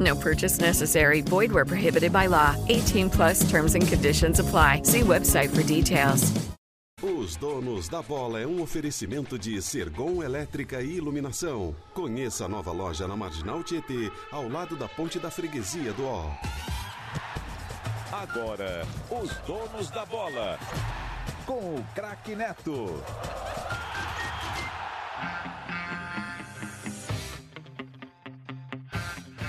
[0.00, 1.20] No purchase necessary.
[1.20, 2.56] Void where prohibited by law.
[2.68, 4.82] 18 plus terms and conditions apply.
[4.84, 6.32] See website for details.
[7.02, 11.76] Os donos da bola é um oferecimento de Sergon Elétrica e Iluminação.
[11.92, 16.30] Conheça a nova loja na Marginal Tietê, ao lado da Ponte da Freguesia do Ó.
[18.10, 20.58] Agora, os donos da bola.
[21.44, 23.02] Com o craque Neto.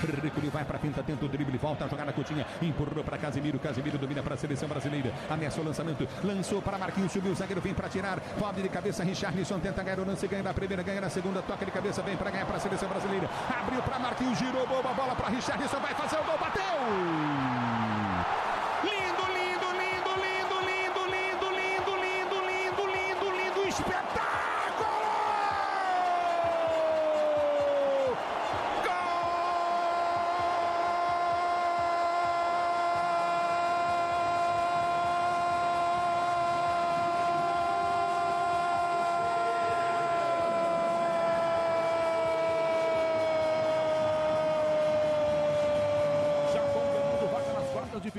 [0.06, 2.12] Recolheu, vai pra pinta, tenta o drible, volta a jogar na
[2.62, 7.12] empurrou para Casemiro, Casemiro domina para a seleção brasileira, ameaçou o lançamento, lançou para Marquinhos,
[7.12, 10.42] subiu o zagueiro, vem para tirar, pode de cabeça, Richarlison tenta ganhar o lance, ganha
[10.42, 13.28] na primeira, ganha na segunda, toca de cabeça, vem para ganhar para a seleção brasileira,
[13.48, 16.62] abriu para Marquinhos, girou, boa bola para Richarlison, vai fazer o gol, bateu!
[18.84, 24.86] Lindo, lindo, lindo, lindo, lindo, lindo, lindo, lindo, lindo, lindo, lindo, espetáculo!
[46.52, 47.68] Japão ganhando vaga nas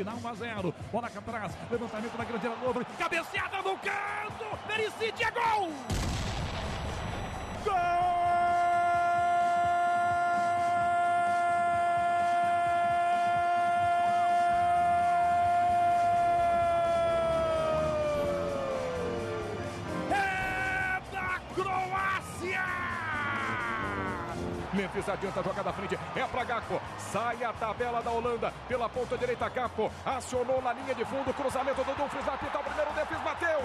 [0.07, 0.73] final 1 a 0.
[0.91, 5.72] Bola cá atrás, levantamento da grande área novo, cabeceada no canto, Perisic é gol!
[7.75, 8.06] É
[24.97, 26.00] Memphis adianta a jogada à frente.
[26.16, 26.81] É pra Gakpo.
[26.97, 28.53] Sai a tabela da Holanda.
[28.68, 29.91] Pela ponta direita, Gakpo.
[30.06, 31.34] Acionou na linha de fundo.
[31.34, 32.25] Cruzamento do Dumfries.
[32.25, 32.94] Vai pintar o primeiro.
[32.94, 33.59] Memphis bateu.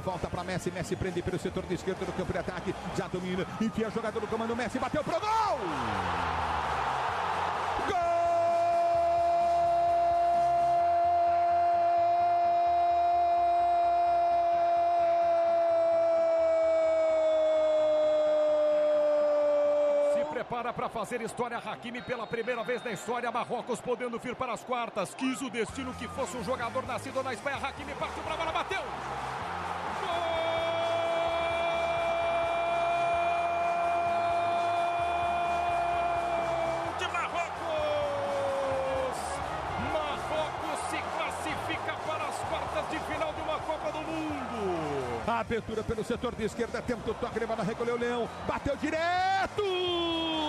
[0.00, 3.06] Bola volta para Messi, Messi prende pelo setor de esquerda do campo de ataque, já
[3.06, 6.39] domina, enfia a jogada no comando, Messi bateu pro gol!
[20.90, 23.30] Fazer história Hakimi pela primeira vez na história.
[23.30, 25.14] Marrocos podendo vir para as quartas.
[25.14, 27.56] Quis o destino que fosse um jogador nascido na Espanha.
[27.56, 28.82] Hakimi partiu para a bola, bateu.
[36.40, 37.50] Gol de Marrocos!
[39.92, 45.22] Marrocos se classifica para as quartas de final de uma Copa do Mundo.
[45.26, 50.39] A abertura pelo setor de esquerda, tenta o toque, levada, recolheu o Leão, bateu direto!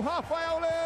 [0.00, 0.79] Rafael Leão!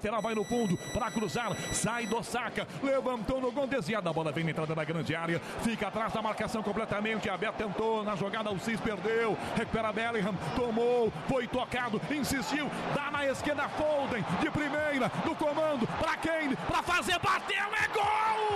[0.00, 1.54] Lateral, vai no fundo para cruzar.
[1.72, 2.66] Sai do saca.
[2.82, 4.08] Levantou no gol desviado.
[4.08, 5.38] A bola vem na entrada da grande área.
[5.62, 7.28] Fica atrás da marcação completamente.
[7.28, 8.50] Abel tentou na jogada.
[8.50, 9.36] O Cis perdeu.
[9.56, 10.34] Recupera Bellingham.
[10.56, 11.12] Tomou.
[11.28, 12.00] Foi tocado.
[12.10, 12.70] Insistiu.
[12.94, 13.68] Dá na esquerda.
[13.68, 15.12] Foden de primeira.
[15.24, 15.86] No comando.
[15.98, 16.56] Para Kane.
[16.56, 17.18] Para fazer.
[17.18, 17.56] Bateu.
[17.58, 18.49] É gol!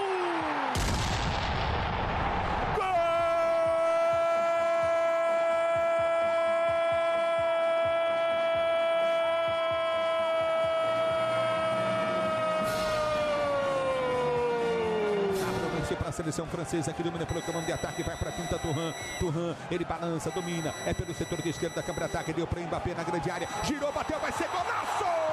[16.25, 18.93] Seleção francesa que domina pelo comando de ataque, vai para a pinta Turran.
[19.19, 23.03] Turran, ele balança, domina, é pelo setor de esquerda, câmara ataque, deu para Mbappé na
[23.03, 25.24] grande área, girou, bateu, vai ser golaço!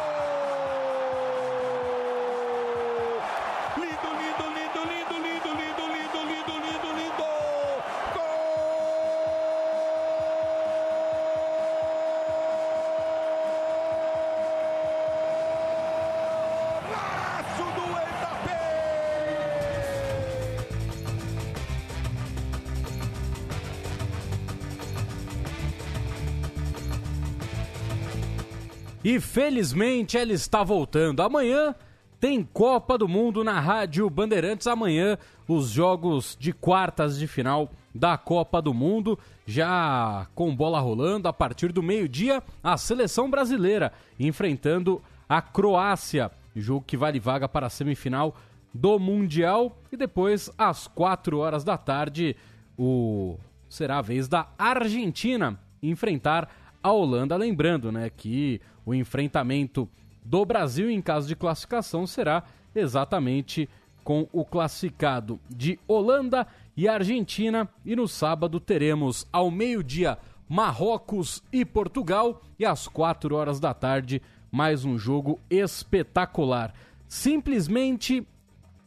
[29.12, 31.22] E felizmente ela está voltando.
[31.22, 31.75] Amanhã
[32.18, 34.68] tem Copa do Mundo na Rádio Bandeirantes.
[34.68, 35.18] Amanhã,
[35.50, 41.34] os jogos de quartas de final da Copa do Mundo, já com bola rolando a
[41.34, 47.69] partir do meio-dia, a seleção brasileira enfrentando a Croácia, jogo que vale vaga para a
[47.69, 48.34] semifinal
[48.74, 52.34] do Mundial e depois às 4 horas da tarde
[52.78, 53.38] o
[53.68, 56.50] será a vez da Argentina enfrentar
[56.83, 59.88] a Holanda, lembrando, né, que o enfrentamento
[60.24, 62.44] do Brasil em caso de classificação será
[62.75, 63.68] exatamente
[64.04, 67.69] com o classificado de Holanda e Argentina.
[67.86, 70.18] E no sábado teremos ao meio-dia
[70.48, 76.74] Marrocos e Portugal e às 4 horas da tarde mais um jogo espetacular.
[77.07, 78.25] Simplesmente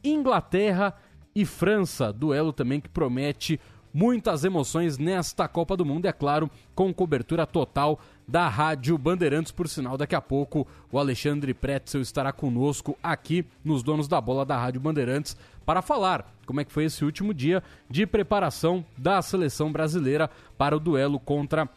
[0.02, 0.94] Inglaterra
[1.34, 3.58] e França, duelo também que promete
[3.94, 9.52] muitas emoções nesta Copa do Mundo, é claro, com cobertura total da Rádio Bandeirantes.
[9.52, 14.44] Por sinal, daqui a pouco o Alexandre Pretzel estará conosco aqui nos Donos da Bola
[14.44, 19.22] da Rádio Bandeirantes para falar como é que foi esse último dia de preparação da
[19.22, 21.68] seleção brasileira para o duelo contra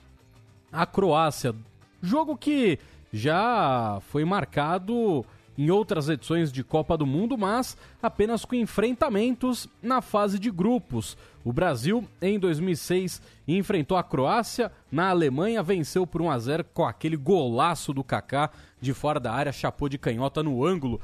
[0.72, 1.54] a Croácia.
[2.02, 2.80] Jogo que
[3.14, 5.24] já foi marcado
[5.58, 11.18] em outras edições de Copa do Mundo, mas apenas com enfrentamentos na fase de grupos.
[11.44, 16.86] O Brasil, em 2006, enfrentou a Croácia na Alemanha, venceu por 1 a 0 com
[16.86, 21.02] aquele golaço do Kaká de fora da área, chapou de canhota no ângulo.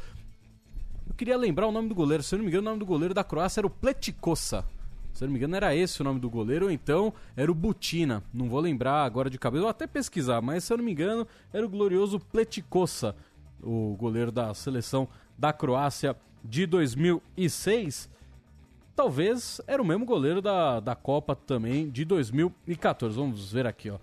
[1.07, 2.85] Eu queria lembrar o nome do goleiro, se eu não me engano, o nome do
[2.85, 4.65] goleiro da Croácia era o Pletikosa.
[5.13, 7.55] Se eu não me engano, era esse o nome do goleiro, ou então era o
[7.55, 8.23] Butina.
[8.33, 11.27] Não vou lembrar agora de cabeça, vou até pesquisar, mas se eu não me engano,
[11.53, 13.15] era o glorioso Pletikosa
[13.63, 15.07] o goleiro da seleção
[15.37, 18.09] da Croácia de 2006.
[18.95, 23.15] Talvez era o mesmo goleiro da, da Copa também de 2014.
[23.15, 23.97] Vamos ver aqui, ó.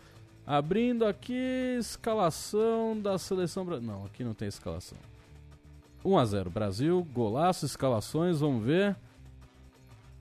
[0.47, 3.65] Abrindo aqui, escalação da seleção.
[3.65, 4.99] Não, aqui não tem escalação.
[6.05, 8.97] 1 a 0 Brasil, golaço, escalações, vamos ver.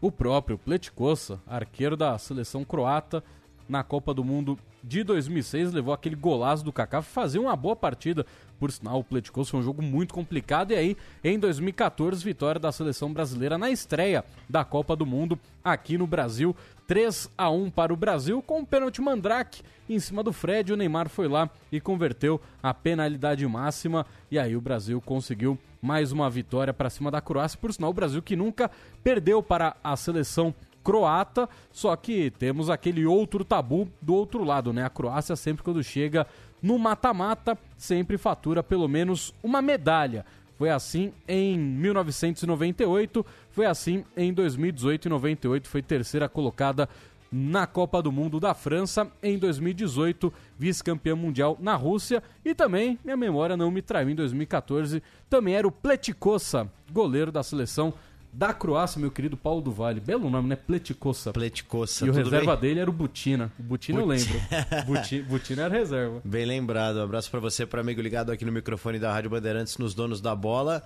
[0.01, 3.23] O próprio Pletikosa, arqueiro da seleção croata
[3.67, 8.25] na Copa do Mundo de 2006, levou aquele golaço do Kaká, fazia uma boa partida
[8.59, 10.71] por sinal, o Pleticos foi um jogo muito complicado.
[10.71, 15.97] E aí, em 2014, vitória da seleção brasileira na estreia da Copa do Mundo aqui
[15.97, 16.55] no Brasil.
[16.85, 20.73] 3 a 1 para o Brasil, com o pênalti Mandrake em cima do Fred.
[20.73, 24.05] O Neymar foi lá e converteu a penalidade máxima.
[24.29, 27.57] E aí, o Brasil conseguiu mais uma vitória para cima da Croácia.
[27.59, 28.69] Por sinal, o Brasil que nunca
[29.01, 30.53] perdeu para a seleção
[30.83, 34.85] croata, só que temos aquele outro tabu do outro lado, né?
[34.85, 36.25] A Croácia sempre quando chega
[36.61, 40.25] no mata-mata sempre fatura pelo menos uma medalha.
[40.57, 46.89] Foi assim em 1998, foi assim em 2018 e 98, foi terceira colocada
[47.31, 53.15] na Copa do Mundo da França em 2018, vice-campeã mundial na Rússia e também, minha
[53.15, 57.93] memória não me traiu, em 2014 também era o Pletikosa, goleiro da seleção
[58.39, 59.99] da Croácia, meu querido Paulo do Vale.
[59.99, 60.55] Belo nome, né?
[60.55, 61.33] Pleticossa.
[61.33, 62.05] Pleticossa.
[62.05, 62.69] E o reserva bem?
[62.69, 63.51] dele era o Butina.
[63.59, 64.07] O Butina But...
[64.07, 64.41] eu lembro.
[64.87, 66.21] Butina, Butina era reserva.
[66.23, 66.99] Bem lembrado.
[66.99, 70.21] Um abraço para você, para amigo ligado aqui no microfone da Rádio Bandeirantes, nos donos
[70.21, 70.81] da bola.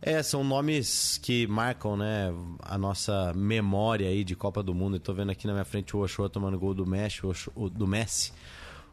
[0.00, 2.32] É, são nomes que marcam, né,
[2.62, 4.98] a nossa memória aí de Copa do Mundo.
[4.98, 7.20] Tô vendo aqui na minha frente o Ochoa tomando gol do Messi,
[7.54, 8.32] o do Messi.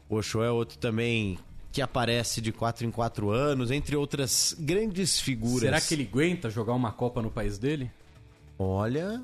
[0.09, 1.39] O Ochoa é outro também
[1.71, 5.61] que aparece de 4 em 4 anos, entre outras grandes figuras.
[5.61, 7.89] Será que ele aguenta jogar uma Copa no país dele?
[8.61, 9.21] Olha,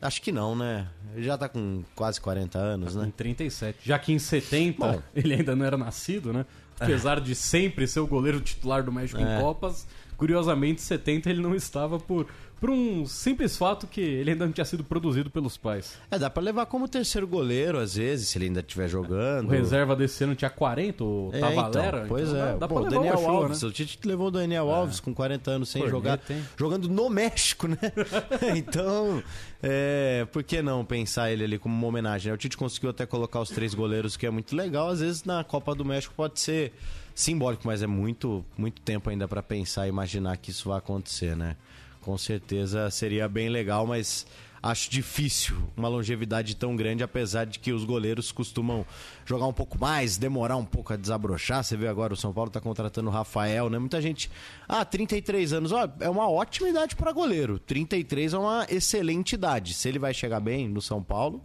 [0.00, 0.88] acho que não, né?
[1.14, 3.08] Ele já tá com quase 40 anos, tá né?
[3.08, 3.78] Em 37.
[3.82, 6.46] Já que em 70 Bom, ele ainda não era nascido, né?
[6.80, 7.20] Apesar é.
[7.20, 9.38] de sempre ser o goleiro titular do México é.
[9.38, 12.28] em Copas, curiosamente, em 70 ele não estava por
[12.60, 15.96] por um simples fato que ele ainda não tinha sido produzido pelos pais.
[16.10, 19.48] É, dá pra levar como terceiro goleiro, às vezes, se ele ainda estiver jogando.
[19.48, 21.98] O reserva desse ano tinha 40, o é, Tavalera.
[21.98, 22.52] Então, pois então, é.
[22.52, 23.68] Dá, dá Bom, pra Daniel o Alves, né?
[23.68, 24.74] o Tite levou o Daniel é.
[24.74, 26.42] Alves com 40 anos sem jogar, tem.
[26.56, 27.78] jogando no México, né?
[28.56, 29.22] então,
[29.62, 32.32] é, por que não pensar ele ali como uma homenagem?
[32.32, 34.88] O Tite conseguiu até colocar os três goleiros, que é muito legal.
[34.88, 36.72] Às vezes na Copa do México pode ser
[37.14, 41.36] simbólico, mas é muito, muito tempo ainda para pensar e imaginar que isso vai acontecer,
[41.36, 41.56] né?
[42.00, 44.26] Com certeza seria bem legal, mas
[44.62, 48.84] acho difícil uma longevidade tão grande, apesar de que os goleiros costumam
[49.24, 51.62] jogar um pouco mais, demorar um pouco a desabrochar.
[51.62, 53.78] Você vê agora o São Paulo está contratando o Rafael, né?
[53.78, 54.30] Muita gente.
[54.68, 57.58] Ah, 33 anos, ó, é uma ótima idade para goleiro.
[57.58, 59.74] 33 é uma excelente idade.
[59.74, 61.42] Se ele vai chegar bem no São Paulo,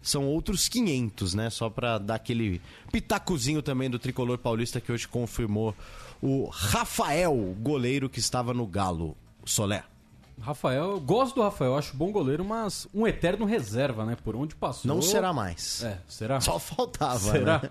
[0.00, 1.50] são outros 500, né?
[1.50, 2.60] Só para dar aquele
[2.92, 5.74] pitacozinho também do tricolor paulista que hoje confirmou
[6.22, 9.16] o Rafael, goleiro que estava no Galo.
[9.44, 9.84] Solé.
[10.40, 14.16] Rafael, eu gosto do Rafael, acho bom goleiro, mas um eterno reserva, né?
[14.22, 14.92] Por onde passou.
[14.92, 15.82] Não será mais.
[15.84, 16.40] É, será?
[16.40, 17.18] Só faltava.
[17.18, 17.60] Será?
[17.62, 17.70] Né?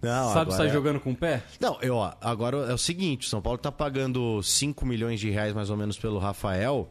[0.00, 0.72] Não, Sabe sair é...
[0.72, 1.42] jogando com o pé?
[1.60, 5.28] Não, eu, ó, agora é o seguinte: o São Paulo tá pagando 5 milhões de
[5.28, 6.88] reais mais ou menos pelo Rafael.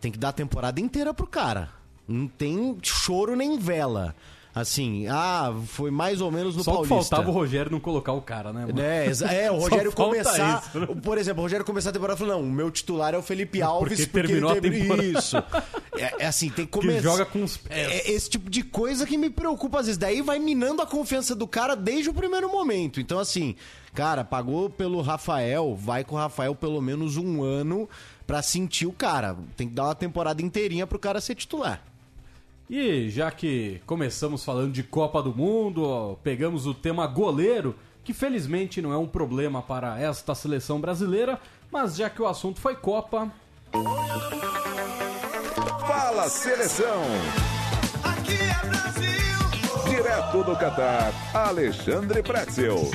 [0.00, 1.70] Tem que dar a temporada inteira pro cara.
[2.06, 4.14] Não tem choro nem vela.
[4.60, 6.94] Assim, ah, foi mais ou menos no Só Paulista.
[6.96, 8.66] Só faltava o Rogério não colocar o cara, né?
[8.66, 8.80] Mano?
[8.80, 10.64] É, é, o Rogério começar.
[10.64, 10.86] Isso, né?
[11.00, 13.22] Por exemplo, o Rogério começar a temporada e falou: não, o meu titular é o
[13.22, 13.88] Felipe Alves.
[13.88, 15.04] Porque, porque terminou a temporada.
[15.04, 15.36] Isso.
[15.96, 17.00] É, é, assim, tem que começar.
[17.00, 17.88] joga com os pés.
[17.88, 19.98] É esse tipo de coisa que me preocupa às vezes.
[19.98, 23.00] Daí vai minando a confiança do cara desde o primeiro momento.
[23.00, 23.54] Então, assim,
[23.94, 27.88] cara, pagou pelo Rafael, vai com o Rafael pelo menos um ano
[28.26, 29.36] pra sentir o cara.
[29.56, 31.82] Tem que dar uma temporada inteirinha pro cara ser titular.
[32.70, 38.12] E já que começamos falando de Copa do Mundo, ó, pegamos o tema goleiro, que
[38.12, 41.40] felizmente não é um problema para esta seleção brasileira,
[41.72, 43.32] mas já que o assunto foi Copa.
[45.86, 47.02] Fala seleção!
[48.04, 49.88] Aqui é Brasil!
[49.88, 52.90] Direto do Catar, Alexandre Pretzel.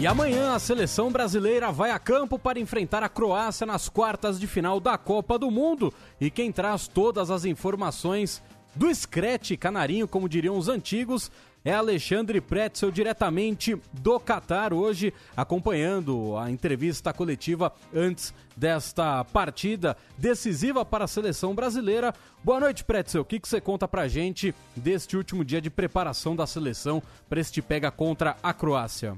[0.00, 4.46] E amanhã a seleção brasileira vai a campo para enfrentar a Croácia nas quartas de
[4.46, 5.92] final da Copa do Mundo.
[6.18, 8.42] E quem traz todas as informações
[8.74, 11.30] do Scratch Canarinho, como diriam os antigos,
[11.62, 20.82] é Alexandre Pretzel, diretamente do Catar, hoje acompanhando a entrevista coletiva antes desta partida decisiva
[20.82, 22.14] para a seleção brasileira.
[22.42, 23.20] Boa noite, Pretzel.
[23.20, 27.38] O que, que você conta pra gente deste último dia de preparação da seleção para
[27.38, 29.14] este pega contra a Croácia?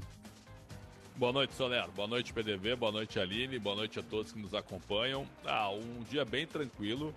[1.15, 1.87] Boa noite, Soler.
[1.91, 2.75] Boa noite, PDV.
[2.75, 3.59] Boa noite, Aline.
[3.59, 5.27] Boa noite a todos que nos acompanham.
[5.45, 7.13] Ah, um dia bem tranquilo.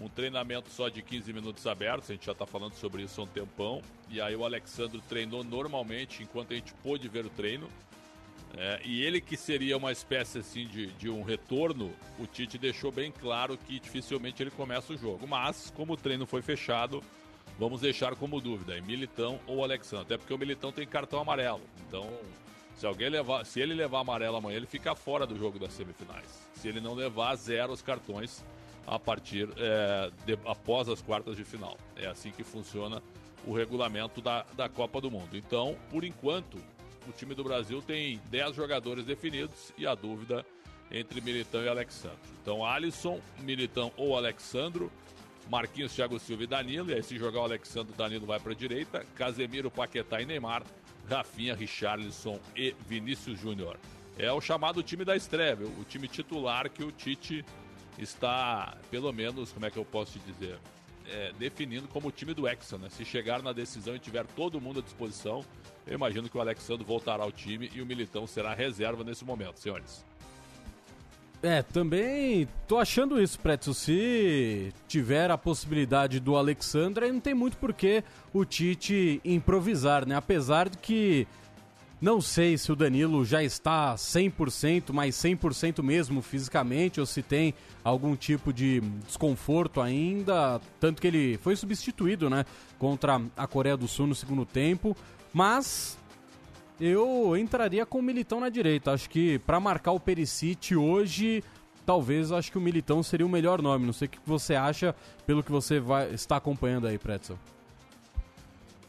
[0.00, 2.10] Um treinamento só de 15 minutos abertos.
[2.10, 3.82] A gente já está falando sobre isso há um tempão.
[4.10, 7.68] E aí o Alexandre treinou normalmente enquanto a gente pôde ver o treino.
[8.56, 12.90] É, e ele que seria uma espécie assim de, de um retorno, o Tite deixou
[12.90, 15.24] bem claro que dificilmente ele começa o jogo.
[15.24, 17.00] Mas, como o treino foi fechado,
[17.60, 20.06] vamos deixar como dúvida, é Militão ou Alexandre.
[20.06, 21.60] Até porque o Militão tem cartão amarelo.
[21.86, 22.10] Então,
[22.76, 26.46] se alguém levar, se ele levar amarelo amanhã, ele fica fora do jogo das semifinais.
[26.54, 28.44] Se ele não levar, zero os cartões
[28.86, 31.76] a partir é, de, após as quartas de final.
[31.96, 33.02] É assim que funciona
[33.46, 35.36] o regulamento da, da Copa do Mundo.
[35.36, 36.58] Então, por enquanto,
[37.08, 40.44] o time do Brasil tem 10 jogadores definidos e a dúvida
[40.90, 42.18] entre Militão e Alexandre.
[42.42, 44.92] Então, Alisson, Militão ou Alexandro,
[45.48, 46.90] Marquinhos, Thiago Silva e Danilo.
[46.90, 49.04] E aí, se jogar o Alexandre, Danilo vai para a direita.
[49.14, 50.62] Casemiro, Paquetá e Neymar.
[51.08, 53.78] Rafinha, Richarlison e Vinícius Júnior.
[54.18, 57.44] É o chamado time da estreia, o time titular que o Tite
[57.98, 60.58] está, pelo menos, como é que eu posso te dizer,
[61.08, 62.88] é, definindo como o time do Hexa, né?
[62.88, 65.44] Se chegar na decisão e tiver todo mundo à disposição,
[65.86, 69.60] eu imagino que o Alexandre voltará ao time e o Militão será reserva nesse momento,
[69.60, 70.04] senhores.
[71.46, 73.72] É, também tô achando isso, Pretzel.
[73.72, 80.16] Se tiver a possibilidade do Alexandre, não tem muito por que o Tite improvisar, né?
[80.16, 81.24] Apesar de que
[82.00, 87.54] não sei se o Danilo já está 100%, mas 100% mesmo fisicamente, ou se tem
[87.84, 90.60] algum tipo de desconforto ainda.
[90.80, 92.44] Tanto que ele foi substituído, né?
[92.76, 94.96] Contra a Coreia do Sul no segundo tempo.
[95.32, 95.96] Mas
[96.80, 98.92] eu entraria com o Militão na direita.
[98.92, 101.42] Acho que para marcar o Perisic hoje,
[101.84, 103.86] talvez acho que o Militão seria o melhor nome.
[103.86, 104.94] Não sei o que você acha
[105.26, 107.38] pelo que você vai, está acompanhando aí, Pretzel.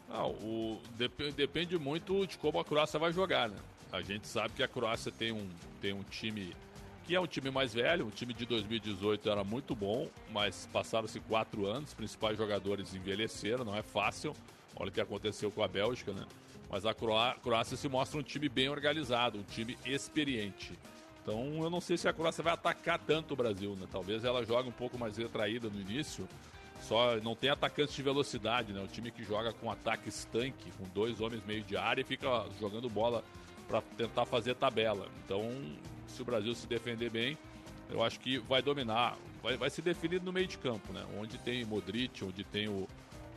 [0.09, 3.57] Não, o, dep depende muito de como a Croácia vai jogar, né?
[3.91, 5.47] A gente sabe que a Croácia tem um,
[5.79, 6.53] tem um time
[7.05, 11.21] que é um time mais velho, o time de 2018 era muito bom, mas passaram-se
[11.21, 14.33] quatro anos, os principais jogadores envelheceram, não é fácil.
[14.75, 16.25] Olha o que aconteceu com a Bélgica, né?
[16.69, 20.77] Mas a Croácia se mostra um time bem organizado, um time experiente.
[21.21, 23.87] Então eu não sei se a Croácia vai atacar tanto o Brasil, né?
[23.91, 26.27] Talvez ela jogue um pouco mais retraída no início.
[26.81, 28.81] Só não tem atacantes de velocidade, né?
[28.81, 32.45] O time que joga com ataque estanque, com dois homens meio de área e fica
[32.59, 33.23] jogando bola
[33.67, 35.07] para tentar fazer tabela.
[35.25, 35.51] Então,
[36.07, 37.37] se o Brasil se defender bem,
[37.89, 41.05] eu acho que vai dominar, vai, vai se definir no meio de campo, né?
[41.19, 42.87] Onde tem Modric, onde tem o,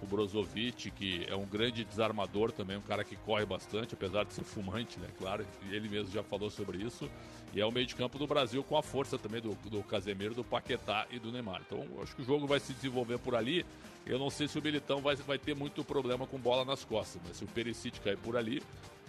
[0.03, 4.33] o Brozovic, que é um grande desarmador também, um cara que corre bastante, apesar de
[4.33, 5.09] ser fumante, né?
[5.19, 7.11] Claro, ele mesmo já falou sobre isso.
[7.53, 10.35] E é o meio de campo do Brasil com a força também do, do Casemiro,
[10.35, 11.63] do Paquetá e do Neymar.
[11.67, 13.67] Então, acho que o jogo vai se desenvolver por ali.
[14.07, 17.21] Eu não sei se o Militão vai, vai ter muito problema com bola nas costas,
[17.27, 18.63] mas se o Perisic cair por ali,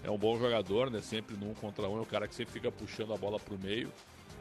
[0.04, 1.02] é um bom jogador, né?
[1.02, 3.54] Sempre no um contra um, é o cara que sempre fica puxando a bola para
[3.54, 3.92] o meio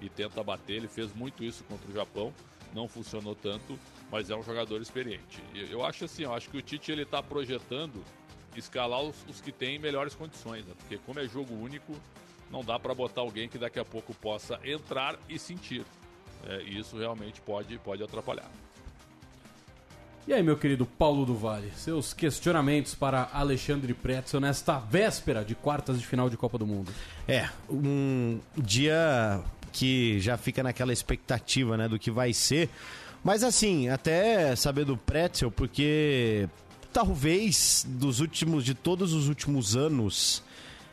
[0.00, 0.76] e tenta bater.
[0.76, 2.32] Ele fez muito isso contra o Japão,
[2.74, 3.78] não funcionou tanto
[4.10, 5.42] mas é um jogador experiente.
[5.54, 8.02] Eu acho assim, eu acho que o Tite ele está projetando
[8.56, 10.74] escalar os, os, que têm melhores condições, né?
[10.78, 11.94] porque como é jogo único,
[12.50, 15.84] não dá para botar alguém que daqui a pouco possa entrar e sentir.
[16.46, 18.50] É, e isso realmente pode, pode atrapalhar.
[20.26, 25.54] E aí, meu querido Paulo do Vale, seus questionamentos para Alexandre Pretzel nesta véspera de
[25.54, 26.92] quartas de final de Copa do Mundo?
[27.26, 32.68] É, um dia que já fica naquela expectativa, né, do que vai ser.
[33.22, 36.48] Mas assim, até saber do Pretzel, porque
[36.92, 40.42] talvez dos últimos, de todos os últimos anos,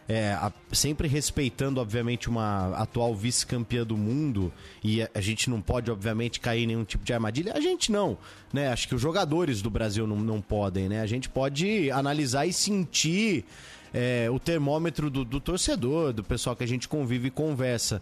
[0.08, 4.52] é, a, sempre respeitando, obviamente, uma atual vice-campeã do mundo,
[4.84, 7.54] e a, a, gente não pode, obviamente, cair em nenhum tipo de armadilha.
[7.54, 8.18] A gente não,
[8.54, 8.70] né?
[8.70, 11.02] Acho que os jogadores do Brasil não, não podem, né?
[11.02, 13.46] A gente pode analisar e sentir
[13.94, 18.02] é, o termômetro do, do torcedor, do pessoal que a gente convive e conversa.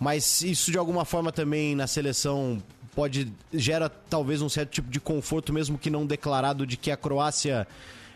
[0.00, 2.60] Mas isso, de alguma forma, também na seleção
[2.94, 6.96] pode gera talvez um certo tipo de conforto, mesmo que não declarado, de que a
[6.96, 7.66] Croácia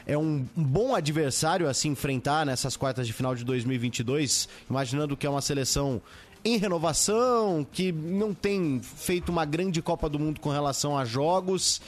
[0.07, 5.27] é um bom adversário a se enfrentar nessas quartas de final de 2022, imaginando que
[5.27, 6.01] é uma seleção
[6.45, 11.81] em renovação, que não tem feito uma grande Copa do Mundo com relação a jogos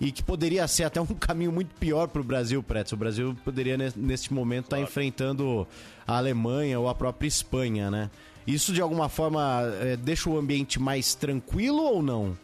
[0.00, 2.92] e que poderia ser até um caminho muito pior para o Brasil, Pretz.
[2.92, 5.66] O Brasil poderia, neste momento, estar tá enfrentando
[6.06, 8.10] a Alemanha ou a própria Espanha, né?
[8.46, 12.36] Isso, de alguma forma, é, deixa o ambiente mais tranquilo ou não?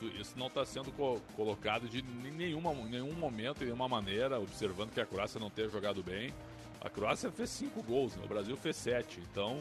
[0.00, 4.90] Isso, isso não está sendo co colocado de nenhuma, nenhum momento, de nenhuma maneira, observando
[4.92, 6.32] que a Croácia não tenha jogado bem.
[6.80, 8.22] A Croácia fez cinco gols, né?
[8.24, 9.20] o Brasil fez sete.
[9.30, 9.58] Então,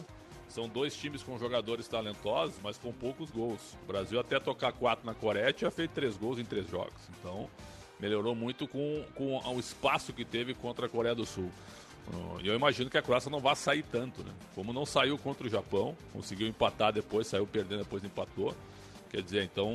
[0.47, 3.75] são dois times com jogadores talentosos, mas com poucos gols.
[3.83, 7.01] O Brasil, até tocar quatro na Coreia, tinha feito três gols em três jogos.
[7.19, 7.49] Então,
[7.99, 11.51] melhorou muito com, com o espaço que teve contra a Coreia do Sul.
[12.41, 14.31] E eu imagino que a Croácia não vai sair tanto, né?
[14.55, 18.55] Como não saiu contra o Japão, conseguiu empatar depois, saiu perdendo, depois empatou.
[19.09, 19.73] Quer dizer, então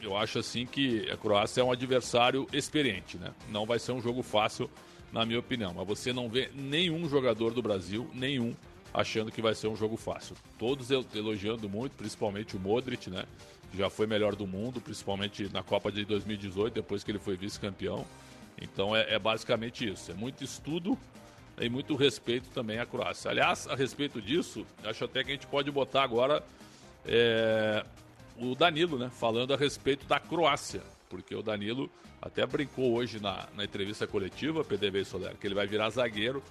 [0.00, 3.32] eu acho assim que a Croácia é um adversário experiente, né?
[3.48, 4.70] Não vai ser um jogo fácil,
[5.12, 5.74] na minha opinião.
[5.74, 8.54] Mas você não vê nenhum jogador do Brasil, nenhum,
[8.92, 10.36] achando que vai ser um jogo fácil.
[10.58, 13.24] Todos elogiando muito, principalmente o Modric, né?
[13.70, 17.36] Que já foi melhor do mundo, principalmente na Copa de 2018, depois que ele foi
[17.36, 18.06] vice-campeão.
[18.60, 20.10] Então é, é basicamente isso.
[20.10, 20.96] É muito estudo
[21.58, 23.30] e muito respeito também à Croácia.
[23.30, 26.42] Aliás, a respeito disso, acho até que a gente pode botar agora
[27.06, 27.84] é,
[28.36, 29.10] o Danilo, né?
[29.10, 30.82] Falando a respeito da Croácia.
[31.08, 31.90] Porque o Danilo
[32.20, 36.42] até brincou hoje na, na entrevista coletiva, PDV Soler, que ele vai virar zagueiro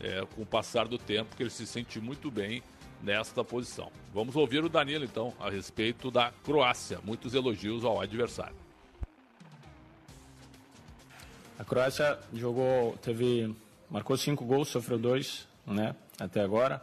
[0.00, 2.62] é, com o passar do tempo, que ele se sente muito bem
[3.02, 3.92] nesta posição.
[4.12, 6.98] Vamos ouvir o Danilo, então, a respeito da Croácia.
[7.04, 8.56] Muitos elogios ao adversário.
[11.58, 13.54] A Croácia jogou, teve,
[13.90, 16.82] marcou cinco gols, sofreu dois, né, até agora.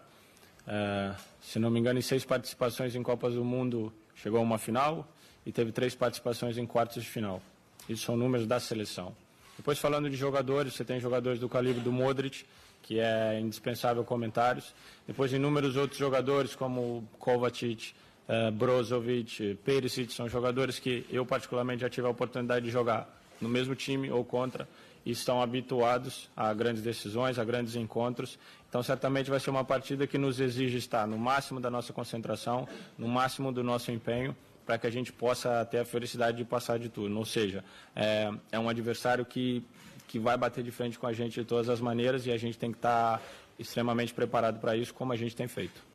[0.67, 4.57] É, se não me engano, em seis participações em Copas do Mundo, chegou a uma
[4.57, 5.07] final
[5.45, 7.41] e teve três participações em quartos de final.
[7.87, 9.15] Isso são números da seleção.
[9.55, 12.45] Depois, falando de jogadores, você tem jogadores do calibre do Modric,
[12.81, 14.73] que é indispensável comentários.
[15.07, 17.93] Depois, inúmeros outros jogadores, como Kovacic,
[18.27, 23.07] eh, Brozovic, Perisic, são jogadores que eu, particularmente, já tive a oportunidade de jogar
[23.39, 24.67] no mesmo time ou contra
[25.05, 28.39] e estão habituados a grandes decisões, a grandes encontros.
[28.67, 32.67] Então, certamente vai ser uma partida que nos exige estar no máximo da nossa concentração,
[32.97, 36.79] no máximo do nosso empenho, para que a gente possa ter a felicidade de passar
[36.79, 37.15] de tudo.
[37.15, 37.63] Ou seja,
[37.95, 39.63] é, é um adversário que,
[40.07, 42.57] que vai bater de frente com a gente de todas as maneiras e a gente
[42.57, 43.21] tem que estar
[43.59, 45.94] extremamente preparado para isso, como a gente tem feito.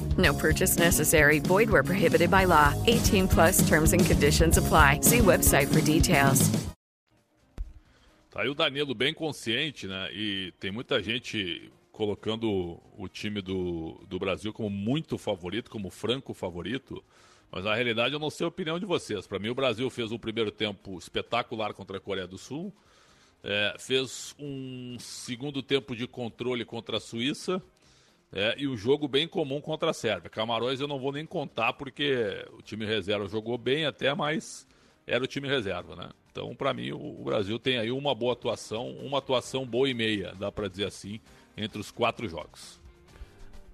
[0.21, 1.39] No purchase necessary.
[1.39, 2.73] Void where prohibited by law.
[2.85, 4.99] 18 plus terms and conditions apply.
[5.01, 6.49] See website for details.
[8.29, 10.09] Tá aí o Danilo bem consciente, né?
[10.13, 16.33] E tem muita gente colocando o time do, do Brasil como muito favorito, como franco
[16.33, 17.03] favorito.
[17.51, 19.27] Mas na realidade eu não sei a opinião de vocês.
[19.27, 22.73] Para mim, o Brasil fez um primeiro tempo espetacular contra a Coreia do Sul.
[23.43, 27.61] É, fez um segundo tempo de controle contra a Suíça,
[28.33, 30.29] É, e o jogo bem comum contra a Sérvia.
[30.29, 34.65] Camarões eu não vou nem contar porque o time reserva jogou bem até, mas
[35.05, 36.09] era o time reserva, né?
[36.31, 40.33] Então, para mim, o Brasil tem aí uma boa atuação, uma atuação boa e meia,
[40.39, 41.19] dá para dizer assim,
[41.57, 42.79] entre os quatro jogos.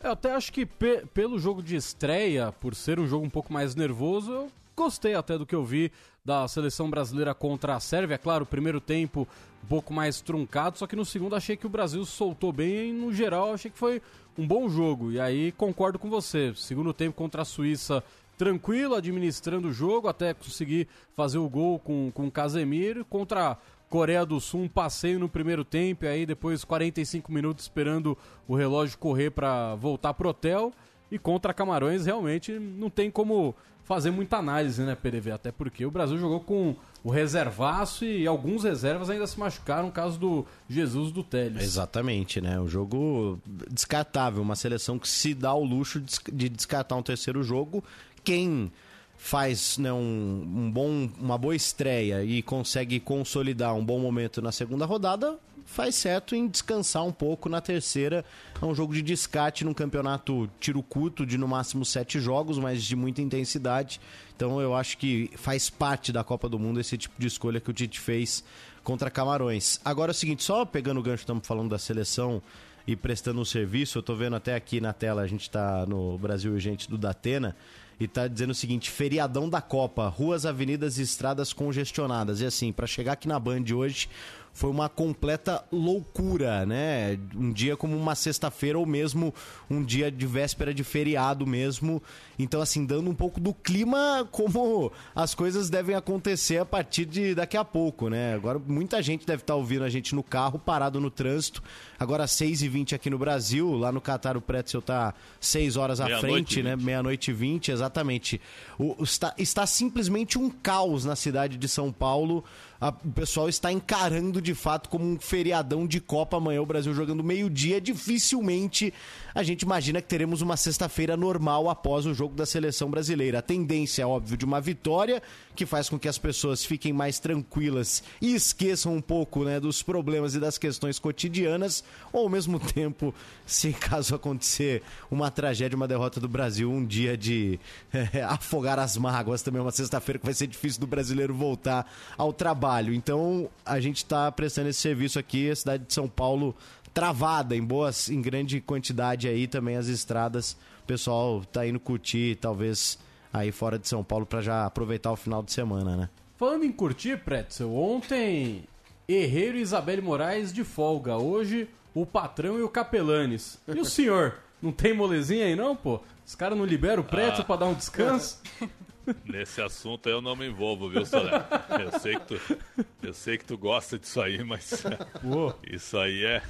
[0.02, 3.54] Eu até acho que pe pelo jogo de estreia, por ser um jogo um pouco
[3.54, 5.92] mais nervoso, eu gostei até do que eu vi
[6.28, 8.16] da seleção brasileira contra a Sérvia.
[8.16, 9.26] É claro, o primeiro tempo
[9.64, 12.92] um pouco mais truncado, só que no segundo achei que o Brasil soltou bem e
[12.92, 14.02] no geral achei que foi
[14.38, 15.10] um bom jogo.
[15.10, 16.54] E aí concordo com você.
[16.54, 18.04] Segundo tempo contra a Suíça
[18.38, 23.06] tranquilo, administrando o jogo, até conseguir fazer o gol com, com Casemiro.
[23.06, 23.58] Contra a
[23.90, 28.54] Coreia do Sul, um passeio no primeiro tempo, e aí depois 45 minutos esperando o
[28.54, 30.74] relógio correr para voltar pro hotel.
[31.12, 35.32] E contra Camarões, realmente não tem como fazer muita análise, né, PDV?
[35.32, 40.20] Até porque o Brasil jogou com o reservaço e alguns reservas ainda se machucaram, caso
[40.20, 41.64] do Jesus do Teles.
[41.64, 42.60] Exatamente, né?
[42.60, 43.40] Um jogo
[43.72, 47.82] descartável, uma seleção que se dá o luxo de descartar um terceiro jogo
[48.28, 48.74] quem
[49.18, 54.52] faz né, um, um, bom, uma boa estreia e consegue consolidar um bom momento na
[54.52, 58.26] segunda rodada, faz certo em descansar um pouco na terceira.
[58.60, 62.84] É um jogo de descarte num campeonato tiro curto de no máximo sete jogos, mas
[62.84, 64.00] de muita intensidade.
[64.36, 67.70] Então eu acho que faz parte da Copa do Mundo esse tipo de escolha que
[67.70, 68.44] o Tite fez
[68.84, 69.80] contra Camarões.
[69.84, 72.42] Agora é o seguinte, só pegando o gancho, estamos falando da seleção
[72.88, 76.18] e prestando um serviço, eu estou vendo até aqui na tela, a gente está no
[76.18, 77.54] Brasil Urgente do Datena,
[78.00, 82.42] e tá dizendo o seguinte: feriadão da Copa, ruas, avenidas e estradas congestionadas.
[82.42, 84.08] E assim, para chegar aqui na Band hoje,
[84.58, 87.20] foi uma completa loucura, né?
[87.36, 89.32] Um dia como uma sexta-feira ou mesmo
[89.70, 92.02] um dia de véspera de feriado mesmo.
[92.40, 97.36] Então, assim, dando um pouco do clima como as coisas devem acontecer a partir de
[97.36, 98.34] daqui a pouco, né?
[98.34, 101.62] Agora, muita gente deve estar ouvindo a gente no carro, parado no trânsito.
[102.00, 106.62] Agora, 6h20 aqui no Brasil, lá no Catar o Pretzel tá 6 horas à frente,
[106.62, 106.76] né?
[106.76, 108.40] Meia-noite e 20, exatamente.
[108.78, 112.44] O, está, está simplesmente um caos na cidade de São Paulo
[112.80, 116.94] a, o pessoal está encarando de fato como um feriadão de Copa amanhã, o Brasil
[116.94, 117.82] jogando meio-dia.
[117.82, 118.94] Dificilmente
[119.38, 123.38] a gente imagina que teremos uma sexta-feira normal após o jogo da seleção brasileira.
[123.38, 125.22] A tendência é, óbvio, de uma vitória,
[125.56, 129.84] que faz com que as pessoas fiquem mais tranquilas e esqueçam um pouco né, dos
[129.84, 133.14] problemas e das questões cotidianas, ou ao mesmo tempo,
[133.46, 137.60] se caso acontecer uma tragédia, uma derrota do Brasil, um dia de
[137.94, 142.34] é, afogar as mágoas também, uma sexta-feira que vai ser difícil do brasileiro voltar ao
[142.34, 142.92] trabalho.
[142.92, 146.56] Então, a gente está prestando esse serviço aqui, a cidade de São Paulo
[146.98, 150.54] travada em boas, em grande quantidade aí também as estradas.
[150.82, 152.98] O pessoal tá indo curtir, talvez
[153.32, 156.10] aí fora de São Paulo para já aproveitar o final de semana, né?
[156.38, 158.64] Falando em curtir, Pretzel, ontem
[159.08, 161.18] Herreiro e Isabelle Moraes de folga.
[161.18, 163.60] Hoje o patrão e o Capelanes.
[163.68, 164.40] E o senhor?
[164.60, 166.02] Não tem molezinha aí não, pô?
[166.26, 167.46] Os caras não liberam o Pretzel ah.
[167.46, 168.42] pra dar um descanso?
[169.24, 171.46] Nesse assunto eu não me envolvo, viu, Soler?
[171.80, 172.58] Eu sei que tu,
[173.04, 174.84] eu sei que tu gosta disso aí, mas
[175.72, 176.42] isso aí é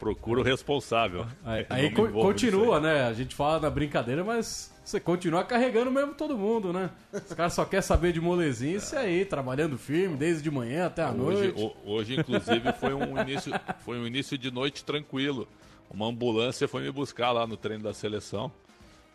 [0.00, 1.26] procura o responsável.
[1.44, 3.06] Aí, aí co continua, né?
[3.06, 6.90] A gente fala na brincadeira, mas você continua carregando mesmo todo mundo, né?
[7.12, 11.04] Os caras só querem saber de molezinha, isso aí, trabalhando firme desde de manhã até
[11.04, 11.76] a hoje, noite.
[11.84, 13.52] Hoje, inclusive, foi um início,
[13.84, 15.46] foi um início de noite tranquilo.
[15.90, 18.50] Uma ambulância foi me buscar lá no treino da seleção,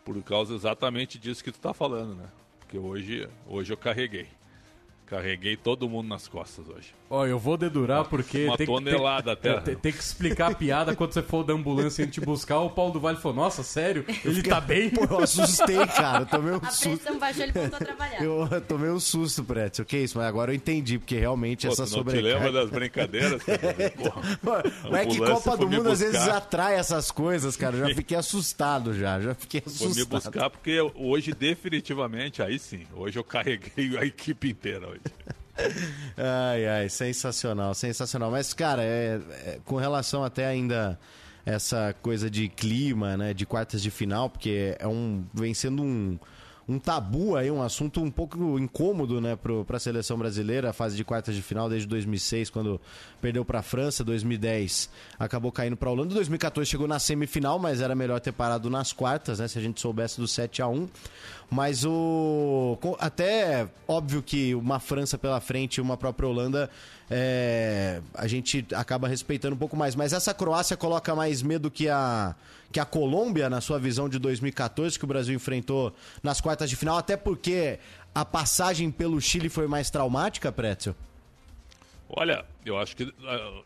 [0.04, 2.26] por causa exatamente disso que tu tá falando, né?
[2.60, 4.28] Porque hoje, hoje eu carreguei.
[5.06, 6.92] Carreguei todo mundo nas costas hoje.
[7.08, 8.46] Ó, eu vou dedurar porque.
[8.46, 9.60] Uma tem tonelada que, até.
[9.60, 12.58] Tem, tem, que explicar a piada quando você for da ambulância e te buscar.
[12.58, 14.04] O Paulo do Vale falou: Nossa, sério?
[14.24, 14.90] Ele tá bem?
[14.90, 16.22] Pô, eu assustei, cara.
[16.22, 16.88] Eu tomei um a susto.
[16.88, 18.20] A pressão baixou, ele voltou a trabalhar.
[18.20, 19.78] Eu, eu tomei um susto, Pretz.
[19.78, 20.18] O que é isso?
[20.18, 22.28] Mas agora eu entendi, porque realmente Pô, essa sobrecarga.
[22.28, 23.42] Você lembra das brincadeiras?
[24.82, 27.76] Não é que Copa do Mundo às vezes atrai essas coisas, cara.
[27.76, 29.20] Eu já fiquei assustado já.
[29.20, 29.88] Já fiquei assustado.
[29.88, 32.84] Vou me buscar porque hoje, definitivamente, aí sim.
[32.92, 35.36] Hoje eu carreguei a equipe inteira hoje.
[36.16, 38.30] ai, ai, sensacional, sensacional.
[38.30, 40.98] Mas, cara, é, é, com relação até ainda
[41.44, 46.18] essa coisa de clima, né, de quartas de final, porque é um vem sendo um
[46.68, 50.96] um tabu aí, um assunto um pouco incômodo, né, para a seleção brasileira, a fase
[50.96, 52.80] de quartas de final desde 2006, quando
[53.20, 57.80] perdeu para a França, 2010 acabou caindo para a Holanda, 2014 chegou na semifinal, mas
[57.80, 60.88] era melhor ter parado nas quartas, né, se a gente soubesse do 7 a 1.
[61.48, 66.68] Mas o até óbvio que uma França pela frente e uma própria Holanda
[67.08, 69.94] é, a gente acaba respeitando um pouco mais.
[69.94, 72.34] Mas essa Croácia coloca mais medo que a,
[72.76, 76.76] que a Colômbia, na sua visão de 2014, que o Brasil enfrentou nas quartas de
[76.76, 77.78] final, até porque
[78.14, 80.94] a passagem pelo Chile foi mais traumática, Pretzel?
[82.06, 83.10] Olha, eu acho que,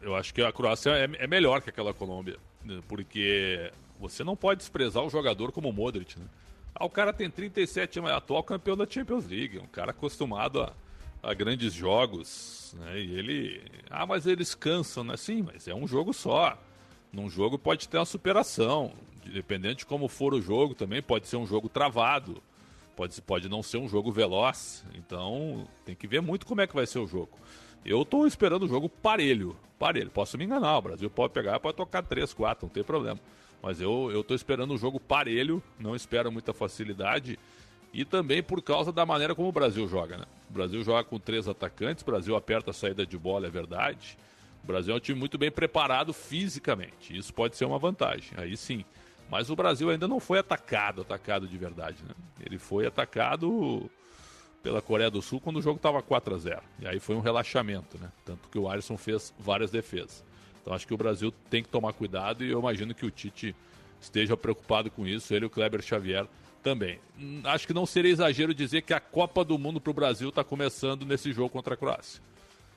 [0.00, 4.36] eu acho que a Croácia é, é melhor que aquela Colômbia, né, porque Você não
[4.36, 6.26] pode desprezar um jogador como o Modric, né?
[6.72, 10.62] Ah, o cara tem 37 anos, é atual campeão da Champions League, um cara acostumado
[10.62, 10.72] a,
[11.20, 13.00] a grandes jogos, né?
[13.00, 13.60] E ele.
[13.90, 15.16] Ah, mas eles cansam, né?
[15.16, 16.56] Sim, mas é um jogo só.
[17.12, 18.92] Num jogo pode ter uma superação.
[19.24, 22.42] Dependendo de como for o jogo também, pode ser um jogo travado.
[22.96, 24.84] Pode, pode não ser um jogo veloz.
[24.94, 27.38] Então tem que ver muito como é que vai ser o jogo.
[27.84, 29.56] Eu estou esperando o jogo parelho.
[29.78, 30.10] Parelho.
[30.10, 33.18] Posso me enganar, o Brasil pode pegar, pode tocar 3, 4, não tem problema.
[33.62, 37.38] Mas eu, tô esperando um jogo parelho, não espero muita facilidade.
[37.92, 40.24] E também por causa da maneira como o Brasil joga, né?
[40.48, 44.16] O Brasil joga com três atacantes, o Brasil aperta a saída de bola, é verdade.
[44.62, 47.16] O Brasil é um time muito bem preparado fisicamente.
[47.16, 48.30] Isso pode ser uma vantagem.
[48.36, 48.84] Aí sim.
[49.30, 52.14] Mas o Brasil ainda não foi atacado, atacado de verdade, né?
[52.44, 53.88] Ele foi atacado
[54.62, 57.20] pela Coreia do Sul quando o jogo estava 4 a 0 E aí foi um
[57.20, 58.10] relaxamento, né?
[58.24, 60.24] Tanto que o Alisson fez várias defesas.
[60.60, 63.54] Então acho que o Brasil tem que tomar cuidado e eu imagino que o Tite
[64.00, 66.26] esteja preocupado com isso, ele e o Kleber Xavier
[66.62, 66.98] também.
[67.18, 70.28] Hum, acho que não seria exagero dizer que a Copa do Mundo para o Brasil
[70.28, 72.22] está começando nesse jogo contra a Croácia.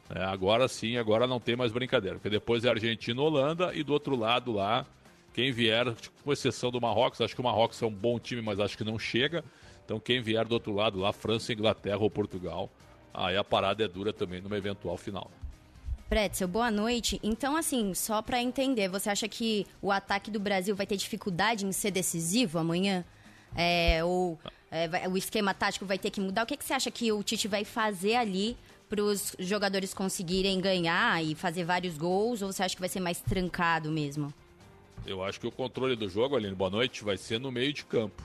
[0.10, 3.94] É, agora sim, agora não tem mais brincadeira, porque depois é Argentina Holanda e do
[3.94, 4.86] outro lado lá,
[5.34, 5.86] quem vier,
[6.24, 8.84] com exceção do Marrocos, acho que o Marrocos é um bom time, mas acho que
[8.84, 9.44] não chega.
[9.86, 12.70] Então quem vier do outro lado lá, França, Inglaterra ou Portugal,
[13.13, 15.32] aí a parada é dura também numa eventual final.
[16.10, 17.20] Pretzel, boa noite.
[17.24, 21.66] Então, assim, só para entender, você acha que o ataque do Brasil vai ter dificuldade
[21.66, 23.04] em ser decisivo amanhã?
[23.56, 24.38] É, ou
[24.70, 26.44] é, o esquema tático vai ter que mudar?
[26.44, 28.58] O que, que você acha que o Tite vai fazer ali
[28.94, 32.44] para os jogadores conseguirem ganhar e fazer vários gols?
[32.44, 34.32] Ou você acha que vai ser mais trancado mesmo?
[35.04, 37.84] Eu acho que o controle do jogo, Aline, boa noite, vai ser no meio de
[37.86, 38.22] campo.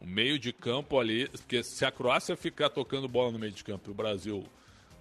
[0.00, 3.64] O meio de campo ali, porque se a Croácia ficar tocando bola no meio de
[3.64, 4.44] campo e o Brasil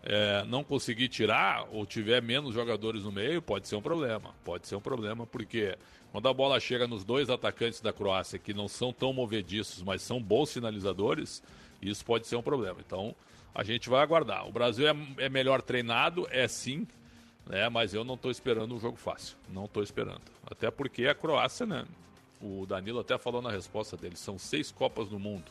[0.01, 4.33] é, não conseguir tirar ou tiver menos jogadores no meio, pode ser um problema.
[4.43, 5.77] Pode ser um problema, porque
[6.11, 10.01] quando a bola chega nos dois atacantes da Croácia, que não são tão movediços, mas
[10.01, 11.43] são bons finalizadores,
[11.79, 12.79] isso pode ser um problema.
[12.83, 13.15] Então,
[13.53, 14.47] a gente vai aguardar.
[14.47, 16.87] O Brasil é, é melhor treinado, é sim,
[17.45, 19.37] né, mas eu não estou esperando um jogo fácil.
[19.49, 20.21] Não estou esperando.
[20.45, 21.85] Até porque a Croácia, né?
[22.41, 25.49] O Danilo até falou na resposta dele, são seis Copas no mundo,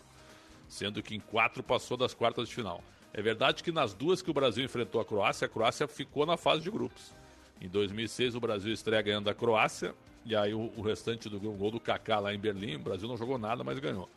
[0.68, 2.82] sendo que em quatro passou das quartas de final.
[3.14, 6.36] É verdade que nas duas que o Brasil enfrentou a Croácia, a Croácia ficou na
[6.36, 7.14] fase de grupos.
[7.60, 11.80] Em 2006 o Brasil estreia ganhando a Croácia e aí o, restante do gol do
[11.80, 14.08] Kaká lá em Berlim, o Brasil não jogou nada, mas ganhou.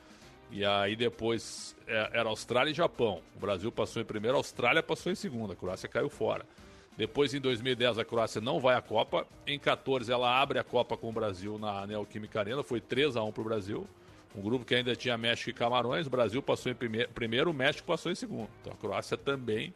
[0.52, 3.22] E aí depois é, era Austrália e Japão.
[3.36, 6.46] O Brasil passou em primeiro, a Austrália passou em segundo, a Croácia caiu fora.
[6.98, 9.28] Depois, em 2010, a Croácia não vai à Copa.
[9.46, 12.64] Em 14, ela abre a Copa com o Brasil na Neoquímica Arena.
[12.64, 13.88] Foi 3 a 1 para o Brasil.
[14.34, 16.08] Um grupo que ainda tinha México e Camarões.
[16.08, 18.50] O Brasil passou em primeiro, primeiro, o México passou em segundo.
[18.62, 19.74] Então a Croácia também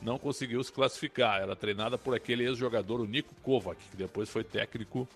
[0.00, 1.40] não conseguiu se classificar.
[1.40, 5.08] Era treinada por aquele ex-jogador, o Nico Kovac, que depois foi técnico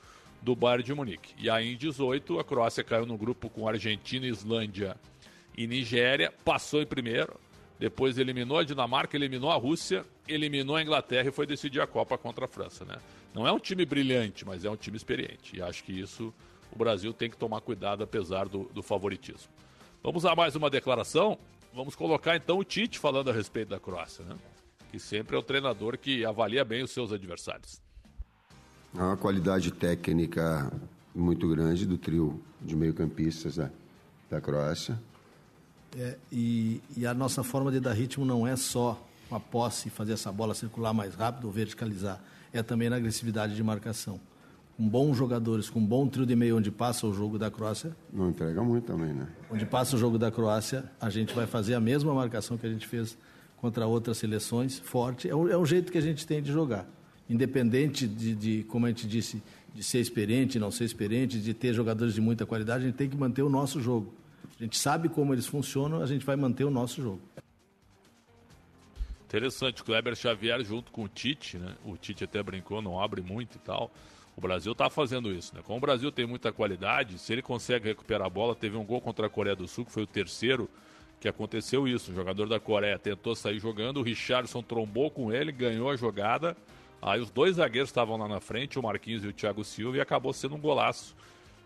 [0.44, 1.34] do Bayern de Munique.
[1.38, 4.94] E aí em 18, a Croácia caiu no grupo com Argentina, Islândia
[5.56, 6.32] e Nigéria.
[6.44, 7.40] Passou em primeiro.
[7.78, 12.16] Depois eliminou a Dinamarca, eliminou a Rússia, eliminou a Inglaterra e foi decidir a Copa
[12.18, 12.98] contra a França, né?
[13.32, 15.56] Não é um time brilhante, mas é um time experiente.
[15.56, 16.32] E acho que isso
[16.70, 19.50] o Brasil tem que tomar cuidado apesar do, do favoritismo.
[20.02, 21.38] Vamos a mais uma declaração.
[21.72, 24.36] Vamos colocar então o Tite falando a respeito da Croácia, né?
[24.92, 27.83] Que sempre é o treinador que avalia bem os seus adversários.
[28.96, 30.72] Há uma qualidade técnica
[31.14, 33.70] muito grande do trio de meio-campistas da,
[34.30, 34.98] da Croácia.
[35.96, 40.12] É, e, e, a nossa forma de dar ritmo não é só a posse, fazer
[40.12, 44.20] essa bola circular mais rápido ou verticalizar, é também na agressividade de marcação
[44.76, 47.96] com bons jogadores, com um bom trio de meio onde passa o jogo da Croácia.
[48.12, 49.28] Não entrega muito também, né?
[49.50, 52.70] Onde passa o jogo da Croácia, a gente vai fazer a mesma marcação que a
[52.70, 53.16] gente fez
[53.56, 55.28] contra outras seleções, forte.
[55.28, 56.86] É um, é um jeito que a gente tem de jogar.
[57.28, 59.42] Independente de, de, como a gente disse,
[59.74, 63.08] de ser experiente, não ser experiente, de ter jogadores de muita qualidade, a gente tem
[63.08, 64.14] que manter o nosso jogo.
[64.58, 67.20] A gente sabe como eles funcionam, a gente vai manter o nosso jogo.
[69.26, 71.74] Interessante, o Kleber Xavier junto com o Tite, né?
[71.84, 73.90] O Tite até brincou, não abre muito e tal.
[74.36, 75.62] O Brasil está fazendo isso, né?
[75.64, 79.00] Como o Brasil tem muita qualidade, se ele consegue recuperar a bola, teve um gol
[79.00, 80.68] contra a Coreia do Sul, que foi o terceiro,
[81.20, 82.12] que aconteceu isso.
[82.12, 86.56] O jogador da Coreia tentou sair jogando, o Richardson trombou com ele, ganhou a jogada.
[87.04, 90.00] Aí os dois zagueiros estavam lá na frente, o Marquinhos e o Thiago Silva, e
[90.00, 91.14] acabou sendo um golaço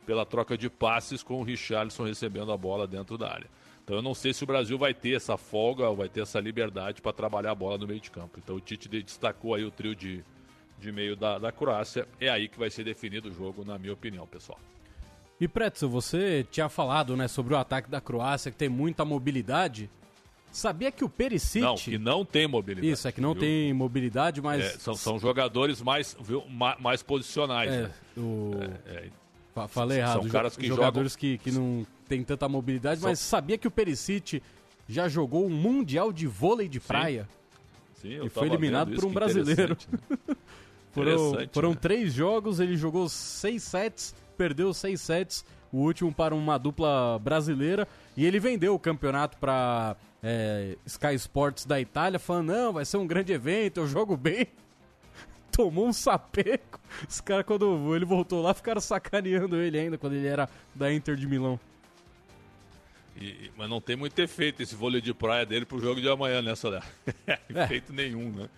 [0.04, 3.46] pela troca de passes com o Richardson recebendo a bola dentro da área.
[3.84, 7.00] Então eu não sei se o Brasil vai ter essa folga, vai ter essa liberdade
[7.00, 8.38] para trabalhar a bola no meio de campo.
[8.42, 10.22] Então o Tite destacou aí o trio de
[10.80, 12.06] de meio da, da Croácia.
[12.20, 14.58] É aí que vai ser definido o jogo, na minha opinião, pessoal.
[15.40, 19.88] E Pretzel, você tinha falado né, sobre o ataque da Croácia, que tem muita mobilidade.
[20.58, 21.60] Sabia que o Perisic...
[21.62, 22.90] Não, que não tem mobilidade.
[22.90, 23.40] Isso, é que não viu?
[23.40, 24.64] tem mobilidade, mas...
[24.64, 27.72] É, são, são jogadores mais, viu, mais, mais posicionais.
[27.72, 27.90] É, né?
[28.16, 28.50] o...
[28.86, 29.08] É, é.
[29.54, 30.22] Fa- Falei errado.
[30.22, 31.20] São caras que jogadores jogam...
[31.20, 34.42] que, que não tem tanta mobilidade, São- mas sabia que o Perisic
[34.88, 37.28] já jogou um mundial de vôlei de praia?
[37.94, 39.76] Sim, eu e foi eliminado por um brasileiro.
[39.92, 40.36] né?
[40.90, 41.78] foram foram né?
[41.80, 47.86] três jogos, ele jogou seis sets, perdeu seis sets, o último para uma dupla brasileira,
[48.16, 49.96] e ele vendeu o campeonato para
[50.86, 54.46] Sky Sports da Itália, falando, não, vai ser um grande evento, eu jogo bem.
[55.52, 56.80] Tomou um sapeco.
[57.08, 61.16] Os caras, quando ele voltou lá, ficaram sacaneando ele ainda, quando ele era da Inter
[61.16, 61.58] de Milão.
[63.20, 66.40] E- mas não tem muito efeito esse vôlei de praia dele pro jogo de amanhã,
[66.40, 66.82] né, Soler?
[67.48, 68.48] efeito nenhum, né?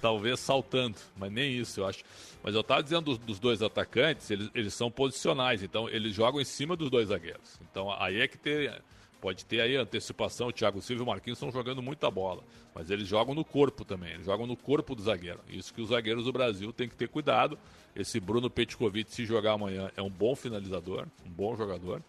[0.00, 2.04] Talvez saltando, mas nem isso, eu acho.
[2.42, 6.40] Mas eu tava dizendo dos, dos dois atacantes, eles, eles são posicionais, então eles jogam
[6.40, 7.60] em cima dos dois zagueiros.
[7.70, 8.82] Então aí é que ter,
[9.20, 10.48] pode ter aí antecipação.
[10.48, 12.42] O Thiago Silva e o Marquinhos estão jogando muita bola,
[12.74, 15.40] mas eles jogam no corpo também, eles jogam no corpo do zagueiro.
[15.48, 17.58] Isso que os zagueiros do Brasil têm que ter cuidado.
[17.94, 22.02] Esse Bruno Petkovic, se jogar amanhã, é um bom finalizador, um bom jogador.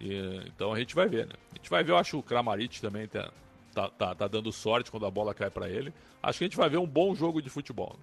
[0.00, 1.34] E, então a gente vai ver, né?
[1.52, 3.32] A gente vai ver, eu acho o Kramaric também tá,
[3.74, 5.92] tá, tá, tá dando sorte quando a bola cai para ele.
[6.22, 7.96] Acho que a gente vai ver um bom jogo de futebol.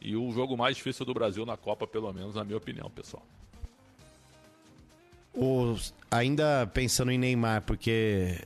[0.00, 3.22] E o jogo mais difícil do Brasil na Copa, pelo menos, na minha opinião, pessoal.
[5.34, 8.40] Os- ainda pensando em Neymar, porque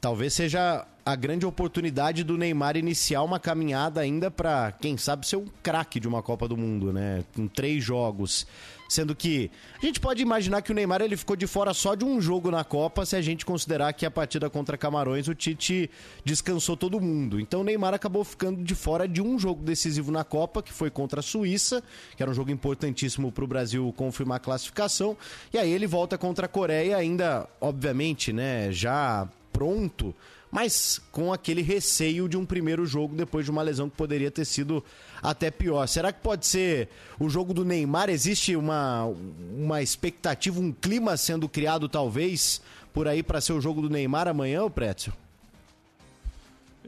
[0.00, 5.36] talvez seja a grande oportunidade do Neymar iniciar uma caminhada ainda para, quem sabe, ser
[5.36, 7.24] um craque de uma Copa do Mundo, né?
[7.34, 8.46] Com três jogos.
[8.88, 9.50] Sendo que
[9.82, 12.50] a gente pode imaginar que o Neymar ele ficou de fora só de um jogo
[12.50, 15.90] na Copa, se a gente considerar que a partida contra Camarões o Tite
[16.24, 17.40] descansou todo mundo.
[17.40, 20.90] Então o Neymar acabou ficando de fora de um jogo decisivo na Copa, que foi
[20.90, 21.82] contra a Suíça,
[22.16, 25.16] que era um jogo importantíssimo para o Brasil confirmar a classificação.
[25.52, 30.14] E aí ele volta contra a Coreia, ainda, obviamente, né, já pronto,
[30.56, 34.46] mas com aquele receio de um primeiro jogo depois de uma lesão que poderia ter
[34.46, 34.82] sido
[35.22, 35.86] até pior.
[35.86, 36.88] Será que pode ser
[37.20, 38.08] o jogo do Neymar?
[38.08, 39.04] Existe uma,
[39.54, 44.28] uma expectativa, um clima sendo criado, talvez, por aí para ser o jogo do Neymar
[44.28, 45.12] amanhã, Prétio?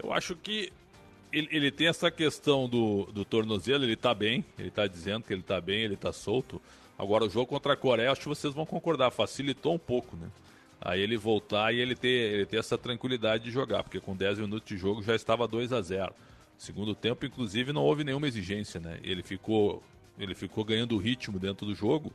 [0.03, 0.73] Eu acho que
[1.31, 5.35] ele, ele tem essa questão do, do tornozelo, ele tá bem, ele tá dizendo que
[5.35, 6.59] ele tá bem, ele tá solto.
[6.99, 10.29] Agora o jogo contra a Coreia, acho que vocês vão concordar, facilitou um pouco, né?
[10.81, 14.39] Aí ele voltar e ele ter, ele ter essa tranquilidade de jogar, porque com 10
[14.39, 16.15] minutos de jogo já estava 2 a 0
[16.57, 18.99] Segundo tempo, inclusive, não houve nenhuma exigência, né?
[19.05, 19.83] Ele ficou,
[20.19, 22.13] ele ficou ganhando ritmo dentro do jogo,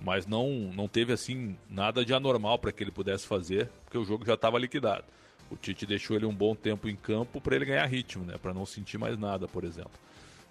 [0.00, 4.04] mas não, não teve assim nada de anormal para que ele pudesse fazer, porque o
[4.04, 5.04] jogo já estava liquidado.
[5.50, 8.36] O Tite deixou ele um bom tempo em campo para ele ganhar ritmo, né?
[8.40, 9.92] Para não sentir mais nada, por exemplo.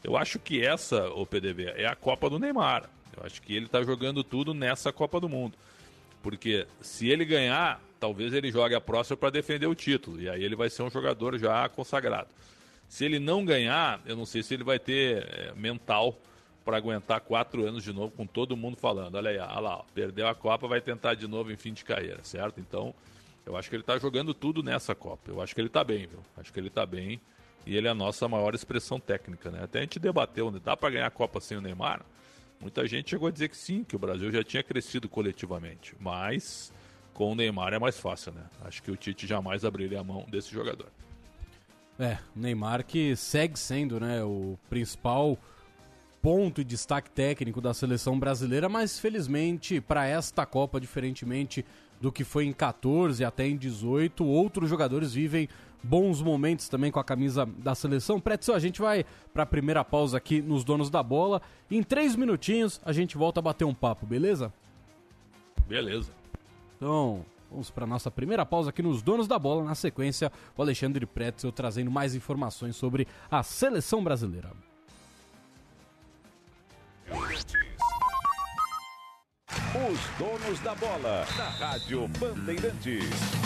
[0.04, 2.88] Eu acho que essa, o PDV, é a Copa do Neymar.
[3.18, 5.58] Eu acho que ele está jogando tudo nessa Copa do Mundo.
[6.26, 10.20] Porque se ele ganhar, talvez ele jogue a próxima para defender o título.
[10.20, 12.30] E aí ele vai ser um jogador já consagrado.
[12.90, 16.18] Se ele não ganhar, eu não sei se ele vai ter é, mental
[16.66, 19.14] para aguentar quatro anos de novo com todo mundo falando.
[19.14, 21.86] Olha aí, olha lá, ó, perdeu a Copa, vai tentar de novo em fim de
[21.86, 22.60] carreira, certo?
[22.60, 22.92] Então,
[23.46, 25.30] eu acho que ele está jogando tudo nessa Copa.
[25.30, 26.22] Eu acho que ele está bem, viu?
[26.38, 27.22] Acho que ele está bem.
[27.68, 29.60] E ele é a nossa maior expressão técnica, né?
[29.62, 30.60] Até a gente debateu, né?
[30.64, 32.04] dá para ganhar a Copa sem o Neymar?
[32.60, 35.96] Muita gente chegou a dizer que sim, que o Brasil já tinha crescido coletivamente.
[36.00, 36.74] Mas
[37.14, 38.44] com o Neymar é mais fácil, né?
[38.64, 40.88] Acho que o Tite jamais abriria a mão desse jogador.
[41.98, 45.38] É, o Neymar que segue sendo né, o principal
[46.22, 51.64] ponto e destaque técnico da seleção brasileira, mas felizmente para esta Copa, diferentemente
[52.02, 55.48] do que foi em 14 até em 18, outros jogadores vivem
[55.86, 58.20] bons momentos também com a camisa da seleção.
[58.20, 61.42] Pretzel, a gente vai para a primeira pausa aqui nos Donos da Bola.
[61.70, 64.52] Em três minutinhos a gente volta a bater um papo, beleza?
[65.68, 66.12] Beleza.
[66.76, 69.64] Então, vamos para nossa primeira pausa aqui nos Donos da Bola.
[69.64, 74.52] Na sequência, o Alexandre Pretzel trazendo mais informações sobre a seleção brasileira.
[79.76, 83.45] Os donos da bola, na Rádio Bandeirantes.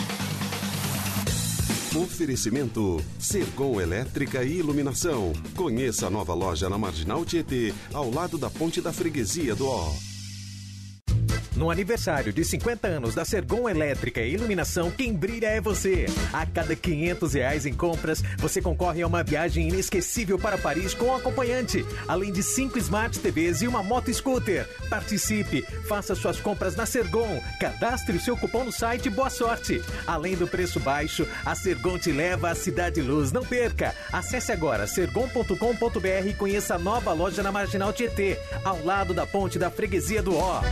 [1.96, 5.32] Oferecimento Sergon Elétrica e Iluminação.
[5.56, 10.09] Conheça a nova loja na Marginal Tietê, ao lado da Ponte da Freguesia do Ó.
[11.56, 16.06] No aniversário de 50 anos da Sergon Elétrica e Iluminação, quem brilha é você.
[16.32, 21.14] A cada 500 reais em compras, você concorre a uma viagem inesquecível para Paris com
[21.14, 24.68] acompanhante, além de 5 Smart TVs e uma moto scooter.
[24.88, 29.82] Participe, faça suas compras na Sergon, cadastre o seu cupom no site Boa Sorte.
[30.06, 33.32] Além do preço baixo, a Sergon te leva à Cidade Luz.
[33.32, 33.94] Não perca!
[34.12, 39.58] Acesse agora sergon.com.br e conheça a nova loja na Marginal Tietê, ao lado da ponte
[39.58, 40.62] da Freguesia do Ó.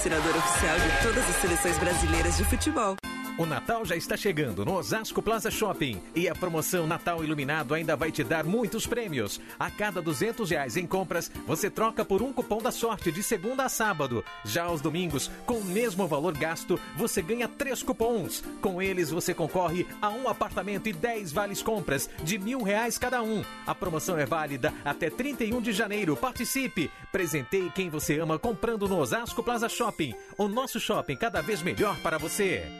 [0.00, 3.09] patrocinador oficial de todas as seleções brasileiras de futebol.
[3.40, 7.96] O Natal já está chegando no Osasco Plaza Shopping e a promoção Natal Iluminado ainda
[7.96, 9.40] vai te dar muitos prêmios.
[9.58, 13.64] A cada 200 reais em compras, você troca por um cupom da sorte de segunda
[13.64, 14.22] a sábado.
[14.44, 18.44] Já aos domingos, com o mesmo valor gasto, você ganha três cupons.
[18.60, 23.22] Com eles, você concorre a um apartamento e 10 vales compras de mil reais cada
[23.22, 23.42] um.
[23.66, 26.14] A promoção é válida até 31 de janeiro.
[26.14, 26.90] Participe!
[27.10, 30.14] Presenteie quem você ama comprando no Osasco Plaza Shopping.
[30.36, 32.79] O nosso shopping cada vez melhor para você.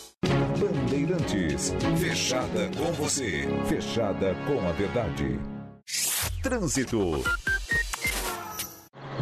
[1.11, 5.37] Bandeirantes, fechada com você, fechada com a verdade.
[6.41, 7.21] Trânsito.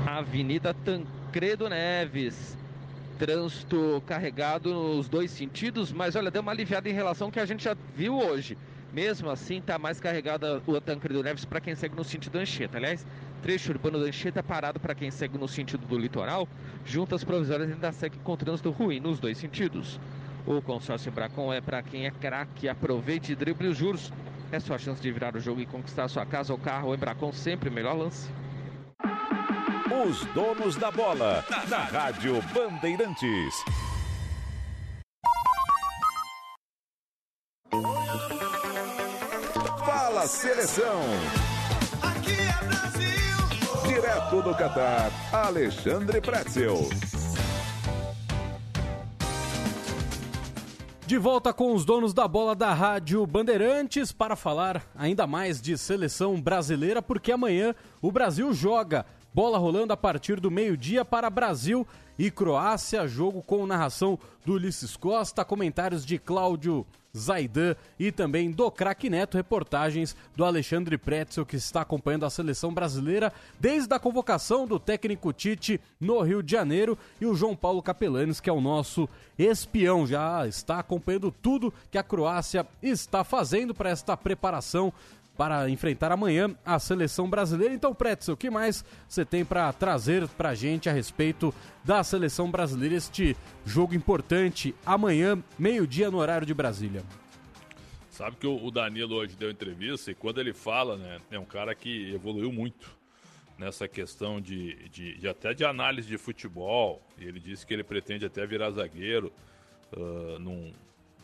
[0.06, 2.56] Avenida Tancredo Neves.
[3.18, 7.46] Trânsito carregado nos dois sentidos, mas olha, deu uma aliviada em relação ao que a
[7.46, 8.56] gente já viu hoje.
[8.94, 12.78] Mesmo assim, tá mais carregada o Tancredo Neves para quem segue no sentido Anchieta.
[12.78, 13.06] Aliás,
[13.42, 16.48] trecho urbano da Anchieta parado para quem segue no sentido do litoral.
[16.86, 20.00] Juntas provisórias ainda segue com trânsito ruim nos dois sentidos.
[20.50, 22.68] O consórcio Bracon é para quem é craque.
[22.68, 24.12] Aproveite e drible os juros.
[24.52, 26.89] É sua chance de virar o jogo e conquistar sua casa ou carro.
[26.89, 28.28] O Embracon sempre melhor lance.
[30.08, 33.64] Os donos da bola, na Rádio Bandeirantes.
[39.86, 41.02] Fala Seleção.
[42.02, 43.88] Aqui é Brasil.
[43.88, 46.89] Direto do Catar, Alexandre Pretzel.
[51.10, 55.76] De volta com os donos da bola da Rádio Bandeirantes para falar ainda mais de
[55.76, 59.03] seleção brasileira, porque amanhã o Brasil joga.
[59.34, 61.88] Bola rolando a partir do meio-dia para Brasil
[62.20, 66.86] e Croácia, jogo com narração do Ulisses Costa, comentários de Cláudio
[67.17, 72.74] Zaidan e também do Craque Neto, reportagens do Alexandre Pretzel, que está acompanhando a seleção
[72.74, 77.82] brasileira desde a convocação do técnico Tite no Rio de Janeiro e o João Paulo
[77.82, 79.07] Capelanes, que é o nosso
[79.38, 84.93] espião, já está acompanhando tudo que a Croácia está fazendo para esta preparação
[85.40, 87.74] para enfrentar amanhã a seleção brasileira.
[87.74, 92.04] Então, Pretzel, o que mais você tem para trazer para a gente a respeito da
[92.04, 97.06] seleção brasileira, este jogo importante amanhã, meio-dia no horário de Brasília?
[98.10, 101.74] Sabe que o Danilo hoje deu entrevista e quando ele fala, né, é um cara
[101.74, 102.94] que evoluiu muito
[103.58, 107.02] nessa questão de, de, de até de análise de futebol.
[107.18, 109.32] Ele disse que ele pretende até virar zagueiro
[109.96, 110.74] uh, num,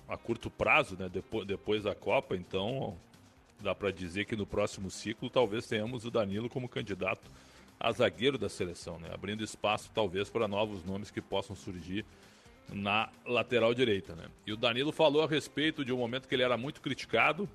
[0.07, 2.34] a curto prazo, né, depois, depois da Copa.
[2.34, 2.97] Então,
[3.66, 7.32] dá para dizer que no próximo ciclo talvez tenhamos o Danilo como candidato
[7.80, 9.09] a zagueiro da seleção, né?
[9.11, 12.05] abrindo espaço talvez para novos nomes que possam surgir
[12.72, 14.16] na lateral direita.
[14.16, 14.26] Né?
[14.45, 17.49] E o Danilo falou a respeito de um momento que ele era muito criticado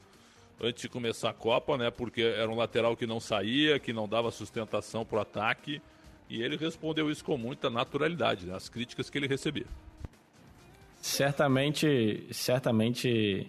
[0.61, 1.91] antes de começar a Copa, né?
[1.91, 5.81] porque era um lateral que não saía, que não dava sustentação para o ataque,
[6.29, 8.55] e ele respondeu isso com muita naturalidade, né?
[8.55, 9.67] as críticas que ele recebia.
[11.01, 13.49] Certamente, certamente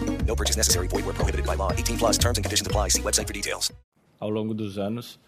[0.31, 0.87] No purchase necessary.
[0.87, 1.73] Void where prohibited by law.
[1.73, 2.87] 18 plus terms and conditions apply.
[2.87, 3.69] See website for details.
[4.17, 5.19] Ao longo dos anos,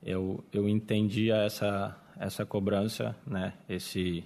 [0.00, 3.54] eu, eu entendia essa, essa cobrança, né?
[3.68, 4.22] Esse,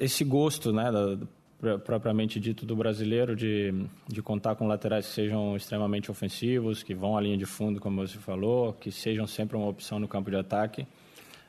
[0.00, 0.90] esse gosto, né?
[0.90, 3.74] Da, propriamente dito do brasileiro de,
[4.06, 8.06] de contar com laterais que sejam extremamente ofensivos, que vão à linha de fundo, como
[8.06, 10.86] você falou, que sejam sempre uma opção no campo de ataque.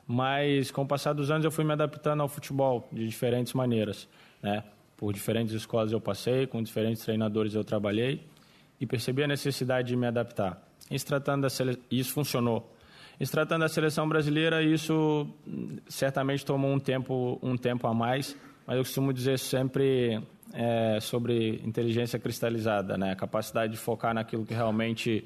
[0.06, 4.06] Mas com o passar dos anos eu fui me adaptando ao futebol de diferentes maneiras,
[4.42, 4.66] né?
[5.00, 8.28] Por diferentes escolas eu passei, com diferentes treinadores eu trabalhei
[8.82, 10.62] e percebi a necessidade de me adaptar.
[11.50, 11.80] Sele...
[11.90, 12.76] isso funcionou.
[13.18, 17.94] Em se tratando da seleção brasileira, isso hum, certamente tomou um tempo, um tempo a
[17.94, 18.36] mais,
[18.68, 20.22] mas eu costumo dizer sempre
[20.54, 23.14] é, sobre inteligência cristalizada, né?
[23.14, 25.24] a capacidade de focar naquilo que realmente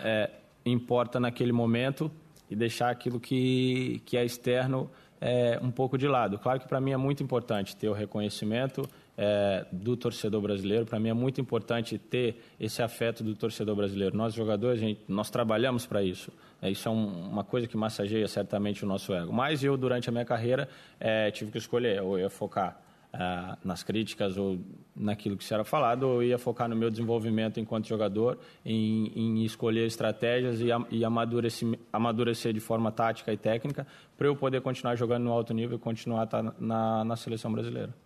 [0.00, 0.28] é,
[0.66, 2.10] importa naquele momento
[2.50, 4.90] e deixar aquilo que, que é externo
[5.22, 6.38] é, um pouco de lado.
[6.38, 8.86] Claro que para mim é muito importante ter o reconhecimento
[9.16, 10.84] é, do torcedor brasileiro.
[10.84, 14.16] Para mim é muito importante ter esse afeto do torcedor brasileiro.
[14.16, 16.32] Nós jogadores, gente, nós trabalhamos para isso.
[16.60, 19.32] É, isso é um, uma coisa que massageia certamente o nosso ego.
[19.32, 20.68] Mas eu, durante a minha carreira,
[21.00, 22.02] é, tive que escolher.
[22.02, 22.80] Ou eu ia focar
[23.12, 24.58] é, nas críticas ou
[24.94, 29.44] naquilo que se era falado, ou ia focar no meu desenvolvimento enquanto jogador, em, em
[29.44, 33.86] escolher estratégias e, e amadurecer, amadurecer de forma tática e técnica
[34.16, 38.05] para eu poder continuar jogando no alto nível e continuar estar na, na seleção brasileira.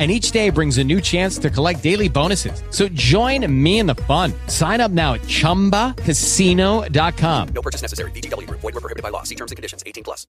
[0.00, 2.62] and each day brings a new chance to collect daily bonuses.
[2.70, 4.32] So join me in the fun.
[4.46, 7.48] Sign up now at ChumbaCasino.com.
[7.54, 8.10] No purchase necessary.
[8.12, 8.48] VGW.
[8.48, 9.24] Void were prohibited by law.
[9.24, 9.82] See terms and conditions.
[9.84, 10.26] 18 plus.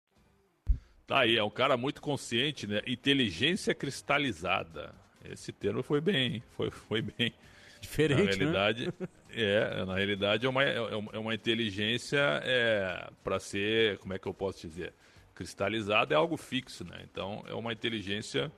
[1.08, 2.82] Tá aí, é um cara muito consciente, né?
[2.88, 4.94] Inteligência cristalizada.
[5.30, 7.34] Esse termo foi bem, foi, foi bem.
[7.82, 8.94] Diferente, na realidade, né?
[9.32, 14.28] é, na realidade é uma, é, é uma inteligência é, para ser, como é que
[14.28, 14.94] eu posso dizer?
[15.34, 17.02] Cristalizada é algo fixo, né?
[17.12, 18.52] Então é uma inteligência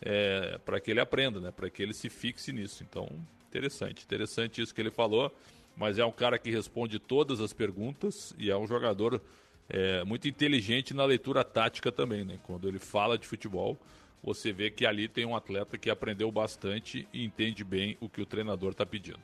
[0.00, 1.50] é, para que ele aprenda, né?
[1.50, 2.84] Para que ele se fixe nisso.
[2.88, 3.08] Então,
[3.48, 5.34] interessante, interessante isso que ele falou.
[5.76, 9.22] Mas é um cara que responde todas as perguntas e é um jogador
[9.68, 12.38] é, muito inteligente na leitura tática também, né?
[12.42, 13.78] Quando ele fala de futebol,
[14.22, 18.20] você vê que ali tem um atleta que aprendeu bastante e entende bem o que
[18.20, 19.20] o treinador está pedindo.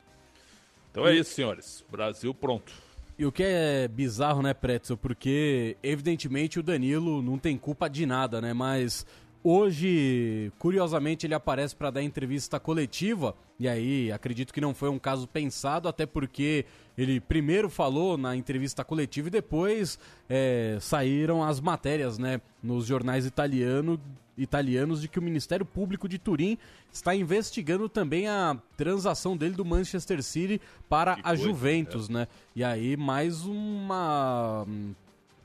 [0.90, 1.84] Então é isso, senhores.
[1.90, 2.72] Brasil pronto.
[3.18, 4.96] E o que é bizarro, né, Pretzel?
[4.96, 8.52] Porque, evidentemente, o Danilo não tem culpa de nada, né?
[8.52, 9.06] Mas
[9.46, 14.98] Hoje, curiosamente, ele aparece para dar entrevista coletiva, e aí acredito que não foi um
[14.98, 16.64] caso pensado, até porque
[16.96, 19.98] ele primeiro falou na entrevista coletiva e depois
[20.30, 24.00] é, saíram as matérias né, nos jornais italiano,
[24.34, 26.56] italianos de que o Ministério Público de Turim
[26.90, 32.12] está investigando também a transação dele do Manchester City para que a coisa, Juventus, é.
[32.14, 32.28] né?
[32.56, 34.66] E aí mais uma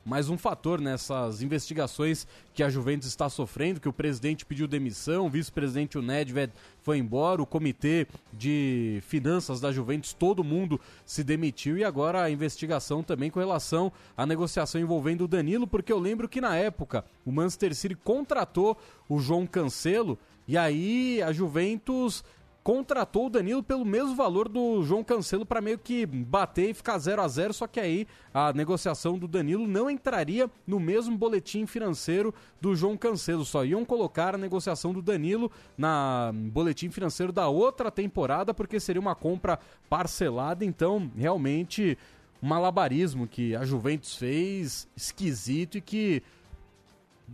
[0.06, 5.28] mais um fator nessas investigações que a Juventus está sofrendo, que o presidente pediu demissão,
[5.28, 11.24] o vice-presidente o Nedved foi embora, o comitê de finanças da Juventus, todo mundo se
[11.24, 16.00] demitiu e agora a investigação também com relação à negociação envolvendo o Danilo, porque eu
[16.00, 18.78] lembro que na época o Manchester City contratou
[19.08, 22.24] o João Cancelo e aí a Juventus
[22.70, 27.00] contratou o Danilo pelo mesmo valor do João Cancelo para meio que bater e ficar
[27.00, 31.66] 0 a 0 só que aí a negociação do Danilo não entraria no mesmo boletim
[31.66, 37.48] financeiro do João Cancelo, só iam colocar a negociação do Danilo na boletim financeiro da
[37.48, 39.58] outra temporada, porque seria uma compra
[39.90, 41.98] parcelada, então realmente
[42.40, 46.22] um malabarismo que a Juventus fez, esquisito e que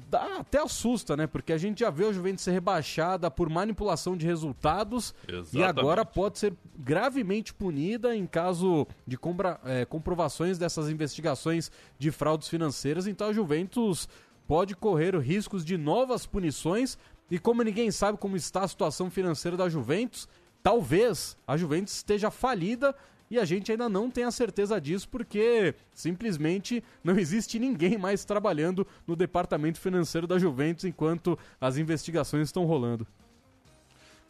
[0.10, 1.28] dá até assusta, né?
[1.28, 5.58] Porque a gente já vê a Juventus ser rebaixada por manipulação de resultados Exatamente.
[5.58, 12.12] e agora pode ser gravemente punida em caso de compra, é, comprovações dessas investigações de
[12.12, 13.08] fraudes financeiras.
[13.08, 14.08] Então a Juventus
[14.48, 16.98] pode correr riscos de novas punições
[17.30, 20.28] e como ninguém sabe como está a situação financeira da Juventus,
[20.62, 22.96] talvez a Juventus esteja falida
[23.30, 28.24] e a gente ainda não tem a certeza disso porque simplesmente não existe ninguém mais
[28.24, 33.08] trabalhando no departamento financeiro da Juventus enquanto as investigações estão rolando.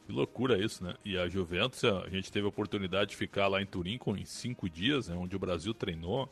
[0.06, 0.93] Que loucura isso, né?
[1.04, 4.24] E a Juventus, a gente teve a oportunidade de ficar lá em Turim com, em
[4.24, 6.32] cinco dias, né, onde o Brasil treinou.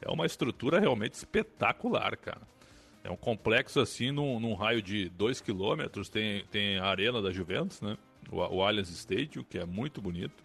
[0.00, 2.42] É uma estrutura realmente espetacular, cara.
[3.02, 7.32] É um complexo assim, num, num raio de dois quilômetros, tem, tem a arena da
[7.32, 7.98] Juventus, né?
[8.30, 10.44] O, o Allianz Stadium, que é muito bonito.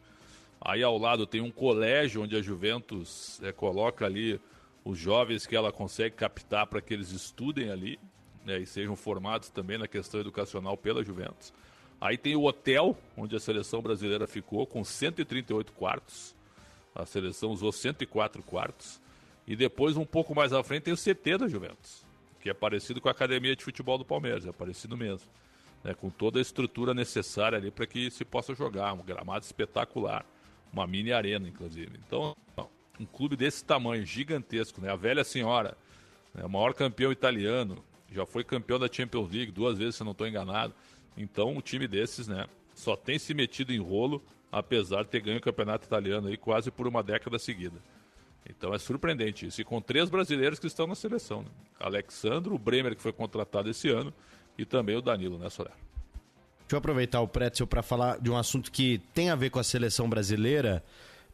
[0.66, 4.40] Aí ao lado tem um colégio onde a Juventus é, coloca ali
[4.86, 8.00] os jovens que ela consegue captar para que eles estudem ali
[8.46, 11.54] né, e sejam formados também na questão educacional pela Juventus.
[12.00, 16.34] Aí tem o hotel onde a seleção brasileira ficou com 138 quartos.
[16.96, 19.02] A seleção usou 104 quartos.
[19.46, 22.06] E depois, um pouco mais à frente, tem o CT da Juventus,
[22.40, 25.28] que é parecido com a academia de futebol do Palmeiras, é parecido mesmo.
[25.84, 30.26] Né, com toda a estrutura necessária ali para que se possa jogar, um gramado espetacular
[30.74, 32.00] uma mini arena, inclusive.
[32.06, 32.36] Então,
[33.00, 34.92] um clube desse tamanho, gigantesco, né?
[34.92, 35.78] A velha senhora,
[36.34, 36.44] né?
[36.44, 40.28] o maior campeão italiano, já foi campeão da Champions League duas vezes, se não estou
[40.28, 40.74] enganado.
[41.16, 42.48] Então, um time desses, né?
[42.74, 46.72] Só tem se metido em rolo, apesar de ter ganho o campeonato italiano aí quase
[46.72, 47.78] por uma década seguida.
[48.50, 49.62] Então é surpreendente isso.
[49.62, 51.44] E com três brasileiros que estão na seleção.
[51.44, 51.50] Né?
[51.80, 54.14] Alexandro, o Bremer, que foi contratado esse ano,
[54.58, 55.74] e também o Danilo, né, Soler?
[56.74, 59.60] Deixa eu aproveitar o Pretzel para falar de um assunto que tem a ver com
[59.60, 60.84] a seleção brasileira,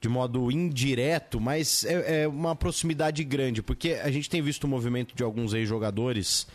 [0.01, 4.67] de modo indireto, mas é, é uma proximidade grande, porque a gente tem visto o
[4.67, 6.45] movimento de alguns ex-jogadores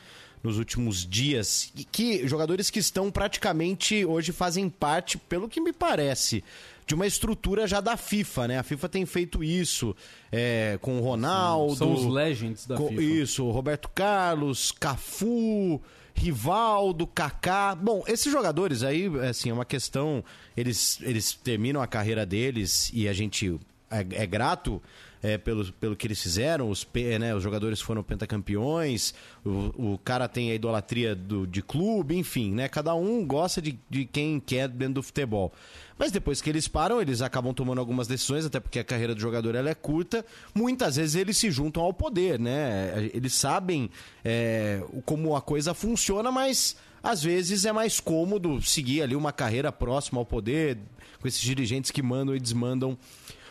[0.43, 5.72] nos últimos dias, e que jogadores que estão praticamente hoje fazem parte, pelo que me
[5.72, 6.45] parece,
[6.87, 8.59] de uma estrutura já da FIFA, né?
[8.59, 9.97] A FIFA tem feito isso
[10.30, 11.76] é, com o Ronaldo.
[11.76, 13.03] São os legends da com, FIFA.
[13.03, 15.80] Isso, Roberto Carlos, Cafu,
[16.15, 17.75] Rivaldo, Kaká.
[17.75, 20.25] Bom, esses jogadores aí, assim, é uma questão.
[20.57, 23.59] Eles, eles terminam a carreira deles e a gente
[23.91, 24.81] é, é grato
[25.25, 26.68] é, pelo, pelo que eles fizeram.
[26.68, 26.87] Os,
[27.18, 32.53] né, os jogadores foram pentacampeões, o, o cara tem a idolatria do, de clube, enfim,
[32.53, 32.68] né?
[32.68, 35.51] Cada um gosta de, de quem quer dentro do futebol.
[35.99, 39.20] Mas depois que eles param, eles acabam tomando algumas decisões, até porque a carreira do
[39.20, 40.27] jogador ela é curta.
[40.55, 43.11] Muitas vezes eles se juntam ao poder, né?
[43.14, 43.89] Eles sabem
[44.22, 49.72] é, como a coisa funciona, mas às vezes é mais cômodo seguir ali uma carreira
[49.72, 50.77] próxima ao poder,
[51.18, 52.99] com esses dirigentes que mandam e desmandam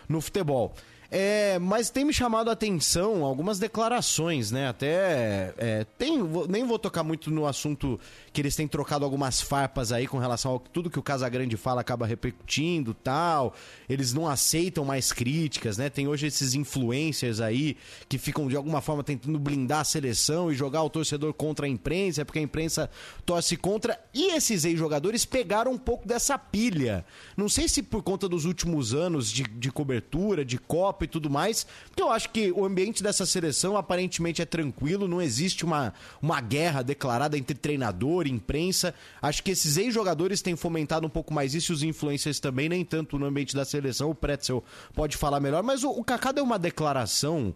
[0.08, 0.76] no futebol.
[1.16, 4.68] É, mas tem me chamado a atenção algumas declarações, né?
[4.68, 6.18] Até é, tem,
[6.50, 8.00] nem vou tocar muito no assunto
[8.32, 11.82] que eles têm trocado algumas farpas aí com relação a tudo que o Casagrande fala
[11.82, 13.54] acaba repercutindo, tal.
[13.88, 15.88] Eles não aceitam mais críticas, né?
[15.88, 17.78] Tem hoje esses influencers aí
[18.10, 21.70] que ficam de alguma forma tentando blindar a seleção e jogar o torcedor contra a
[21.70, 22.90] imprensa, porque a imprensa
[23.24, 24.00] torce contra.
[24.16, 27.06] E esses ex-jogadores pegaram um pouco dessa pilha.
[27.38, 31.30] Não sei se por conta dos últimos anos de, de cobertura, de Copa e tudo
[31.30, 35.94] mais, porque eu acho que o ambiente dessa seleção aparentemente é tranquilo, não existe uma,
[36.22, 38.94] uma guerra declarada entre treinador e imprensa.
[39.22, 42.84] Acho que esses ex-jogadores têm fomentado um pouco mais isso, e os influencers também, nem
[42.84, 44.10] tanto no ambiente da seleção.
[44.10, 47.54] O Pretzel pode falar melhor, mas o, o Kaká deu uma declaração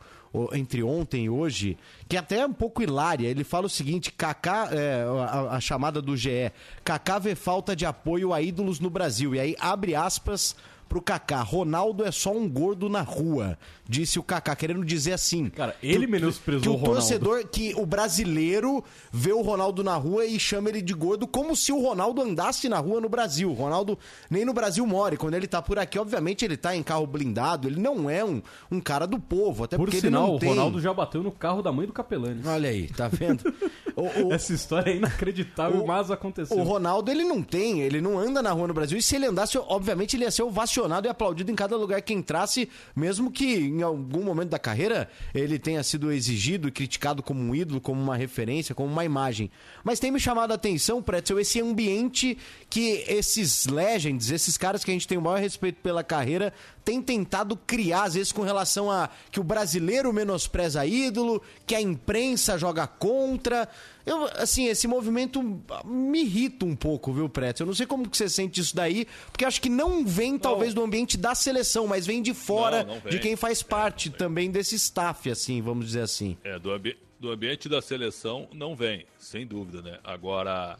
[0.53, 1.77] entre ontem e hoje,
[2.07, 3.27] que até é um pouco hilária.
[3.27, 6.51] Ele fala o seguinte: Kaká, é, a, a chamada do GE,
[6.83, 9.35] Kaká vê falta de apoio a ídolos no Brasil.
[9.35, 10.55] E aí abre aspas
[10.87, 11.41] pro Kaká.
[11.41, 13.57] Ronaldo é só um gordo na rua,
[13.87, 15.49] disse o Kaká, querendo dizer assim.
[15.49, 16.99] Cara, ele menosprezou que o o Ronaldo.
[16.99, 21.55] torcedor, que o brasileiro vê o Ronaldo na rua e chama ele de gordo como
[21.55, 23.49] se o Ronaldo andasse na rua no Brasil.
[23.49, 23.97] O Ronaldo
[24.29, 25.15] nem no Brasil mora.
[25.15, 27.67] E quando ele tá por aqui, obviamente ele tá em carro blindado.
[27.67, 30.39] Ele não é um, um cara do povo, até Por porque sinal, ele não o
[30.39, 30.49] tem...
[30.49, 32.41] Ronaldo já bateu no carro da mãe do Capelani.
[32.45, 33.43] Olha aí, tá vendo?
[34.31, 36.57] Essa história é inacreditável, mas aconteceu.
[36.57, 38.97] O Ronaldo, ele não tem, ele não anda na rua no Brasil.
[38.97, 42.13] E se ele andasse, obviamente, ele ia ser ovacionado e aplaudido em cada lugar que
[42.13, 47.41] entrasse, mesmo que em algum momento da carreira ele tenha sido exigido e criticado como
[47.41, 49.49] um ídolo, como uma referência, como uma imagem.
[49.83, 52.37] Mas tem me chamado a atenção, Pretzel, esse ambiente
[52.69, 56.53] que esses legends, esses caras que a gente tem o maior respeito pela carreira,
[56.87, 61.81] tem tentado criar, às vezes, com relação a que o brasileiro menospreza ídolo, que a
[61.81, 63.67] imprensa joga contra.
[64.05, 65.43] Eu, assim, esse movimento
[65.83, 67.59] me irrita um pouco, viu, Preto?
[67.63, 70.73] Eu não sei como que você sente isso daí, porque acho que não vem, talvez,
[70.73, 73.11] do ambiente da seleção, mas vem de fora Não, não vem.
[73.11, 76.37] de quem faz parte também desse staff, assim, vamos dizer assim.
[76.41, 79.99] É, do, ambi- do ambiente da seleção não vem, sem dúvida, né?
[80.05, 80.79] Agora,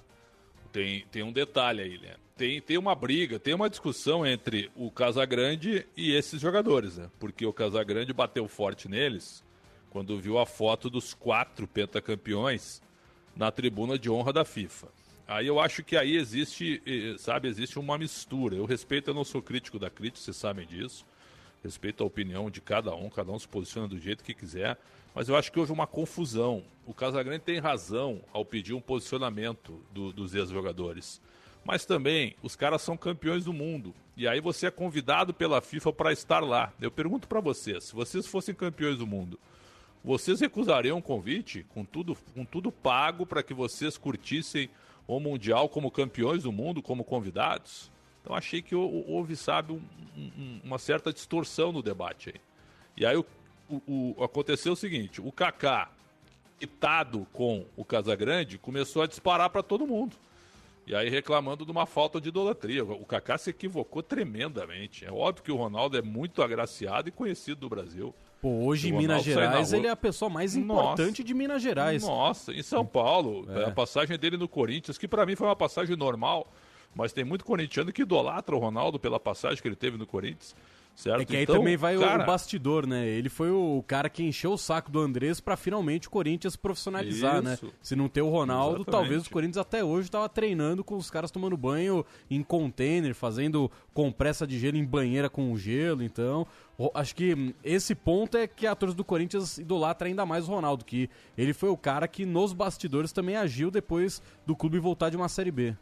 [0.72, 2.16] tem, tem um detalhe aí, né?
[2.38, 7.10] Tem, tem uma briga, tem uma discussão entre o Casagrande e esses jogadores, né?
[7.20, 9.44] Porque o Casagrande bateu forte neles
[9.90, 12.80] quando viu a foto dos quatro pentacampeões
[13.36, 14.88] na tribuna de honra da FIFA.
[15.28, 16.82] Aí eu acho que aí existe,
[17.18, 18.56] sabe, existe uma mistura.
[18.56, 21.06] Eu respeito, eu não sou crítico da crítica, vocês sabem disso.
[21.64, 24.78] Respeito a opinião de cada um, cada um se posiciona do jeito que quiser.
[25.16, 26.64] Mas eu acho que houve uma confusão.
[26.86, 31.20] O Casagrande tem razão ao pedir um posicionamento do- dos ex-jogadores.
[31.68, 33.94] Mas também, os caras são campeões do mundo.
[34.16, 36.72] E aí você é convidado pela FIFA para estar lá.
[36.80, 39.38] Eu pergunto para vocês, se vocês fossem campeões do mundo,
[40.02, 44.70] vocês recusariam um convite com tudo, com tudo pago para que vocês curtissem
[45.06, 47.92] o Mundial como campeões do mundo, como convidados?
[48.22, 49.82] Então achei que hou- houve, sabe, um-
[50.18, 52.42] um- uma certa distorção no debate aí.
[52.96, 53.26] E aí o,
[53.70, 55.92] o- o- aconteceu o seguinte, o Kaká,
[56.62, 60.16] itado com o Casagrande, começou a disparar para todo mundo.
[60.88, 62.82] E aí reclamando de uma falta de idolatria.
[62.82, 65.04] O Kaká se equivocou tremendamente.
[65.04, 68.16] É óbvio que o Ronaldo é muito agraciado e conhecido do Brasil.
[68.42, 70.82] Pô, hoje em Minas Gerais ele é a pessoa mais Nossa.
[70.84, 72.04] importante de Minas Gerais.
[72.04, 73.66] Nossa, em São Paulo, É.
[73.66, 76.50] a passagem dele no Corinthians, que pra mim foi uma passagem normal,
[76.96, 80.56] mas tem muito corintiano que idolatra o Ronaldo pela passagem que ele teve no Corinthians,
[80.98, 81.22] certo?
[81.22, 83.08] É que aí Então, também vai o- cara, o bastidor, né?
[83.08, 87.42] Ele foi o cara que encheu o saco do Andrés pra finalmente o Corinthians profissionalizar,
[87.42, 87.54] né?
[87.54, 87.72] Isso.
[87.82, 88.92] Se não ter o Ronaldo, Exatamente.
[88.92, 93.72] talvez o Corinthians até hoje tava treinando com os caras tomando banho em container, fazendo
[93.94, 96.02] compressa de gelo em banheira com gelo.
[96.04, 96.46] Então,
[96.96, 100.84] acho que esse ponto é que a torcida do Corinthians idolatra ainda mais o Ronaldo,
[100.84, 105.16] que ele foi o cara que nos bastidores também agiu depois do clube voltar de
[105.16, 105.76] uma Série B.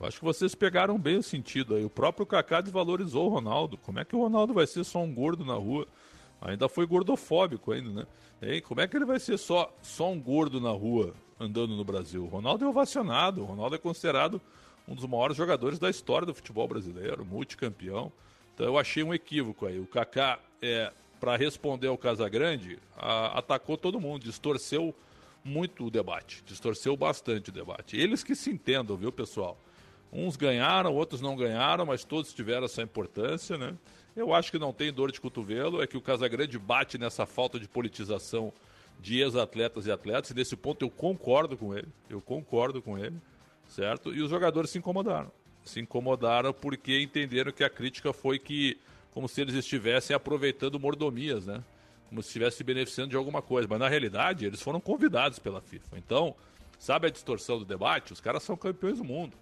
[0.00, 1.84] Acho que vocês pegaram bem o sentido aí.
[1.84, 3.78] O próprio Kaká desvalorizou o Ronaldo.
[3.78, 5.86] Como é que o Ronaldo vai ser só um gordo na rua?
[6.40, 8.06] Ainda foi gordofóbico ainda, né?
[8.42, 11.84] Ei, como é que ele vai ser só, só um gordo na rua andando no
[11.84, 12.24] Brasil?
[12.24, 13.42] O Ronaldo é ovacionado.
[13.42, 14.40] O Ronaldo é considerado
[14.86, 18.12] um dos maiores jogadores da história do futebol brasileiro, multicampeão.
[18.54, 19.80] Então eu achei um equívoco aí.
[19.80, 24.94] O Kaká, é, para responder ao Casagrande, a, atacou todo mundo, distorceu
[25.42, 27.96] muito o debate, distorceu bastante o debate.
[27.96, 29.58] Eles que se entendam, viu, pessoal?
[30.14, 33.74] Uns ganharam, outros não ganharam, mas todos tiveram essa importância, né?
[34.14, 37.58] Eu acho que não tem dor de cotovelo, é que o Casagrande bate nessa falta
[37.58, 38.52] de politização
[39.00, 43.16] de ex-atletas e atletas, e nesse ponto eu concordo com ele, eu concordo com ele,
[43.66, 44.14] certo?
[44.14, 45.32] E os jogadores se incomodaram.
[45.64, 48.78] Se incomodaram porque entenderam que a crítica foi que,
[49.12, 51.64] como se eles estivessem aproveitando mordomias, né?
[52.08, 53.66] Como se estivessem se beneficiando de alguma coisa.
[53.68, 55.98] Mas na realidade, eles foram convidados pela FIFA.
[55.98, 56.36] Então,
[56.78, 58.12] sabe a distorção do debate?
[58.12, 59.36] Os caras são campeões do mundo.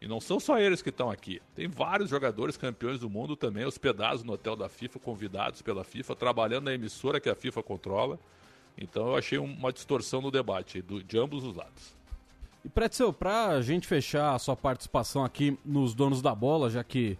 [0.00, 1.40] E não são só eles que estão aqui.
[1.54, 6.14] Tem vários jogadores campeões do mundo também, hospedados no hotel da FIFA, convidados pela FIFA,
[6.14, 8.18] trabalhando na emissora que a FIFA controla.
[8.76, 11.96] Então eu achei uma distorção no debate de ambos os lados.
[12.64, 17.16] E Pretzel, pra gente fechar a sua participação aqui nos Donos da Bola, já que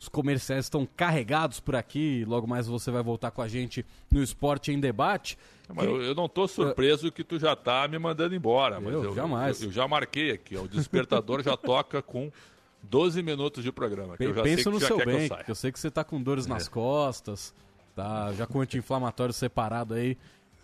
[0.00, 4.22] os comerciais estão carregados por aqui, logo mais você vai voltar com a gente no
[4.22, 5.36] Esporte em Debate.
[5.74, 8.80] Mas eu, eu não estou surpreso que tu já tá me mandando embora.
[8.80, 9.60] Mas eu, eu jamais.
[9.60, 12.30] Eu, eu, já marquei aqui, ó, o despertador já toca com
[12.82, 14.16] 12 minutos de programa.
[14.16, 15.90] Que eu já Pensa sei no que seu bem, que eu eu sei que você
[15.90, 17.52] tá com dores nas costas,
[17.94, 20.16] tá já com anti-inflamatório separado aí.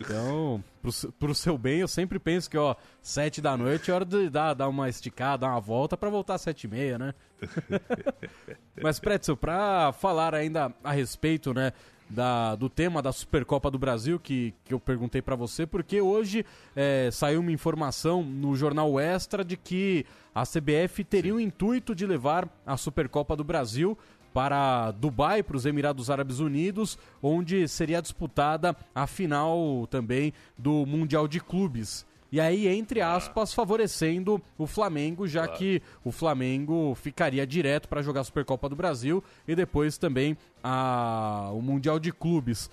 [0.05, 4.05] Então, pro, pro seu bem, eu sempre penso que, ó, sete da noite é hora
[4.05, 7.15] de dar, dar uma esticada, dar uma volta pra voltar às sete e meia, né?
[8.83, 11.73] Mas, Pretzel, pra falar ainda a respeito, né,
[12.09, 16.45] da, do tema da Supercopa do Brasil, que, que eu perguntei pra você, porque hoje
[16.77, 22.07] é, saiu uma informação no Jornal Extra de que a CBF teria o intuito de
[22.07, 23.97] levar a Supercopa do Brasil
[24.35, 31.29] para Dubai, para os Emirados Árabes Unidos, onde seria disputada a final também do Mundial
[31.29, 32.05] de Clubes.
[32.33, 38.23] E aí, entre aspas, favorecendo o Flamengo, já que o Flamengo ficaria direto para jogar
[38.23, 42.69] a Supercopa do Brasil e depois também a, o Mundial de Clubes.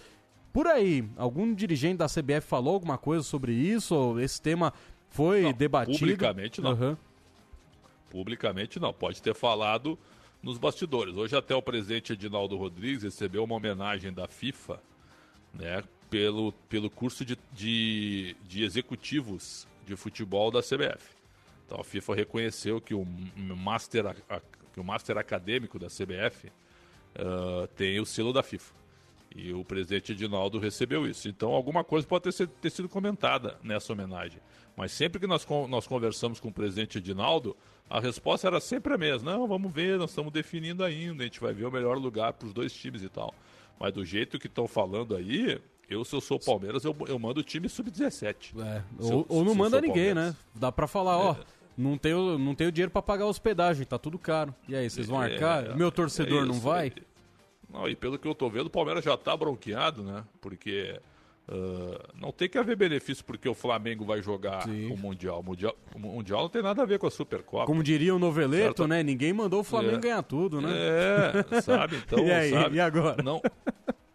[0.51, 3.93] Por aí, algum dirigente da CBF falou alguma coisa sobre isso?
[3.93, 4.73] Ou Esse tema
[5.11, 5.99] foi debatido?
[5.99, 6.71] Publicamente não.
[6.71, 6.97] Aham.
[8.09, 9.95] Publicamente não, pode ter falado
[10.41, 11.15] nos bastidores.
[11.15, 14.81] Hoje até o presidente Edinaldo Rodrigues recebeu uma homenagem da FIFA,
[15.53, 21.15] né, pelo, pelo curso de, de, de executivos de futebol da CBF.
[21.65, 24.15] Então a FIFA reconheceu que o master,
[24.73, 26.51] que o master acadêmico da CBF
[27.15, 28.73] ah, tem o selo da FIFA.
[29.33, 31.29] E o presidente Edinaldo recebeu isso.
[31.29, 34.41] Então alguma coisa pode ter, sido- ter sido comentada nessa homenagem.
[34.75, 37.55] Mas sempre que nós, nós conversamos com o presidente Edinaldo,
[37.91, 39.31] a resposta era sempre a mesma.
[39.33, 42.47] Não, vamos ver, nós estamos definindo ainda, a gente vai ver o melhor lugar para
[42.47, 43.33] os dois times e tal.
[43.79, 47.39] Mas do jeito que estão falando aí, eu, se eu sou Palmeiras, eu, eu mando
[47.41, 48.53] o time sub-17.
[48.63, 50.33] É, ou, eu- ou não manda ninguém, Palmeiras.
[50.33, 50.39] né?
[50.55, 51.37] Dá pra falar, ó, É.
[51.77, 54.53] não tenho, não tenho dinheiro pra pagar a hospedagem, tá tudo caro.
[54.69, 55.65] E aí, vocês vão arcar?
[55.65, 56.87] É, Meu torcedor é não vai?
[56.87, 57.01] é-
[57.73, 60.23] Não, e pelo que eu tô vendo, o Palmeiras já tá bronqueado, né?
[60.39, 60.99] Porque
[61.47, 65.39] ah, não tem que haver benefício porque o Flamengo vai jogar o Mundial.
[65.39, 65.75] O Mundial.
[65.95, 67.65] O Mundial não tem nada a ver com a Supercopa.
[67.65, 68.87] Como diria o Noveleto, Certo.
[68.87, 69.03] né?
[69.03, 69.99] Ninguém mandou o Flamengo É.
[69.99, 70.71] ganhar tudo, né?
[71.51, 71.97] É, sabe?
[72.05, 72.75] Então, e aí, sabe?
[72.75, 73.21] e agora?
[73.23, 73.41] Não.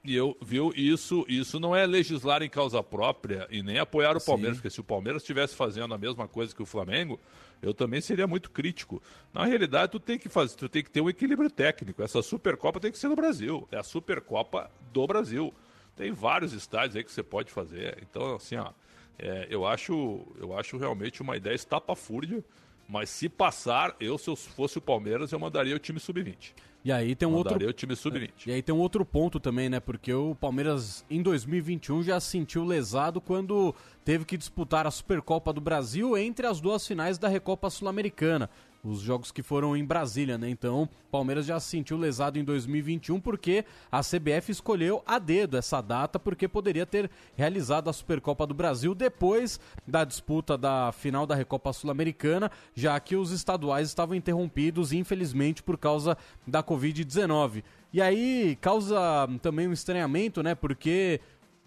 [0.04, 4.24] E eu, viu, isso, isso não é legislar em causa própria e nem apoiar o
[4.24, 7.18] Palmeiras, porque se o Palmeiras estivesse fazendo a mesma coisa que o Flamengo,
[7.60, 9.02] eu também seria muito crítico.
[9.34, 12.02] Na realidade, tu tem que fazer, tu tem que ter um equilíbrio técnico.
[12.04, 13.66] Essa Supercopa tem que ser no Brasil.
[13.72, 15.52] É a Supercopa do Brasil.
[15.96, 17.98] Tem vários estádios aí que você pode fazer.
[18.02, 18.70] Então, assim, ó,
[19.18, 22.44] é, eu acho, eu acho realmente uma ideia estapafúrdia.
[22.88, 26.52] Mas se passar, eu, se eu fosse o Palmeiras, eu mandaria o time sub-20.
[26.84, 27.54] E aí tem um outro.
[27.54, 28.46] Mandaria o time sub-20.
[28.46, 29.80] E aí tem um outro ponto também, né?
[29.80, 33.74] Porque o Palmeiras em 2021 já se sentiu lesado quando
[34.04, 38.48] teve que disputar a Supercopa do Brasil entre as duas finais da Recopa Sul-Americana.
[38.86, 40.48] Os jogos que foram em Brasília, né?
[40.48, 45.80] Então, Palmeiras já se sentiu lesado em 2021 porque a CBF escolheu a dedo essa
[45.80, 51.34] data porque poderia ter realizado a Supercopa do Brasil depois da disputa da final da
[51.34, 56.16] Recopa Sul-Americana, já que os estaduais estavam interrompidos, infelizmente, por causa
[56.46, 57.64] da Covid-19.
[57.92, 58.96] E aí causa
[59.42, 60.54] também um estranhamento, né?
[60.54, 61.20] Porque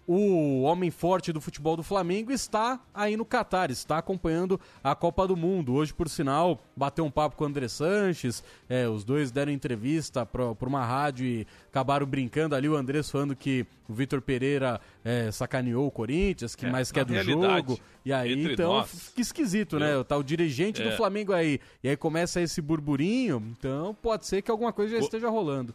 [0.06, 5.26] o homem forte do futebol do Flamengo está aí no Catar, está acompanhando a Copa
[5.26, 5.74] do Mundo.
[5.74, 10.26] Hoje, por sinal, bateu um papo com o André Sanches, é, os dois deram entrevista
[10.26, 12.68] para uma rádio e acabaram brincando ali.
[12.68, 17.04] O Andrés falando que o Vitor Pereira é, sacaneou o Corinthians, que É, mais quer
[17.04, 17.80] do realidade, jogo.
[18.04, 20.02] E aí, então, nós, fica esquisito, né?
[20.04, 20.96] Tá o dirigente do É.
[20.96, 21.60] Flamengo aí.
[21.84, 25.74] E aí começa esse burburinho, então pode ser que alguma coisa já O- esteja rolando.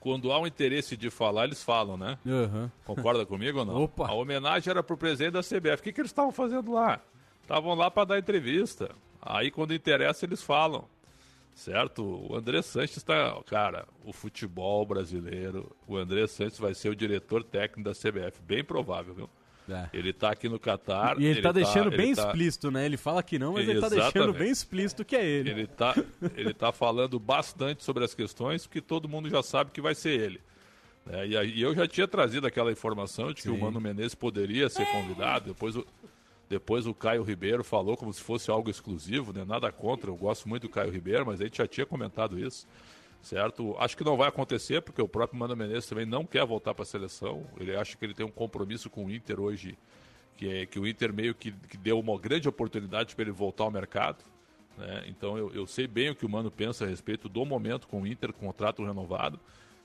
[0.00, 2.18] Quando há um interesse de falar, eles falam, né?
[2.84, 3.82] Concorda comigo ou não?
[3.84, 4.08] Opa.
[4.08, 5.80] A homenagem era pro presidente da CBF.
[5.80, 7.00] O que, que eles estavam fazendo lá?
[7.42, 8.90] Estavam lá para dar entrevista.
[9.20, 10.84] Aí, quando interessa, eles falam.
[11.54, 12.04] Certo?
[12.30, 13.40] O André Sanches está.
[13.46, 15.74] Cara, o futebol brasileiro.
[15.86, 18.42] O André Sanches vai ser o diretor técnico da CBF.
[18.42, 19.30] Bem provável, viu?
[19.92, 21.20] Ele tá aqui no Catar.
[21.20, 22.86] E ele, tá deixando ele bem tá- explícito, né?
[22.86, 24.38] Ele fala que não, mas ele tá deixando Exatamente.
[24.38, 25.50] bem explícito que é ele.
[25.50, 25.94] Ele tá,
[26.36, 30.18] ele tá falando bastante sobre as questões, porque todo mundo já sabe que vai ser
[30.20, 30.40] ele.
[31.04, 31.26] né?
[31.26, 33.60] e, aí- eu já tinha trazido aquela informação de que o Sim.
[33.60, 35.46] Mano Menezes poderia ser convidado.
[35.48, 35.86] Depois o,
[36.48, 39.44] depois o Caio Ribeiro falou como se fosse algo exclusivo, né?
[39.44, 40.10] nada contra.
[40.10, 42.66] Eu gosto muito do Caio Ribeiro, mas a gente já tinha comentado isso.
[43.22, 43.74] Certo?
[43.78, 46.82] Acho que não vai acontecer, porque o próprio Mano Menezes também não quer voltar para
[46.82, 47.44] a seleção.
[47.58, 49.76] Ele acha que ele tem um compromisso com o Inter hoje,
[50.36, 53.64] que é que o Inter meio que, que deu uma grande oportunidade para ele voltar
[53.64, 54.22] ao mercado.
[54.78, 55.04] né?
[55.08, 58.02] Então eu, eu sei bem o que o Mano pensa a respeito do momento com
[58.02, 59.40] o Inter, contrato renovado.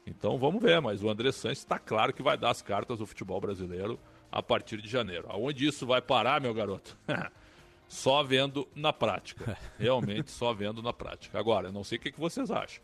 [0.05, 3.05] Então vamos ver, mas o André Santos está claro que vai dar as cartas do
[3.05, 3.99] futebol brasileiro
[4.31, 5.25] a partir de janeiro.
[5.29, 6.97] Aonde isso vai parar, meu garoto?
[7.87, 9.57] só vendo na prática.
[9.77, 11.37] Realmente só vendo na prática.
[11.37, 12.81] Agora, eu não sei o que vocês acham.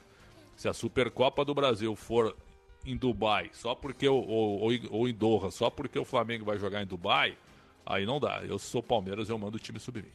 [0.57, 2.35] Se a Supercopa do Brasil for
[2.85, 6.43] em Dubai, só porque o, ou, ou, em- ou em Doha, só porque o Flamengo
[6.43, 7.37] vai jogar em Dubai,
[7.85, 8.41] aí não dá.
[8.43, 10.05] Eu sou Palmeiras, eu mando o time sub-20.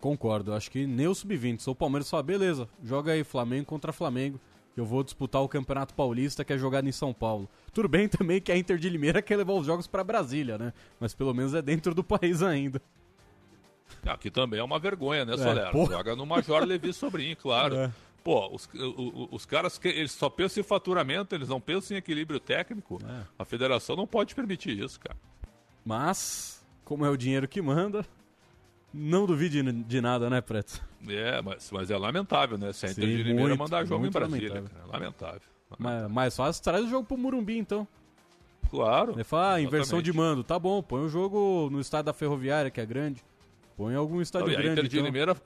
[0.00, 1.60] Concordo, acho que nem o sub-20.
[1.60, 4.40] Sou o Palmeiras só, beleza, joga aí Flamengo contra Flamengo.
[4.74, 7.46] Eu vou disputar o Campeonato Paulista que é jogado em São Paulo.
[7.74, 10.72] Tudo bem também que a Inter de Limeira quer levar os jogos pra Brasília, né?
[10.98, 12.80] Mas pelo menos é dentro do país ainda.
[14.06, 15.70] Aqui também é uma vergonha, né, É, Solero?
[15.72, 15.92] porra.
[15.98, 17.74] Joga no Major Levi Sobrinho, claro.
[17.76, 17.92] É.
[18.24, 18.78] Pô, os, o-
[19.24, 22.98] o- os caras eles só pensam em faturamento, eles não pensam em equilíbrio técnico.
[23.04, 23.22] É.
[23.38, 25.16] A federação não pode permitir isso, cara.
[25.84, 28.06] Mas, como é o dinheiro que manda,
[28.94, 30.80] não duvide de nada, né, Preto?
[31.08, 32.72] É, mas, mas é lamentável, né?
[32.72, 34.78] Se a Inter Sim, de Limeira mandar jogo em Brasília, lamentável.
[34.78, 34.88] cara.
[34.88, 35.40] É lamentável.
[35.78, 37.88] Mas, mais fácil, traz o jogo pro Murumbi, então.
[38.70, 39.12] Claro.
[39.14, 40.44] Ele fala, ah, inversão de mando.
[40.44, 43.22] Tá bom, põe o jogo no estádio da Ferroviária, que é grande.
[43.76, 45.06] Põe algum estádio Não, e a grande, Inter de então.
[45.06, 45.36] Limeira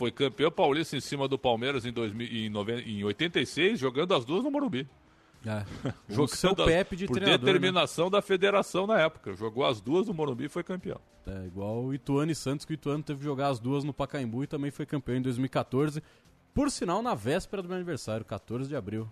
[0.00, 4.24] foi campeão paulista em cima do Palmeiras em, 2000, em, noven- em 86, jogando as
[4.24, 4.88] duas no Morumbi.
[5.44, 5.62] É.
[6.08, 7.52] O Jogando seu as- Pepe de por treinador, né?
[7.52, 9.34] determinação da federação na época.
[9.34, 10.98] Jogou as duas no Morumbi e foi campeão.
[11.26, 13.92] É, igual o Ituano e Santos, que o Ituano teve que jogar as duas no
[13.92, 16.02] Pacaembu e também foi campeão em 2014.
[16.54, 19.06] Por sinal, na véspera do meu aniversário, 14 de abril.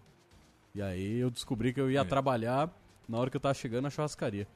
[0.75, 1.93] E aí eu descobri que eu É.
[1.93, 2.71] ia trabalhar
[3.07, 4.49] na hora que eu tava chegando na churrascaria.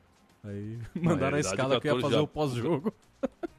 [0.45, 2.95] Aí mandaram a escala que eu ia 14 fazer de o pós-jogo.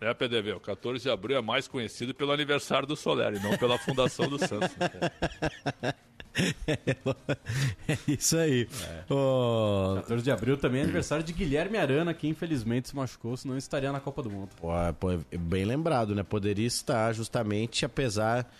[0.02, 3.58] É, PDV, o 14 de abril é mais conhecido pelo aniversário do Soler e não
[3.58, 4.70] pela fundação do Santos.
[6.36, 8.68] É isso aí.
[9.08, 13.56] Ô, 14 de abril também é aniversário de Guilherme Arana, que infelizmente se machucou, senão
[13.56, 14.50] estaria na Copa do Mundo.
[14.60, 14.70] Pô,
[15.00, 16.24] pô, é bem lembrado, né?
[16.24, 18.52] Poderia estar justamente apesar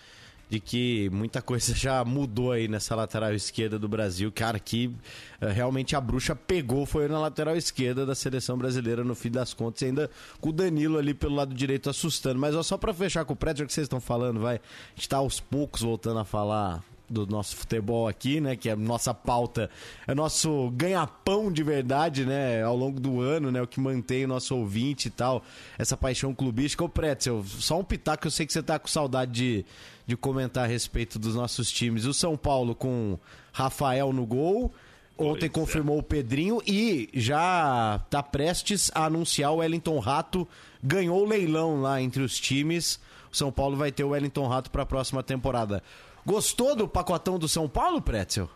[0.54, 4.30] de que muita coisa já mudou aí nessa lateral esquerda do Brasil.
[4.30, 4.94] Cara, que
[5.40, 9.52] eh, realmente a bruxa pegou foi na lateral esquerda da seleção brasileira no fim das
[9.52, 10.08] contas, ainda
[10.40, 12.38] com o Danilo ali pelo lado direito assustando.
[12.38, 14.60] Mas ó, só pra fechar com o prédio, que vocês estão falando, vai, a
[14.94, 18.56] gente tá aos poucos voltando a falar do nosso futebol aqui, né?
[18.56, 19.68] Que é nossa pauta,
[20.06, 22.62] é nosso ganha-pão de verdade, né?
[22.62, 23.60] Ao longo do ano, né?
[23.60, 25.42] O que mantém o nosso ouvinte e tal,
[25.78, 26.84] essa paixão clubística.
[26.84, 29.66] Ô, Pretzel, só um pitaco, eu sei que você tá com saudade de,
[30.06, 32.04] de comentar a respeito dos nossos times.
[32.04, 33.18] O São Paulo com
[33.52, 34.72] Rafael no gol.
[35.16, 40.46] Ontem confirmou o Pedrinho e já tá prestes a anunciar o Wellington Rato.
[40.82, 42.98] Ganhou o leilão lá entre os times.
[43.32, 45.82] O São Paulo vai ter o Wellington Rato para a próxima temporada.
[46.26, 48.50] Gostou do pacotão do São Paulo, Pretzel?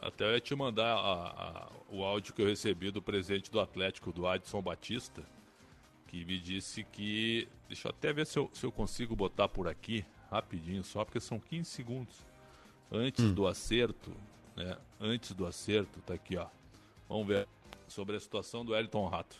[0.00, 3.60] Até eu ia te mandar a- a- o áudio que eu recebi do presidente do
[3.60, 5.22] Atlético, do Adson Batista,
[6.08, 7.46] que me disse que.
[7.68, 11.20] Deixa eu até ver se eu, se eu consigo botar por aqui, rapidinho só, porque
[11.20, 12.16] são 15 segundos.
[12.90, 14.14] Antes do acerto,
[14.56, 14.76] né?
[15.00, 16.46] Antes do acerto, tá aqui, ó.
[17.08, 17.46] Vamos ver
[17.88, 19.36] sobre a situação do Elton Rato.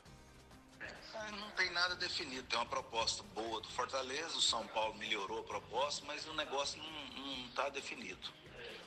[1.39, 2.43] Não tem nada definido.
[2.45, 6.81] Tem uma proposta boa do Fortaleza, o São Paulo melhorou a proposta, mas o negócio
[7.17, 8.29] não está definido.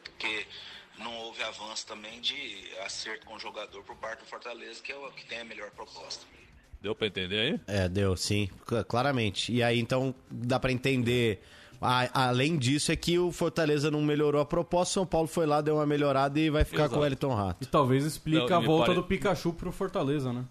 [0.04, 0.46] Porque
[1.00, 4.98] não houve avanço também de acerto com o jogador por parte do Fortaleza, que é
[4.98, 6.26] o que tem a melhor proposta.
[6.82, 7.60] Deu pra entender aí?
[7.68, 9.52] É, deu, sim, cl- claramente.
[9.52, 11.42] E aí, então, dá pra entender.
[11.86, 15.46] A- além disso, é que o Fortaleza não melhorou a proposta, o São Paulo foi
[15.46, 16.94] lá, deu uma melhorada e vai ficar Exato.
[16.96, 17.64] com o Wellington Rato.
[17.64, 20.46] E talvez explique Não, a volta pare- do Pikachu pro Fortaleza, né?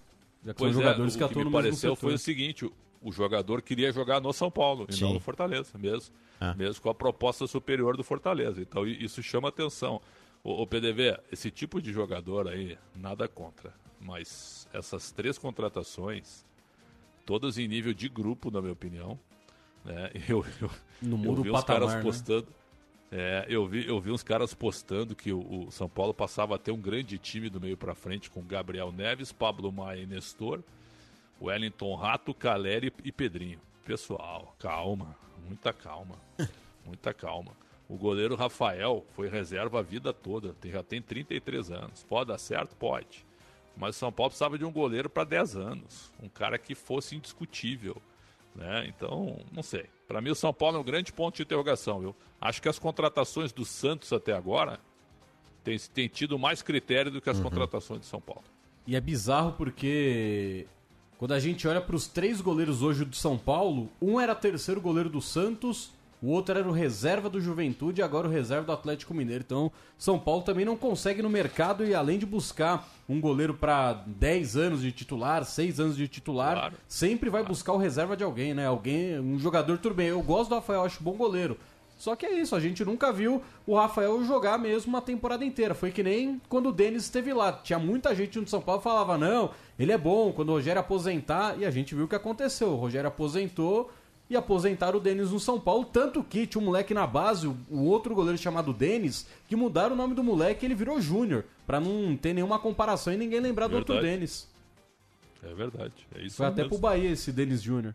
[0.44, 1.96] Já que Pois são é, jogadores o que que atuam me no mesmo pareceu setor.
[2.08, 2.70] foi o seguinte,
[3.02, 5.04] o, jogador queria jogar no São Paulo e Sim.
[5.04, 6.54] não no Fortaleza, mesmo, Ah.
[6.54, 8.60] mesmo com a proposta superior do Fortaleza.
[8.60, 10.00] Então isso chama atenção.
[10.42, 16.44] O, o PDV, esse tipo de jogador aí, nada contra, mas essas três contratações,
[17.24, 19.18] todas em nível de grupo, na minha opinião,
[19.84, 20.10] né?
[20.28, 20.70] Eu, eu,
[21.02, 22.02] Não eu muda vi patamar, caras né?
[22.02, 22.46] postando.
[23.12, 26.58] É, eu vi, eu vi uns caras postando que o, o São Paulo passava a
[26.58, 30.62] ter um grande time do meio pra frente com Gabriel Neves, Pablo Maia e Nestor,
[31.40, 33.60] Wellington Rato, Caleri e Pedrinho.
[33.84, 35.14] Pessoal, calma,
[35.46, 36.16] muita calma,
[36.84, 37.52] muita calma.
[37.88, 42.02] O goleiro Rafael foi reserva a vida toda, tem- já tem 33 anos.
[42.02, 42.74] Pode dar certo?
[42.76, 43.24] Pode.
[43.76, 47.14] Mas o São Paulo precisava de um goleiro para 10 anos, um cara que fosse
[47.14, 48.00] indiscutível.
[48.54, 48.86] Né?
[48.88, 49.86] Então, não sei.
[50.06, 52.00] Para mim, o São Paulo é um grande ponto de interrogação.
[52.00, 52.16] Viu?
[52.40, 54.78] Acho que as contratações do Santos até agora
[55.62, 58.44] têm, têm tido mais critério do que as contratações de São Paulo.
[58.86, 60.66] E é bizarro porque
[61.16, 64.80] quando a gente olha para os três goleiros hoje do São Paulo, um era terceiro
[64.80, 65.90] goleiro do Santos,
[66.24, 69.44] o outro era o reserva do Juventude e agora o reserva do Atlético Mineiro.
[69.44, 73.92] Então, São Paulo também não consegue no mercado e além de buscar um goleiro para
[74.06, 76.76] 10 anos de titular, 6 anos de titular, Claro.
[76.88, 78.66] sempre vai buscar o reserva de alguém, né?
[78.66, 80.08] Alguém, um jogador tudo bem.
[80.08, 81.58] Eu gosto do Rafael, acho bom goleiro.
[81.96, 85.74] Só que é isso, a gente nunca viu o Rafael jogar mesmo uma temporada inteira.
[85.74, 87.52] Foi que nem quando o Denis esteve lá.
[87.52, 90.80] Tinha muita gente no São Paulo que falava, não, ele é bom, quando o Rogério
[90.80, 92.70] aposentar, e a gente viu o que aconteceu.
[92.70, 93.90] O Rogério aposentou
[94.28, 97.56] e aposentaram o Denis no São Paulo, tanto que tinha um moleque na base, o-
[97.84, 101.78] outro goleiro chamado Denis, que mudaram o nome do moleque e ele virou Júnior, pra
[101.78, 104.00] não ter nenhuma comparação e ninguém lembrar do outro.
[104.00, 104.48] Denis.
[105.42, 105.92] É verdade.
[106.14, 106.70] É isso Foi até mesmo.
[106.70, 107.94] pro Bahia esse Denis Júnior.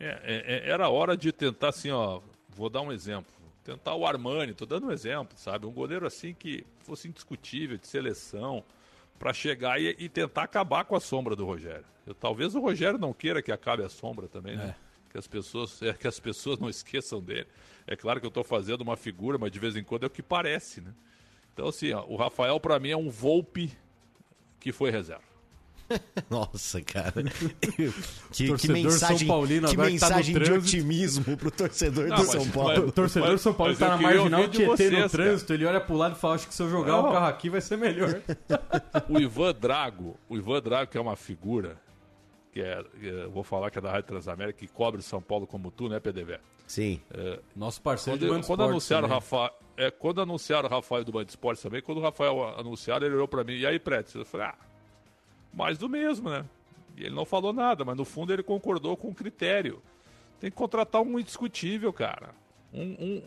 [0.00, 2.20] É, é, é, era hora de tentar assim, ó.
[2.56, 3.32] Vou dar um exemplo.
[3.64, 5.66] Tentar o Armani, tô dando um exemplo, sabe?
[5.66, 8.62] Um goleiro assim que fosse indiscutível, de seleção,
[9.18, 11.84] pra chegar e, e tentar acabar com a sombra do Rogério.
[12.06, 14.74] Eu, talvez o Rogério não queira que acabe a sombra também, né?
[15.14, 17.46] Que as pessoas, é, que as pessoas não esqueçam dele.
[17.86, 20.10] É claro que eu tô fazendo uma figura, mas de vez em quando é o
[20.10, 20.92] que parece, né?
[21.52, 23.70] Então, assim, ó, o Rafael pra mim é um Volpe
[24.58, 25.22] que foi reserva.
[26.28, 27.12] Nossa, cara.
[28.32, 30.76] que, que mensagem, São Paulino que tá no mensagem de trânsito.
[30.78, 32.88] otimismo pro torcedor Não, do mas- São mas- Paulo.
[32.88, 35.08] O torcedor Mas- São Paulo mas tá na marginal Tietê no vocês, cara.
[35.10, 37.10] trânsito, ele olha pro lado e fala, acho que se eu jogar Não.
[37.10, 38.20] o carro aqui vai ser melhor.
[39.08, 41.76] o Ivan Drago, o Ivan Drago que é uma figura,
[42.54, 45.44] que é, é- eu vou falar que é da Rádio Transamérica, que cobre São Paulo
[45.44, 46.38] como tu, né, PDV?
[46.68, 47.00] Sim.
[47.54, 49.08] Nosso parceiro de Quando, Band quando anunciaram.
[49.08, 53.16] Rafael, é, quando anunciaram o Rafael do Band Esportes também, quando o Rafael anunciaram, ele
[53.16, 54.14] olhou pra mim, e aí, Pretz?
[54.14, 54.54] Eu falei, ah,
[55.52, 56.44] mais do mesmo, né?
[56.96, 59.82] E ele não falou nada, mas no fundo ele concordou com o critério.
[60.40, 62.30] Tem que contratar um indiscutível, cara.
[62.72, 63.22] Um, um,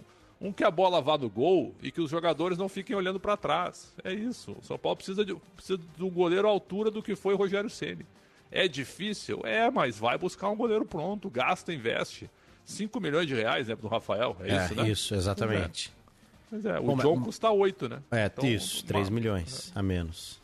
[0.47, 3.36] um que a bola vá no gol e que os jogadores não fiquem olhando pra
[3.36, 3.93] trás.
[4.03, 4.53] É isso.
[4.53, 7.38] O São Paulo precisa de, precisa de um goleiro à altura do que foi o
[7.38, 8.05] Rogério Ceni.
[8.51, 9.41] É difícil?
[9.43, 12.29] É, mas vai buscar um goleiro pronto, gasta, investe.
[12.65, 14.35] 5 milhões de reais, né, pro Rafael.
[14.41, 14.89] É, É, isso, né?
[14.89, 15.93] isso, exatamente.
[16.49, 17.99] Pois é, o Bom, John mas- custa 8, né?
[18.11, 20.39] É, Então, isso, 3 uma- milhões a menos.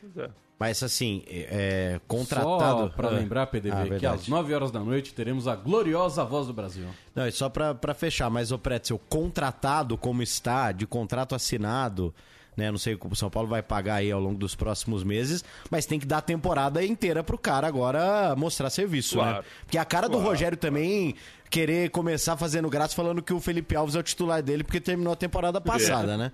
[0.00, 0.30] Pois é.
[0.58, 2.50] Mas assim, é, contratado.
[2.52, 4.14] Só pra Ah, lembrar, PDV, ah, que verdade.
[4.22, 6.84] às 9 horas da noite teremos a gloriosa Voz do Brasil.
[7.14, 12.14] Não, é só pra, pra fechar, mas o Pretzel, contratado como está, de contrato assinado,
[12.60, 12.70] né?
[12.70, 15.44] Não sei o que o São Paulo vai pagar aí ao longo dos próximos meses,
[15.70, 19.22] mas tem que dar a temporada inteira pro cara agora mostrar serviço, né?
[19.24, 19.44] Claro.
[19.62, 21.14] Porque a cara do Claro, Rogério também
[21.48, 25.12] querer começar fazendo graça falando que o Felipe Alves é o titular dele porque terminou
[25.12, 26.32] a temporada passada, né?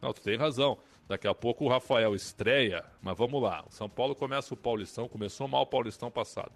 [0.00, 0.78] Não, tu tem razão.
[1.08, 3.64] Daqui a pouco o Rafael estreia, mas vamos lá.
[3.68, 6.50] O São Paulo começa o Paulistão, começou mal o Paulistão passado.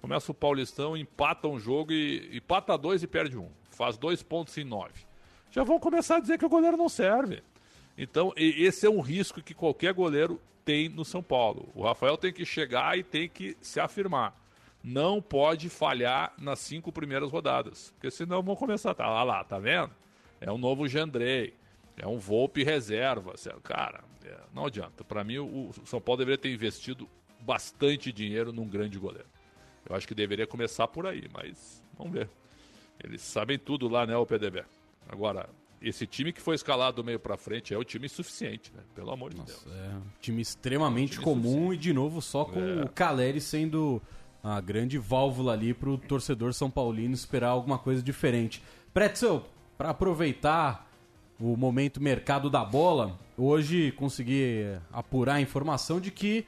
[0.00, 3.48] Começa o Paulistão, empata um jogo e empata dois e perde um.
[3.70, 5.04] Faz dois pontos em nove.
[5.50, 7.42] Já vão começar a dizer que o goleiro não serve.
[8.02, 11.68] Então, esse é um risco que qualquer goleiro tem no São Paulo.
[11.74, 14.34] O Rafael tem que chegar e tem que se afirmar.
[14.82, 17.90] Não pode falhar nas cinco primeiras rodadas.
[17.90, 18.94] Porque senão vão começar.
[18.94, 19.90] Tá lá, lá, tá vendo?
[20.40, 21.52] É um novo Jandrei.
[21.94, 23.34] É um Volpe reserva.
[23.62, 25.04] Cara, é, não adianta.
[25.04, 27.06] Para mim, o São Paulo deveria ter investido
[27.40, 29.28] bastante dinheiro num grande goleiro.
[29.86, 32.30] Eu acho que deveria começar por aí, mas vamos ver.
[33.04, 34.64] Eles sabem tudo lá, né, o PDB.
[35.06, 35.50] Agora,
[35.82, 38.82] esse time que foi escalado do meio pra frente é o time suficiente, né?
[38.94, 39.66] Pelo amor de Deus.
[39.66, 42.84] É um time extremamente time comum e de novo só com É.
[42.84, 44.00] o Caleri sendo
[44.42, 48.62] a grande válvula ali pro torcedor são paulino esperar alguma coisa diferente.
[48.92, 49.44] Pretzel,
[49.76, 50.90] para aproveitar
[51.38, 56.46] o momento mercado da bola, hoje consegui apurar a informação de que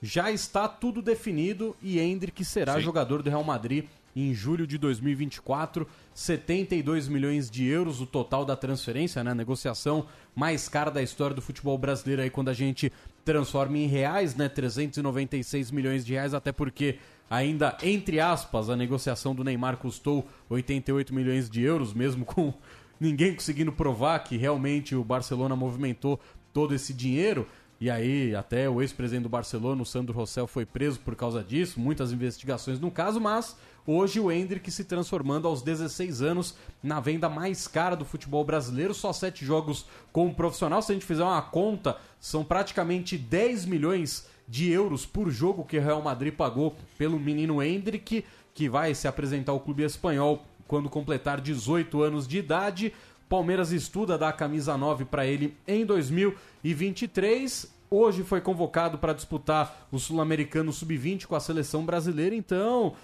[0.00, 2.80] já está tudo definido e Hendrick será Sim.
[2.80, 3.84] jogador do Real Madrid
[4.14, 5.86] em julho de 2024.
[6.14, 9.34] 72 milhões de euros o total da transferência, né?
[9.34, 12.92] Negociação mais cara da história do futebol brasileiro aí quando a gente
[13.24, 14.48] transforma em reais, né?
[14.48, 16.98] 396 milhões de reais, até porque
[17.30, 22.52] ainda, entre aspas, a negociação do Neymar custou 88 milhões de euros, mesmo com
[23.00, 26.20] ninguém conseguindo provar que realmente o Barcelona movimentou
[26.52, 27.46] todo esse dinheiro.
[27.80, 31.80] E aí, até o ex-presidente do Barcelona, o Sandro Rossell, foi preso por causa disso,
[31.80, 33.56] muitas investigações no caso, mas
[33.86, 38.94] hoje o Hendrick se transformando aos 16 anos na venda mais cara do futebol brasileiro,
[38.94, 40.82] só sete jogos como profissional.
[40.82, 45.78] Se a gente fizer uma conta, são praticamente 10 milhões de euros por jogo que
[45.78, 48.24] o Real Madrid pagou pelo menino Hendrick,
[48.54, 52.92] que vai se apresentar ao clube espanhol quando completar 18 anos de idade.
[53.28, 57.72] Palmeiras estuda dar a camisa 9 para ele em 2023.
[57.90, 62.94] Hoje foi convocado para disputar o Sul-Americano Sub-20 com a seleção brasileira, então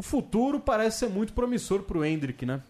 [0.00, 2.62] o futuro parece ser muito promissor para o Hendrick, né?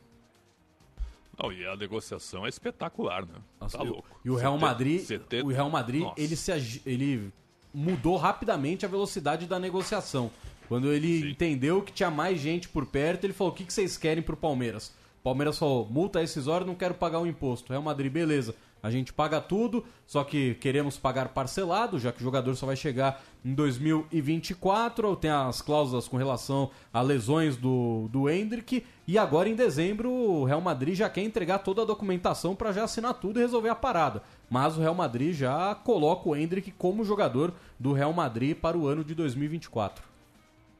[1.41, 3.37] Não, e a negociação é espetacular, né?
[3.61, 4.20] Nossa, tá louco.
[4.24, 5.09] E o Real Madrid,
[5.45, 7.33] o Real Madrid, ele se ele
[7.72, 10.28] mudou rapidamente a velocidade da negociação.
[10.66, 11.31] Quando ele Sim.
[11.31, 14.37] entendeu que tinha mais gente por perto, ele falou: "O que, que vocês querem pro
[14.37, 17.70] Palmeiras?" Palmeiras falou: multa esses horas, não quero pagar o imposto.
[17.70, 18.57] Real Madrid, beleza.
[18.83, 22.76] A gente paga tudo, só que queremos pagar parcelado, já que o jogador só vai
[22.76, 25.16] chegar em 2024.
[25.16, 28.85] Tem as cláusulas com relação a lesões do, do Hendrick.
[29.07, 32.85] E agora em dezembro o Real Madrid já quer entregar toda a documentação para já
[32.85, 34.22] assinar tudo e resolver a parada.
[34.49, 38.87] Mas o Real Madrid já coloca o Hendrick como jogador do Real Madrid para o
[38.87, 40.03] ano de 2024.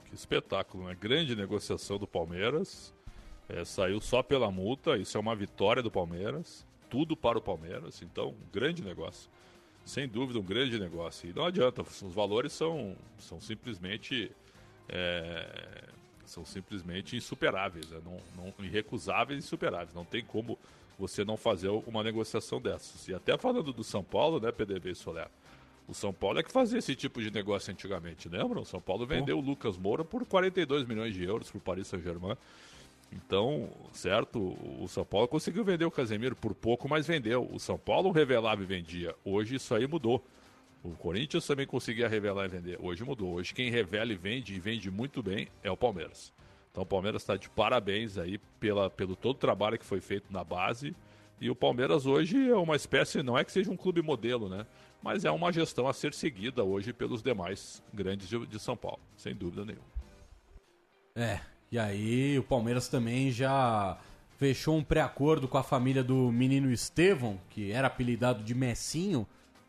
[0.07, 0.97] Que espetáculo, né?
[0.99, 2.93] Grande negociação do Palmeiras.
[3.49, 6.65] É, saiu só pela multa, isso é uma vitória do Palmeiras.
[6.91, 9.31] Tudo para o Palmeiras, então, um grande negócio.
[9.85, 11.31] Sem dúvida, um grande negócio.
[11.31, 14.31] E não adianta, os valores são, são simplesmente.
[14.89, 15.89] É,
[16.27, 18.01] são simplesmente insuperáveis, né?
[18.05, 19.93] não, não, irrecusáveis e insuperáveis.
[19.93, 20.57] Não tem como
[20.97, 23.09] você não fazer uma negociação dessas.
[23.09, 25.29] E até falando do São Paulo, né, PDB e Soler?
[25.89, 28.63] O São Paulo é que fazia esse tipo de negócio antigamente, lembram?
[28.63, 31.89] O São Paulo vendeu o Lucas Moura por 42 milhões de euros para o Paris
[31.89, 32.37] Saint-Germain.
[33.13, 37.49] Então, certo, o São Paulo conseguiu vender o Casemiro por pouco, mas vendeu.
[37.53, 39.15] O São Paulo revelava e vendia.
[39.25, 40.25] Hoje isso aí mudou.
[40.83, 42.79] O Corinthians também conseguia revelar e vender.
[42.81, 43.35] Hoje mudou.
[43.35, 46.33] Hoje quem revela e vende, e vende muito bem, é o Palmeiras.
[46.71, 50.33] Então o Palmeiras está de parabéns aí pela, pelo todo o trabalho que foi feito
[50.33, 50.95] na base.
[51.41, 54.67] E o Palmeiras hoje é uma espécie, não é que seja um clube modelo, né?
[55.03, 59.01] Mas é uma gestão a ser seguida hoje pelos demais grandes de, de São Paulo,
[59.17, 59.87] sem dúvida nenhuma.
[61.15, 61.41] É,
[61.71, 63.97] e aí o Palmeiras também já
[64.39, 69.27] fechou um pré-acordo com a família do menino Estevão, que era apelidado de Messinho,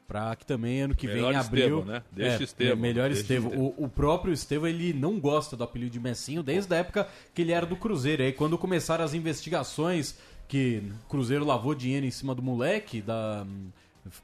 [0.07, 1.79] para que também ano que melhor vem abril.
[1.79, 2.03] Estevão, né?
[2.11, 2.77] Deixa é, Estevão.
[2.77, 3.51] Melhor deixa Estevão.
[3.51, 7.41] O, o, próprio Estevão ele não gosta do apelido de Messinho desde a época que
[7.41, 8.23] ele era do Cruzeiro.
[8.23, 13.45] Aí quando começaram as investigações que o Cruzeiro lavou dinheiro em cima do moleque, da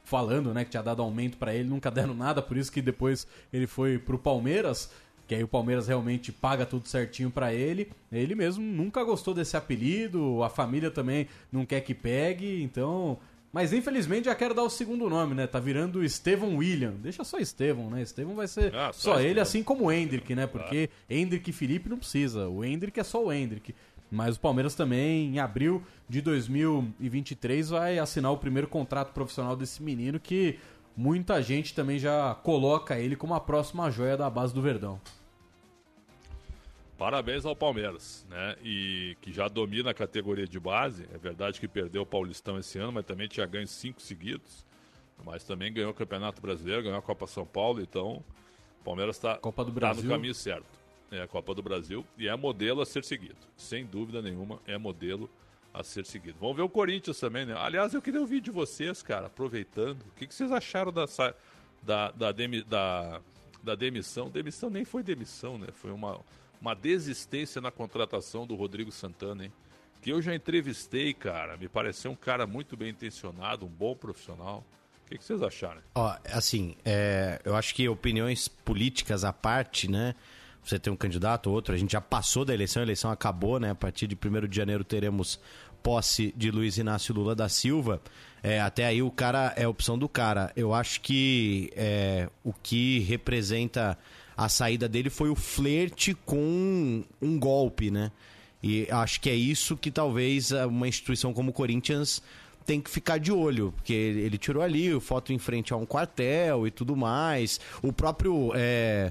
[0.04, 3.26] falando, né, que tinha dado aumento para ele, nunca deram nada, por isso que depois
[3.52, 4.90] ele foi pro Palmeiras
[5.28, 7.90] que aí o Palmeiras realmente paga tudo certinho para ele.
[8.10, 13.18] Ele mesmo nunca gostou desse apelido, a família também não quer que pegue, então.
[13.52, 15.46] Mas infelizmente já quero dar o segundo nome, né?
[15.46, 16.94] Tá virando Estevão William.
[17.02, 18.00] Deixa só Estevão, né?
[18.00, 20.46] Estevão vai ser ah, só, só ele, assim como o Hendrick, né?
[20.46, 20.92] Porque claro.
[21.10, 22.48] Hendrick e Felipe não precisa.
[22.48, 23.74] O Hendrick é só o Hendrick.
[24.10, 29.82] Mas o Palmeiras também, em abril de 2023, vai assinar o primeiro contrato profissional desse
[29.82, 30.58] menino que
[30.96, 34.98] muita gente também já coloca ele como a próxima joia da base do Verdão.
[36.98, 38.56] Parabéns ao Palmeiras, né?
[38.60, 41.06] E que já domina a categoria de base.
[41.14, 44.66] É verdade que perdeu o Paulistão esse ano, mas também tinha ganho cinco seguidos.
[45.24, 48.24] Mas também ganhou o Campeonato Brasileiro, ganhou a Copa São Paulo, então
[48.80, 50.66] o Palmeiras está tá no caminho certo.
[51.10, 53.38] É a Copa do Brasil e é modelo a ser seguido.
[53.56, 55.30] Sem dúvida nenhuma, é modelo
[55.72, 56.36] a ser seguido.
[56.40, 57.54] Vamos ver o Corinthians também, né?
[57.56, 60.02] Aliás, eu queria ouvir de vocês, cara, aproveitando.
[60.02, 61.06] O que, que vocês acharam da,
[61.80, 63.20] da, da, demi, da,
[63.62, 64.28] da demissão?
[64.28, 65.68] Demissão nem foi demissão, né?
[65.72, 66.20] Foi uma
[66.60, 69.52] uma desistência na contratação do Rodrigo Santana, hein?
[70.00, 71.56] Que eu já entrevistei, cara.
[71.56, 74.64] Me pareceu um cara muito bem intencionado, um bom profissional.
[75.04, 75.80] O que, que vocês acharam?
[75.94, 80.14] Ó, assim, é, eu acho que opiniões políticas à parte, né?
[80.62, 83.70] Você tem um candidato, outro, a gente já passou da eleição, a eleição acabou, né?
[83.70, 85.40] A partir de 1 de janeiro teremos
[85.82, 88.02] posse de Luiz Inácio Lula da Silva.
[88.42, 90.52] É, até aí o cara é a opção do cara.
[90.54, 93.98] Eu acho que é, o que representa
[94.38, 98.12] a saída dele foi o flerte com um golpe, né?
[98.62, 102.22] E acho que é isso que talvez uma instituição como o Corinthians
[102.64, 106.68] tem que ficar de olho, porque ele tirou ali foto em frente a um quartel
[106.68, 107.58] e tudo mais.
[107.82, 108.52] O próprio.
[108.54, 109.10] É,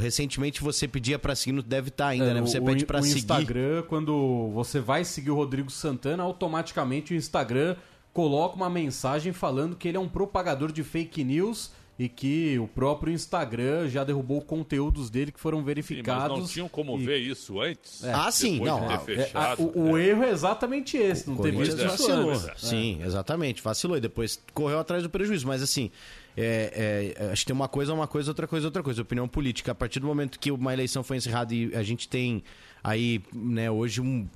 [0.00, 2.40] recentemente você pedia para seguir, não deve estar tá ainda, é, né?
[2.40, 3.18] Você o, pede para seguir.
[3.18, 7.74] Instagram, quando você vai seguir o Rodrigo Santana, automaticamente o Instagram
[8.12, 12.66] coloca uma mensagem falando que ele é um propagador de fake news e que o
[12.66, 16.30] próprio Instagram já derrubou conteúdos dele que foram Sim, verificados.
[16.30, 18.02] mas não tinham como e- ver isso antes?
[18.02, 18.12] É.
[18.12, 18.80] Ah, sim, não.
[18.80, 19.62] de ter ah, fechado?
[19.62, 22.30] O, o erro é exatamente esse, não ter Corinthians visto isso vacilou.
[22.32, 22.68] antes.
[22.68, 25.46] Sim, exatamente, vacilou e depois correu atrás do prejuízo.
[25.46, 25.90] Mas assim,
[26.36, 29.02] é, é, acho que tem uma coisa, uma coisa, outra coisa, outra coisa.
[29.02, 29.72] Opinião política.
[29.72, 32.42] A partir do momento que uma eleição foi encerrada e a gente tem
[32.82, 34.26] aí, né, hoje um-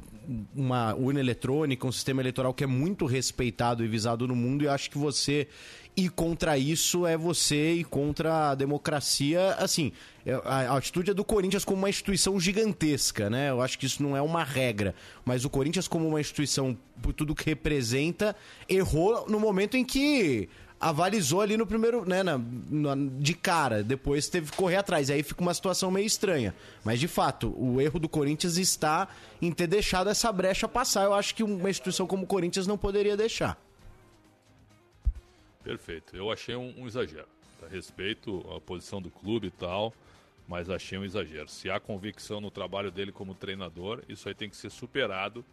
[0.55, 4.69] uma urna eletrônica, um sistema eleitoral que é muito respeitado e visado no mundo, e
[4.69, 5.47] acho que você
[5.97, 9.93] ir contra isso é você ir contra a democracia, assim,
[10.27, 13.51] é, a a atitude é do Corinthians como uma instituição gigantesca, né?
[13.51, 14.95] Eu acho que isso não é uma regra,
[15.25, 18.37] mas o Corinthians como uma instituição, por tudo que representa,
[18.69, 20.49] errou no momento em que
[20.79, 25.23] avalizou ali no primeiro, né, na- na- de cara, depois teve que correr atrás, aí
[25.23, 26.55] fica uma situação meio estranha.
[26.85, 29.09] Mas de fato, o erro do Corinthians está
[29.41, 31.05] em ter deixado essa brecha passar.
[31.05, 33.59] Eu acho que uma instituição como o Corinthians não poderia deixar.
[35.67, 36.15] Perfeito.
[36.17, 37.27] Eu achei um, um exagero.
[37.61, 37.67] Tá?
[37.67, 39.93] Respeito a posição do clube e tal,
[40.47, 41.49] mas achei um exagero.
[41.49, 45.45] Se há convicção no trabalho dele como treinador, isso aí tem que ser superado,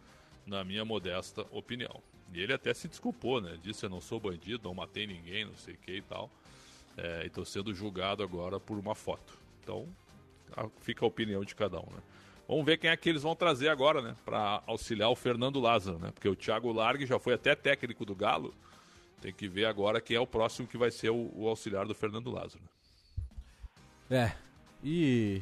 [0.46, 2.00] na minha modesta opinião.
[2.32, 3.58] E ele até se desculpou, né?
[3.60, 6.30] Disse: Eu não sou bandido, não matei ninguém, não sei o que e tal.
[6.96, 9.36] É, e estou sendo julgado agora por uma foto.
[9.64, 9.88] Então,
[10.56, 12.00] a- fica a opinião de cada um, né?
[12.46, 14.14] Vamos ver quem é que eles vão trazer agora, né?
[14.24, 16.12] Para auxiliar o Fernando Lázaro, né?
[16.12, 18.54] Porque o Thiago Largue já foi até técnico do Galo.
[19.24, 21.94] Tem que ver agora quem é o próximo que vai ser o, o auxiliar do
[21.94, 22.60] Fernando Lázaro.
[24.10, 24.26] né?
[24.26, 24.32] É.
[24.86, 25.40] E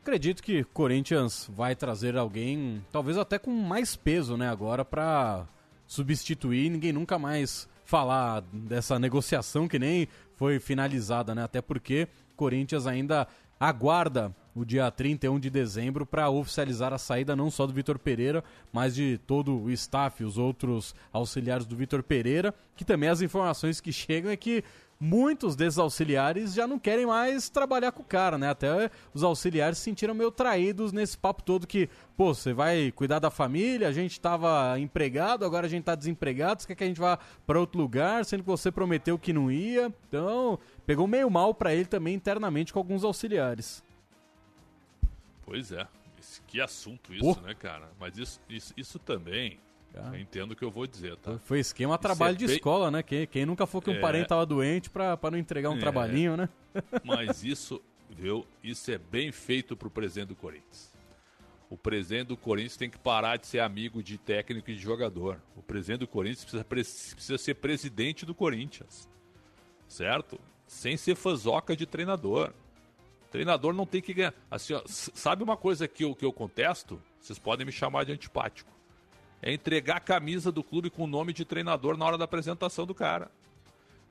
[0.00, 5.44] acredito que Corinthians vai trazer alguém, talvez até com mais peso, né, agora pra
[5.88, 10.06] substituir, ninguém nunca mais falar dessa negociação que nem
[10.36, 11.42] foi finalizada, né?
[11.42, 12.06] Até porque
[12.36, 13.26] Corinthians ainda
[13.58, 18.42] aguarda o dia 31 de dezembro para oficializar a saída não só do Vitor Pereira,
[18.72, 23.80] mas de todo o staff, os outros auxiliares do Vitor Pereira, que também as informações
[23.80, 24.64] que chegam é que
[25.00, 28.50] muitos desses auxiliares já não querem mais trabalhar com o cara, né?
[28.50, 33.18] Até os auxiliares se sentiram meio traídos nesse papo todo que, pô, você vai cuidar
[33.20, 36.88] da família, a gente tava empregado, agora a gente tá desempregado, você quer que a
[36.88, 39.92] gente vá para outro lugar, sendo que você prometeu que não ia.
[40.08, 43.86] Então, pegou meio mal para ele também internamente com alguns auxiliares.
[45.48, 45.86] Pois é.
[46.18, 47.40] Esse- que assunto isso, Pô.
[47.40, 47.88] né, cara?
[47.98, 49.58] Mas isso, isso, isso também,
[49.94, 51.38] eu entendo o que eu vou dizer, tá?
[51.38, 53.02] Foi esquema Isso trabalho é de bem- escola, né?
[53.02, 54.00] Quem, quem nunca foi que um É.
[54.00, 55.80] parente tava doente pra, pra não entregar um É.
[55.80, 56.48] trabalhinho, né?
[57.04, 57.80] Mas isso,
[58.10, 58.46] viu?
[58.62, 60.92] Isso é bem feito pro presidente do Corinthians.
[61.70, 65.40] O presidente do Corinthians tem que parar de ser amigo de técnico e de jogador.
[65.56, 69.08] O presidente do Corinthians precisa, pre- precisa ser presidente do Corinthians.
[69.86, 70.40] Certo?
[70.66, 72.52] Sem ser fazoca de treinador.
[73.30, 74.34] Treinador não tem que ganhar.
[74.50, 77.00] Assim, ó, sabe uma coisa que eu, que eu contesto?
[77.20, 78.70] Vocês podem me chamar de antipático.
[79.42, 82.86] É entregar a camisa do clube com o nome de treinador na hora da apresentação
[82.86, 83.30] do cara.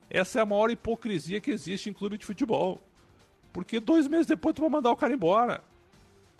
[0.08, 2.80] Essa é a maior hipocrisia que existe em clube de futebol.
[3.52, 5.62] Porque dois meses depois tu vai mandar o cara embora.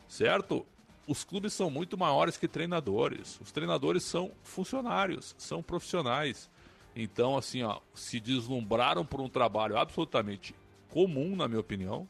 [0.07, 0.65] Certo?
[1.07, 3.41] Os clubes são muito maiores que treinadores.
[3.41, 6.51] Os treinadores são funcionários, são profissionais.
[6.95, 10.55] Então, assim, ó, se deslumbraram por um trabalho absolutamente
[10.89, 12.09] comum, na minha opinião.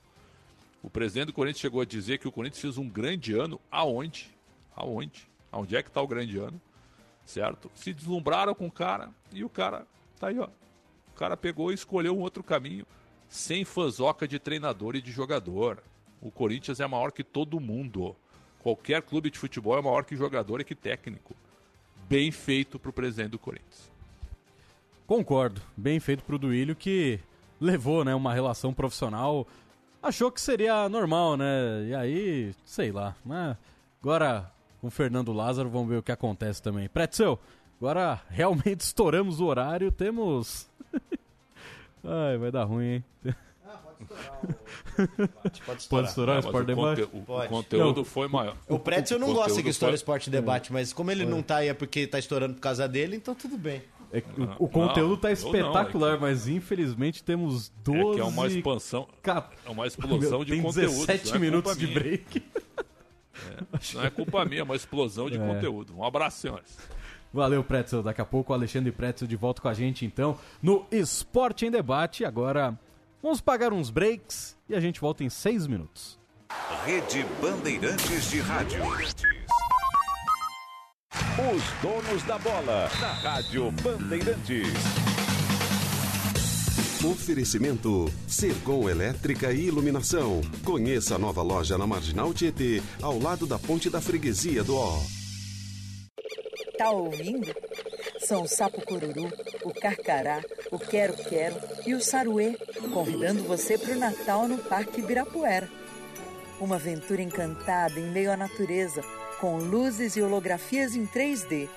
[0.82, 3.60] O presidente do Corinthians chegou a dizer que o Corinthians fez um grande ano.
[3.70, 4.30] Aonde?
[4.74, 5.28] Aonde?
[5.50, 6.60] Aonde é que está o grande ano?
[7.24, 7.70] Certo?
[7.74, 9.86] Se deslumbraram com o cara e o cara
[10.18, 10.48] tá aí, ó.
[11.09, 12.86] O cara pegou e escolheu um outro caminho
[13.28, 15.82] sem fanzoca de treinador e de jogador.
[16.20, 18.16] O Corinthians é maior que todo mundo.
[18.60, 21.36] Qualquer clube de futebol é maior que jogador e que técnico.
[22.09, 23.90] Bem feito pro presidente do Corinthians.
[25.06, 25.60] Concordo.
[25.76, 27.20] Bem feito pro Duílio que
[27.60, 29.46] levou, né, uma relação profissional.
[30.02, 31.84] Achou que seria normal, né?
[31.88, 33.14] E aí, sei lá.
[33.24, 33.56] Né?
[34.02, 34.50] Agora,
[34.80, 36.88] com o Fernando Lázaro, vamos ver o que acontece também.
[36.88, 37.38] Pretzel,
[37.80, 39.90] agora realmente estouramos o horário.
[39.90, 40.68] Temos.
[42.04, 43.04] Ai, vai dar ruim, hein?
[45.66, 47.02] Pode Pode estourar o Mas Sport o Debate?
[47.02, 48.56] conte- o- o conteúdo foi maior.
[48.68, 51.56] O Pretzel não O gosta que estoure foi- esporte debate, mas como ele não tá
[51.56, 53.82] aí é porque tá estourando por causa dele, então tudo bem.
[54.12, 57.98] É que o, o conteúdo tá eu não, é espetacular, mas infelizmente temos 12...
[58.10, 61.06] É que é uma expansão, Cap- é uma explosão Meu, de tem conteúdo.
[61.06, 61.98] 17 não é minutos de minha.
[62.01, 62.43] break.
[63.39, 65.39] É, não é culpa minha, é uma explosão de É.
[65.39, 65.94] conteúdo.
[65.97, 66.76] Um abraço, senhores.
[67.32, 68.02] Valeu, Pretzel.
[68.02, 71.70] Daqui a pouco o Alexandre Pretzel de volta com a gente, então, no Esporte em
[71.70, 72.24] Debate.
[72.24, 72.78] Agora,
[73.22, 76.18] vamos pagar uns breaks e a gente volta em seis minutos.
[76.86, 78.80] Rede Bandeirantes de Rádio.
[81.19, 84.69] Os donos da bola, na Rádio Bandeirantes.
[87.05, 90.40] Oferecimento Sergon Elétrica e Iluminação.
[90.65, 94.99] Conheça a nova loja na Marginal Tietê, ao lado da Ponte da Freguesia do Ó.
[96.77, 97.55] Tá ouvindo?
[98.20, 99.32] São o sapo-cururu,
[99.65, 102.57] o carcará, o Quero Quero e o Saruê,
[102.93, 105.69] convidando você para o Natal no Parque Ibirapuera.
[106.61, 109.03] Uma aventura encantada em meio à natureza,
[109.40, 111.69] com luzes e holografias em 3D,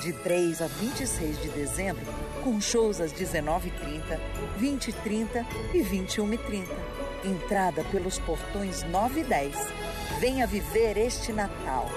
[0.00, 2.06] de 3 a 26 de dezembro,
[2.42, 4.18] com shows às 19h30,
[4.58, 6.66] 20h30 e 21h30.
[7.24, 9.54] Entrada pelos portões 9 e 10.
[10.18, 11.90] Venha viver este Natal.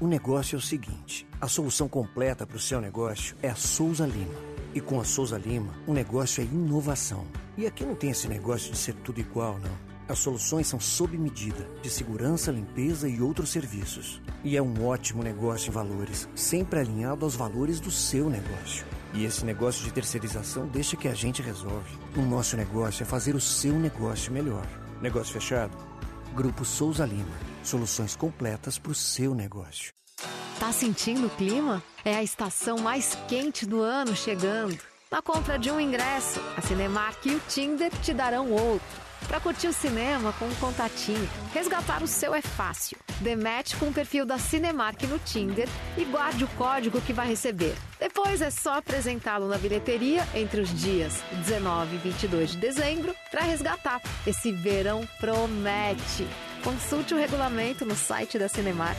[0.00, 4.06] O negócio é o seguinte: a solução completa para o seu negócio é a Souza
[4.06, 4.52] Lima.
[4.74, 7.26] E com a Souza Lima, o negócio é inovação.
[7.58, 9.91] E aqui não tem esse negócio de ser tudo igual, não.
[10.12, 14.20] As soluções são sob medida, de segurança, limpeza e outros serviços.
[14.44, 18.84] E é um ótimo negócio em valores, sempre alinhado aos valores do seu negócio.
[19.14, 21.98] E esse negócio de terceirização deixa que a gente resolve.
[22.14, 24.66] O nosso negócio é fazer o seu negócio melhor.
[25.00, 25.74] Negócio fechado?
[26.34, 27.34] Grupo Souza Lima.
[27.64, 29.94] Soluções completas para o seu negócio.
[30.60, 31.82] Tá sentindo o clima?
[32.04, 34.78] É a estação mais quente do ano chegando.
[35.10, 39.01] Na compra de um ingresso, a Cinemark e o Tinder te darão outro.
[39.28, 42.98] Para curtir o cinema com um contatinho, resgatar o seu é fácil.
[43.20, 47.74] Demete com o perfil da Cinemark no Tinder e guarde o código que vai receber.
[47.98, 53.42] Depois é só apresentá-lo na bilheteria entre os dias 19 e 22 de dezembro para
[53.42, 54.02] resgatar.
[54.26, 56.26] Esse verão promete.
[56.64, 58.98] Consulte o regulamento no site da Cinemark.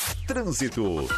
[0.31, 1.09] Trânsito.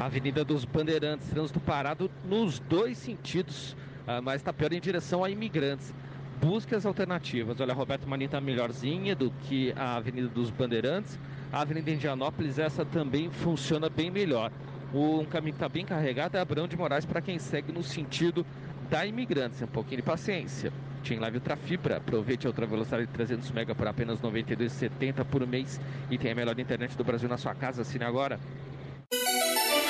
[0.00, 3.76] Avenida dos Bandeirantes, trânsito parado nos dois sentidos,
[4.08, 5.94] ah, mas está pior em direção a imigrantes.
[6.40, 7.60] Busque as alternativas.
[7.60, 11.16] Olha, Roberto Marinho está melhorzinha do que a Avenida dos Bandeirantes.
[11.52, 14.50] A Avenida Indianópolis, essa também funciona bem melhor.
[14.92, 18.44] Um caminho que está bem carregado é Abrão de Moraes para quem segue no sentido
[18.90, 19.62] da imigrantes.
[19.62, 20.72] Um pouquinho de paciência.
[21.06, 21.96] Team Live Ultra Fibra.
[21.98, 25.80] Aproveite a outra velocidade de 300 MB por apenas R$ 92,70 por mês
[26.10, 27.82] e tem a melhor internet do Brasil na sua casa.
[27.82, 28.40] Assine agora.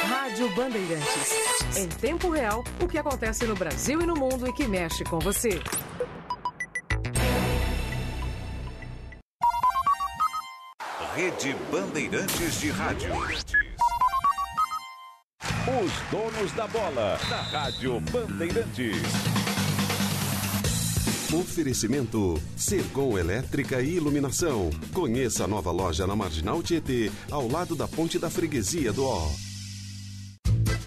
[0.05, 1.77] Rádio Bandeirantes.
[1.77, 5.19] Em tempo real, o que acontece no Brasil e no mundo e que mexe com
[5.19, 5.61] você.
[11.15, 13.11] Rede Bandeirantes de Rádio.
[15.83, 19.46] Os donos da bola, na Rádio Bandeirantes.
[21.33, 24.71] Oferecimento Sergon Elétrica e Iluminação.
[24.95, 29.46] Conheça a nova loja na Marginal Tietê, ao lado da Ponte da Freguesia do Ó.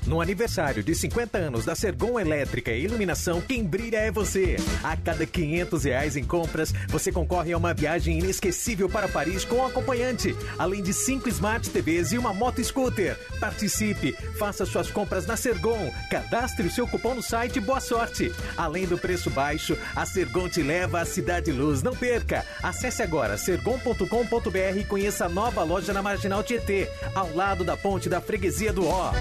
[0.09, 4.55] No aniversário de 50 anos da Sergon Elétrica e Iluminação, quem brilha é você.
[4.83, 9.63] A cada 500 reais em compras, você concorre a uma viagem inesquecível para Paris com
[9.63, 13.19] acompanhante, além de 5 Smart TVs e uma moto scooter.
[13.39, 18.33] Participe, faça suas compras na Sergon, cadastre o seu cupom no site Boa Sorte.
[18.57, 21.83] Além do preço baixo, a Sergon te leva à Cidade Luz.
[21.83, 22.43] Não perca!
[22.63, 28.09] Acesse agora sergon.com.br e conheça a nova loja na Marginal Tietê, ao lado da ponte
[28.09, 29.13] da Freguesia do Ó.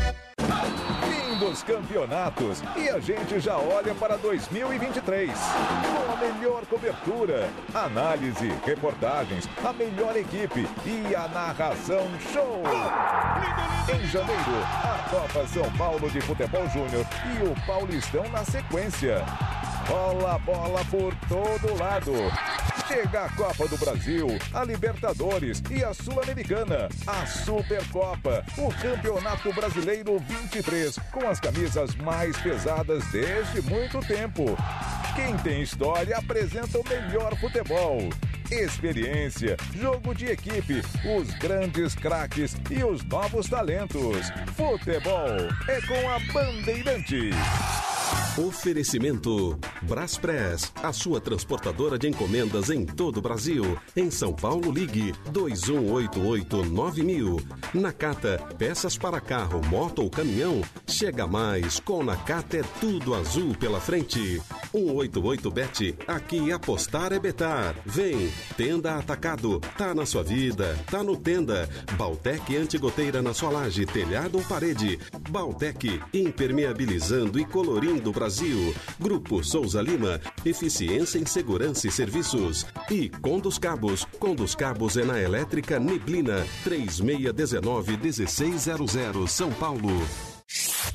[0.48, 5.30] Fim dos campeonatos e a gente já olha para 2023.
[5.30, 12.62] Com a melhor cobertura, análise, reportagens, a melhor equipe e a narração show.
[13.94, 19.24] Em janeiro, a Copa São Paulo de Futebol Júnior e o Paulistão na sequência.
[19.86, 22.12] Rola bola por todo lado.
[22.88, 30.18] Chega a Copa do Brasil, a Libertadores e a Sul-Americana, a Supercopa, o Campeonato Brasileiro
[30.18, 34.56] 23, com as camisas mais pesadas desde muito tempo.
[35.14, 38.08] Quem tem história apresenta o melhor futebol.
[38.50, 40.82] Experiência, jogo de equipe,
[41.14, 44.30] os grandes craques e os novos talentos.
[44.56, 45.36] Futebol
[45.68, 47.36] é com a Bandeirantes.
[48.46, 53.76] Oferecimento Braspress, a sua transportadora de encomendas em todo o Brasil.
[53.96, 57.42] Em São Paulo, ligue 2188-9000.
[57.74, 60.62] Nakata, peças para carro, moto ou caminhão.
[60.86, 64.40] Chega mais, com Nakata é tudo azul pela frente.
[64.72, 67.74] 188bet, aqui apostar é betar.
[67.84, 71.68] Vem, Tenda Atacado, tá na sua vida, tá no Tenda.
[71.96, 74.96] Baltec antigoteira na sua laje, telhado ou parede.
[75.28, 78.27] Baltec, impermeabilizando e colorindo o Brasil.
[79.00, 82.66] Grupo Souza Lima, eficiência em segurança e serviços.
[82.90, 90.06] E Condos Cabos, Condos Cabos é na Elétrica Neblina, 3619-1600 São Paulo.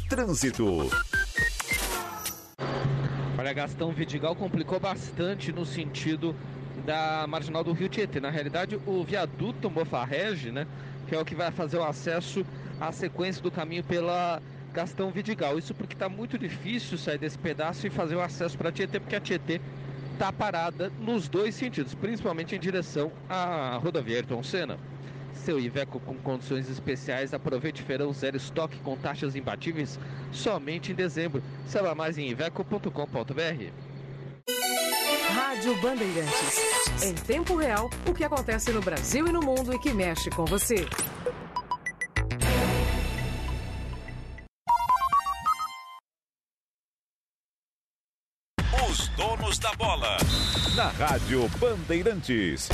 [0.07, 0.87] Trânsito.
[3.37, 6.33] Olha, Gastão Vidigal complicou bastante no sentido
[6.85, 8.19] da marginal do Rio Tietê.
[8.19, 10.67] Na realidade, o viaduto Mofarrege, né,
[11.07, 12.45] que é o que vai fazer o acesso
[12.79, 14.39] à sequência do caminho pela
[14.73, 15.57] Gastão Vidigal.
[15.57, 19.15] Isso porque está muito difícil sair desse pedaço e fazer o acesso para Tietê, porque
[19.15, 19.61] a Tietê
[20.13, 24.77] está parada nos dois sentidos, principalmente em direção à rodovia Ayrton Senna.
[25.33, 29.99] Seu Iveco com condições especiais, aproveite feirão zero estoque com taxas imbatíveis
[30.31, 31.43] somente em dezembro.
[31.67, 33.71] Saiba mais em iveco.com.br.
[35.29, 37.03] Rádio Bandeirantes.
[37.03, 40.45] Em tempo real, o que acontece no Brasil e no mundo e que mexe com
[40.45, 40.87] você.
[49.63, 50.17] Da bola.
[50.75, 52.67] Na Rádio Bandeirantes.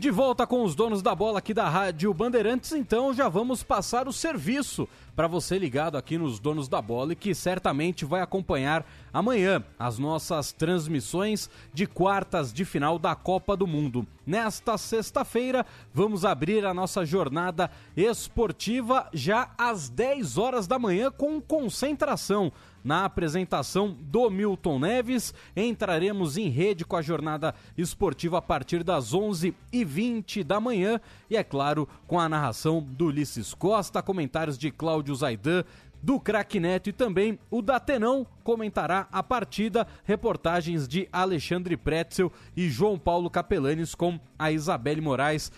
[0.00, 4.08] De volta com os donos da bola aqui da Rádio Bandeirantes, então já vamos passar
[4.08, 4.88] o serviço
[5.20, 9.98] para você ligado aqui nos donos da bola e que certamente vai acompanhar amanhã as
[9.98, 14.06] nossas transmissões de quartas de final da Copa do Mundo.
[14.26, 21.38] Nesta sexta-feira, vamos abrir a nossa jornada esportiva já às 10 horas da manhã com
[21.38, 22.50] concentração
[22.84, 25.34] na apresentação do Milton Neves.
[25.56, 31.44] Entraremos em rede com a jornada esportiva a partir das 11h20 da manhã e, é
[31.44, 35.64] claro, com a narração do Ulisses Costa, comentários de Cláudio Zaidan.
[36.02, 42.70] Do Craque Neto e também o Datenão comentará a partida, reportagens de Alexandre Pretzel e
[42.70, 45.52] João Paulo Capelanes com a Isabelle Moraes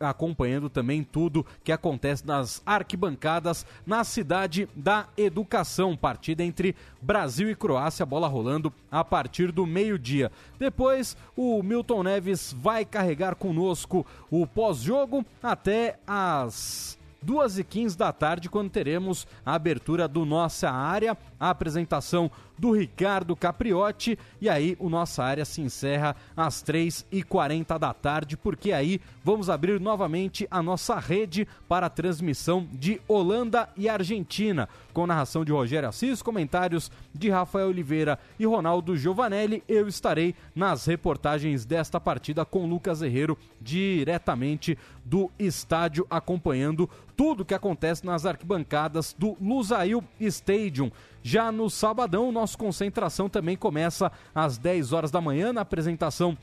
[0.00, 5.96] acompanhando também tudo que acontece nas arquibancadas na cidade da educação.
[5.96, 10.30] Partida entre Brasil e Croácia, bola rolando a partir do meio-dia.
[10.58, 18.12] Depois, o Milton Neves vai carregar conosco o pós-jogo até as 2 e 15 da
[18.12, 24.76] tarde, quando teremos a abertura do Nossa Área, a apresentação do Ricardo Capriotti, e aí
[24.78, 29.80] o Nossa Área se encerra às 3 e 40 da tarde, porque aí vamos abrir
[29.80, 35.88] novamente a nossa rede para a transmissão de Holanda e Argentina, com narração de Rogério
[35.88, 39.62] Assis, comentários de Rafael Oliveira e Ronaldo Giovanelli.
[39.68, 47.54] Eu estarei nas reportagens desta partida com Lucas Herrero, diretamente do estádio, acompanhando tudo que
[47.54, 50.90] acontece nas arquibancadas do Lusail Stadium.
[51.26, 56.38] Já no sabadão, nossa concentração também começa às 10 horas da manhã na apresentação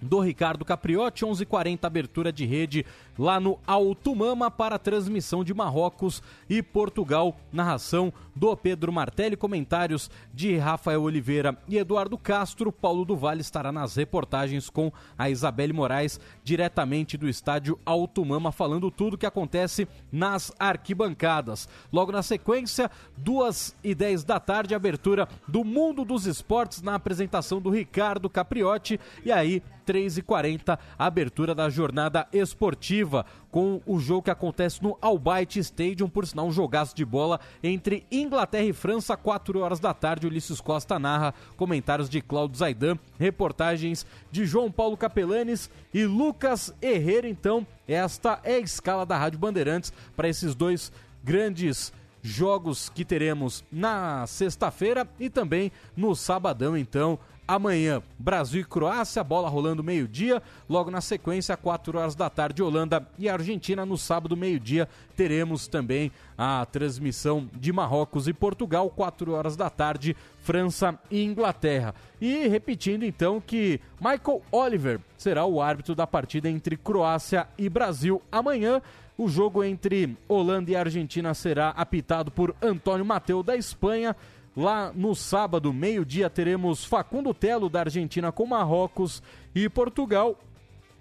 [0.00, 2.86] do Ricardo Capriotti, 11:40 abertura de rede
[3.18, 10.10] lá no Alto Mama para transmissão de Marrocos e Portugal, narração do Pedro Martelli, comentários
[10.32, 12.70] de Rafael Oliveira e Eduardo Castro.
[12.70, 18.52] Paulo do Vale estará nas reportagens com a Isabelle Moraes, diretamente do estádio Alto Mama,
[18.52, 21.68] falando tudo que acontece nas arquibancadas.
[21.92, 27.60] Logo na sequência, duas e 10 da tarde, abertura do Mundo dos Esportes na apresentação
[27.60, 33.05] do Ricardo Capriotti e aí 3h40, abertura da jornada esportiva,
[33.50, 38.06] com o jogo que acontece no Albight Stadium, por sinal um jogaço de bola entre
[38.10, 40.26] Inglaterra e França, 4 horas da tarde.
[40.26, 47.28] Ulisses Costa narra, comentários de Claudio Zaidan, reportagens de João Paulo Capelanes e Lucas Herrera.
[47.28, 50.92] Então, esta é a escala da Rádio Bandeirantes para esses dois
[51.22, 51.92] grandes
[52.22, 59.48] jogos que teremos na sexta-feira e também no sabadão, então, amanhã, Brasil e Croácia, bola
[59.48, 60.42] rolando meio-dia.
[60.68, 63.86] Logo na sequência, 4 horas da tarde, Holanda e Argentina.
[63.86, 70.16] No sábado, meio-dia, teremos também a transmissão de Marrocos e Portugal, 4 horas da tarde,
[70.40, 71.94] França e Inglaterra.
[72.20, 78.22] E repetindo então que Michael Oliver será o árbitro da partida entre Croácia e Brasil
[78.30, 78.80] amanhã.
[79.18, 84.14] O jogo entre Holanda e Argentina será apitado por Antônio Mateu da Espanha.
[84.56, 89.22] Lá no sábado, meio-dia, teremos Facundo Telo da Argentina com Marrocos
[89.54, 90.38] e Portugal.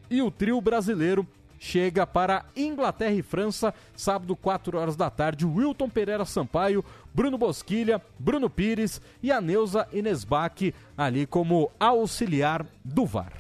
[0.09, 1.25] E o trio brasileiro
[1.57, 5.45] chega para Inglaterra e França, sábado, 4 horas da tarde.
[5.45, 6.83] Wilton Pereira Sampaio,
[7.13, 13.31] Bruno Bosquilha, Bruno Pires e a Neuza Inesbach ali como auxiliar do VAR.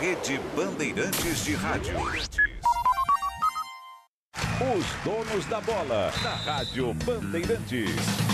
[0.00, 1.96] Rede Bandeirantes de Rádio.
[4.74, 8.31] Os donos da bola na Rádio Bandeirantes.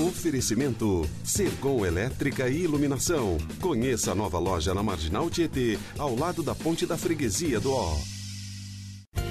[0.00, 3.38] Oferecimento Sergon Elétrica e Iluminação.
[3.62, 8.15] Conheça a nova loja na Marginal Tietê, ao lado da Ponte da Freguesia do Ó.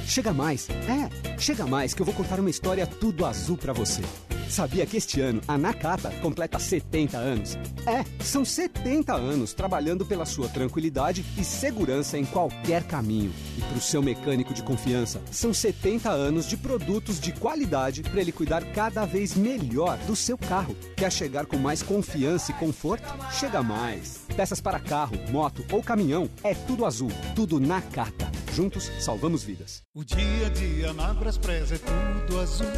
[0.05, 0.67] Chega mais.
[0.69, 4.01] É, chega mais que eu vou contar uma história tudo azul pra você.
[4.47, 7.57] Sabia que este ano a Nakata completa 70 anos?
[7.85, 13.33] É, são 70 anos trabalhando pela sua tranquilidade e segurança em qualquer caminho.
[13.57, 18.21] E para o seu mecânico de confiança, são 70 anos de produtos de qualidade para
[18.21, 20.75] ele cuidar cada vez melhor do seu carro.
[20.95, 23.07] Quer chegar com mais confiança e conforto?
[23.31, 24.21] Chega mais.
[24.35, 28.44] Peças para carro, moto ou caminhão, é tudo azul, tudo Nakata.
[28.55, 29.83] Juntos salvamos vidas.
[29.93, 32.71] O dia a dia na Braspress é tudo azul.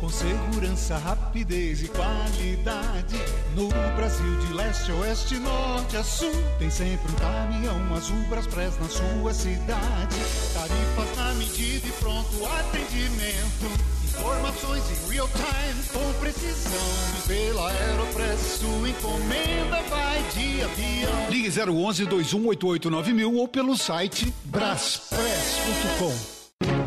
[0.00, 3.14] Com segurança, rapidez e qualidade.
[3.54, 6.32] No Brasil, de leste a oeste, norte a sul.
[6.58, 10.16] Tem sempre um caminhão azul Braspress na sua cidade.
[10.52, 14.03] Tarifas na medida e pronto atendimento.
[14.18, 17.26] Informações em real time com precisão.
[17.26, 21.30] Pela Aeropress, sua encomenda vai de avião.
[21.30, 26.14] Ligue 011 2188 ou pelo site braspress.com.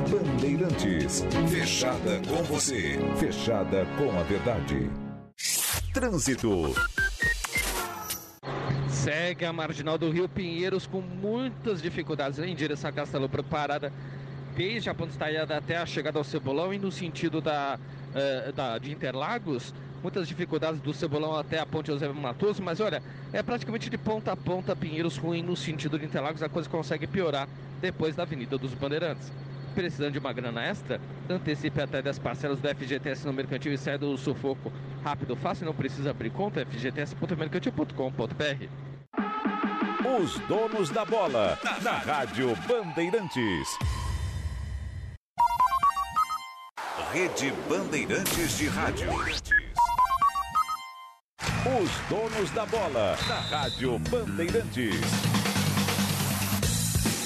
[0.10, 4.90] Bandeirantes, fechada com você, fechada com a verdade.
[5.94, 6.74] Trânsito.
[8.88, 13.92] Segue a marginal do Rio Pinheiros com muitas dificuldades em direção a Castelo Branco parada
[14.58, 18.80] desde a ponte estaiada até a chegada ao Cebolão e no sentido da, uh, da,
[18.80, 19.72] de Interlagos,
[20.02, 24.32] muitas dificuldades do Cebolão até a ponte José Matoso, mas olha, é praticamente de ponta
[24.32, 27.48] a ponta Pinheiros ruim no sentido de Interlagos, a coisa consegue piorar
[27.80, 29.32] depois da Avenida dos Bandeirantes.
[29.76, 31.00] Precisando de uma grana extra?
[31.30, 34.74] Antecipe até 10 parcelas do FGTS no Mercantil e saia do sufoco
[35.04, 38.68] rápido, fácil, não precisa abrir conta, fgts.mercantil.com.br.
[40.20, 44.07] Os donos da bola, na Rádio Bandeirantes.
[46.98, 49.08] Rede Bandeirantes de Rádio.
[51.80, 54.96] Os donos da bola, na Rádio Bandeirantes.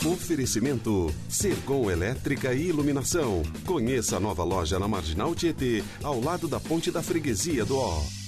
[0.06, 3.42] Oferecimento Sergon Elétrica e Iluminação.
[3.66, 8.21] Conheça a nova loja na Marginal Tietê, ao lado da Ponte da Freguesia do Ó.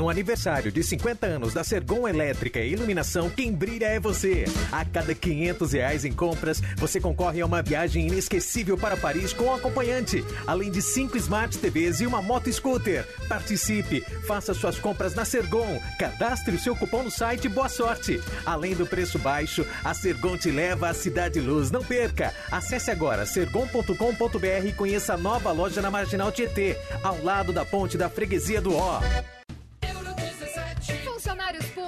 [0.00, 4.46] No aniversário de 50 anos da Sergon Elétrica e Iluminação, quem brilha é você.
[4.72, 9.52] A cada 500 reais em compras, você concorre a uma viagem inesquecível para Paris com
[9.52, 13.06] acompanhante, além de 5 Smart TVs e uma moto scooter.
[13.28, 18.22] Participe, faça suas compras na Sergon, cadastre o seu cupom no site Boa Sorte.
[18.46, 21.70] Além do preço baixo, a Sergon te leva à Cidade Luz.
[21.70, 22.32] Não perca!
[22.50, 27.98] Acesse agora sergon.com.br e conheça a nova loja na Marginal Tietê, ao lado da ponte
[27.98, 28.98] da Freguesia do Ó.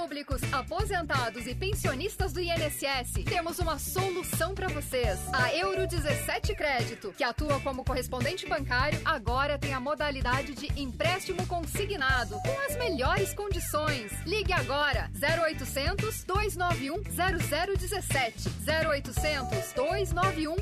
[0.03, 5.17] Públicos, aposentados e pensionistas do INSS, temos uma solução para vocês.
[5.31, 11.47] A Euro 17 Crédito, que atua como correspondente bancário, agora tem a modalidade de empréstimo
[11.47, 14.11] consignado, com as melhores condições.
[14.25, 20.57] Ligue agora 0800 291 0017 0800 291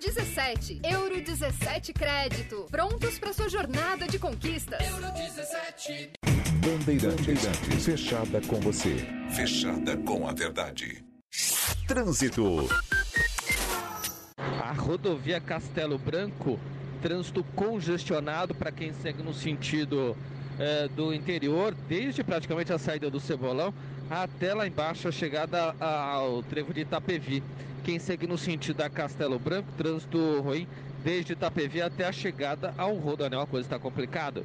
[0.00, 4.84] 0017 Euro 17 Crédito, prontos para sua jornada de conquistas.
[4.84, 6.37] Euro 17
[6.68, 7.46] Bandeirantes,
[7.82, 8.94] fechada com você,
[9.30, 11.02] fechada com a verdade.
[11.86, 12.68] Trânsito.
[14.36, 16.60] A rodovia Castelo Branco,
[17.00, 20.14] trânsito congestionado para quem segue no sentido
[20.58, 23.72] eh, do interior, desde praticamente a saída do Cebolão
[24.10, 27.42] até lá embaixo a chegada ao trevo de Itapevi.
[27.82, 30.68] Quem segue no sentido da Castelo Branco, trânsito ruim
[31.02, 34.44] desde Itapevi até a chegada ao Rodoanel, a coisa está complicada.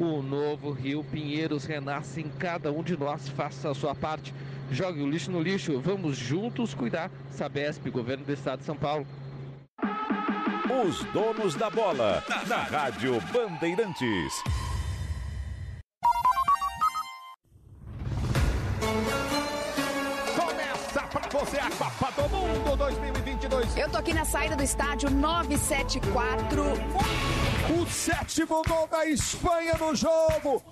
[0.00, 3.28] O novo Rio Pinheiros renasce em cada um de nós.
[3.28, 4.32] Faça a sua parte.
[4.70, 5.78] Jogue o lixo no lixo.
[5.78, 7.10] Vamos juntos cuidar.
[7.30, 9.06] Sabesp, Governo do Estado de São Paulo.
[10.86, 14.42] Os donos da bola, na Rádio Bandeirantes.
[20.34, 23.19] Começa pra você a Copa do Mundo 2022.
[23.76, 26.62] Eu tô aqui na saída do estádio 974.
[27.70, 30.62] O sétimo gol da Espanha no jogo.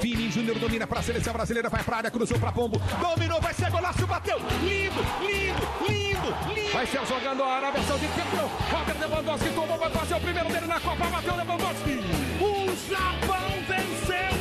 [0.00, 2.80] Vini Júnior domina para a seleção brasileira, vai para área, cruzou para Pombo.
[3.00, 4.38] Dominou, vai ser golaço, bateu.
[4.62, 6.72] Lindo, lindo, lindo, lindo.
[6.72, 8.50] Vai ser jogando a Arábia Saudita, entrou.
[8.70, 12.00] Robert Lewandowski tomou, vai fazer o primeiro dele na Copa, bateu Lewandowski.
[12.40, 14.35] O Japão venceu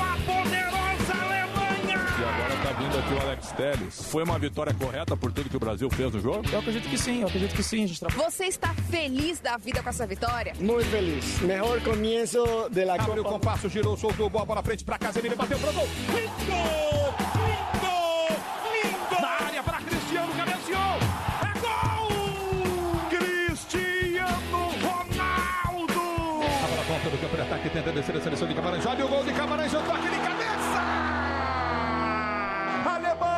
[3.00, 4.04] aqui o Alex Telles.
[4.12, 6.44] Foi uma vitória correta por tudo que o Brasil fez no jogo?
[6.52, 7.84] Eu acredito que sim, eu acredito que sim.
[7.84, 8.06] A gente.
[8.16, 10.54] Você está feliz da vida com essa vitória?
[10.60, 11.40] Muito feliz.
[11.42, 15.60] Melhor começo de la Abriu o compasso, girou, soltou, bola para frente para Casemiro, bateu
[15.60, 15.88] pro gol.
[16.10, 16.26] Lindo!
[17.36, 17.92] Lindo!
[18.74, 19.22] Lindo!
[19.22, 20.98] Na área para Cristiano, cabeceou.
[21.44, 22.10] É gol!
[23.10, 26.04] Cristiano Ronaldo!
[26.72, 28.86] Na ponta do campo de ataque, tenta descer a seleção de Camarões.
[28.86, 30.35] Olha o gol de Camarões, o toque de cabeça!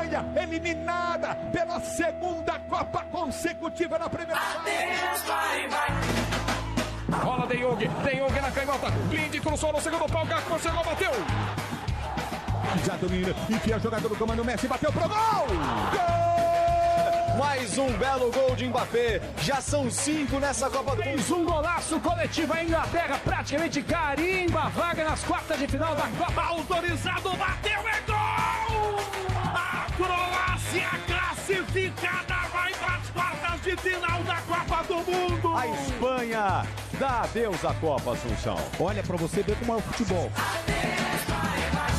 [0.08, 4.40] Espanha eliminada pela segunda Copa consecutiva na primeira
[7.24, 11.12] Bola de Jong, de Jong na canhota, Blind cruzou no segundo pau, Gakpo chegou, bateu.
[12.86, 15.48] Já domina, enfia a jogada do comando Messi, bateu pro gol!
[15.90, 17.38] Gol!
[17.38, 19.22] Mais um belo gol de Mbappé.
[19.42, 21.04] Já são cinco nessa Copa do Mundo.
[21.04, 22.52] Fez um golaço coletivo.
[22.52, 26.42] A Inglaterra praticamente carimba a vaga nas quartas de final da Copa.
[26.42, 28.17] Autorizado, bateu, é gol!
[30.92, 35.58] A classificada vai para as quartas de final da Copa do Mundo.
[35.58, 36.66] A Espanha
[37.00, 38.58] dá adeus à Copa Assunção.
[38.80, 40.32] Olha para você ver como é o futebol.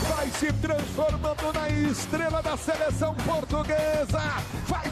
[0.08, 4.22] Vai se transformando na estrela da seleção portuguesa.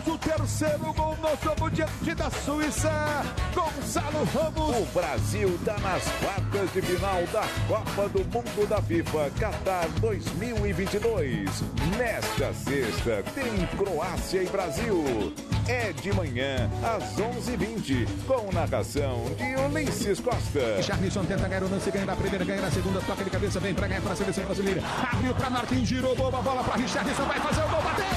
[0.06, 3.24] Faz o terceiro gol no jogo diante da Suíça.
[3.52, 4.76] Gonçalo Ramos.
[4.76, 11.50] O Brasil está nas quartas de final da Copa do Mundo da FIFA Qatar 2022.
[11.98, 15.34] Nesta sexta tem Croácia e Brasil.
[15.66, 20.82] É de manhã às 11h20 com narração de Ulisses Costa.
[20.82, 23.74] Charlisson tenta ganhar o lance, ganha na primeira, ganha na segunda, toca de cabeça, vem
[23.74, 24.82] para ganhar para a seleção brasileira.
[25.12, 28.15] Abriu para Martins, girou, boa bola para Richardson, vai fazer o gol, bateu!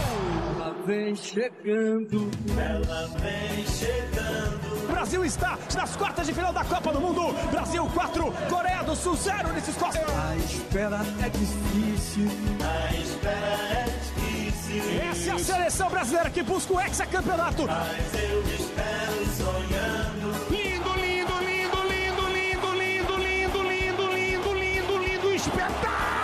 [0.80, 4.88] Ela vem chegando, ela vem chegando.
[4.88, 7.34] Brasil está nas quartas de final da Copa do Mundo.
[7.51, 9.99] Brasil 4, Coreia do Sul 0 nesses Costa.
[9.99, 12.27] A espera é difícil,
[12.64, 13.35] a espera
[13.72, 13.85] é
[14.15, 15.01] difícil.
[15.11, 17.68] Essa é a seleção brasileira que busca o hexacampeonato.
[17.68, 20.31] Mas eu espero sonhando.
[20.49, 26.19] Lindo, lindo, lindo, lindo, lindo, lindo, lindo, lindo, lindo, lindo, lindo, espetáculo!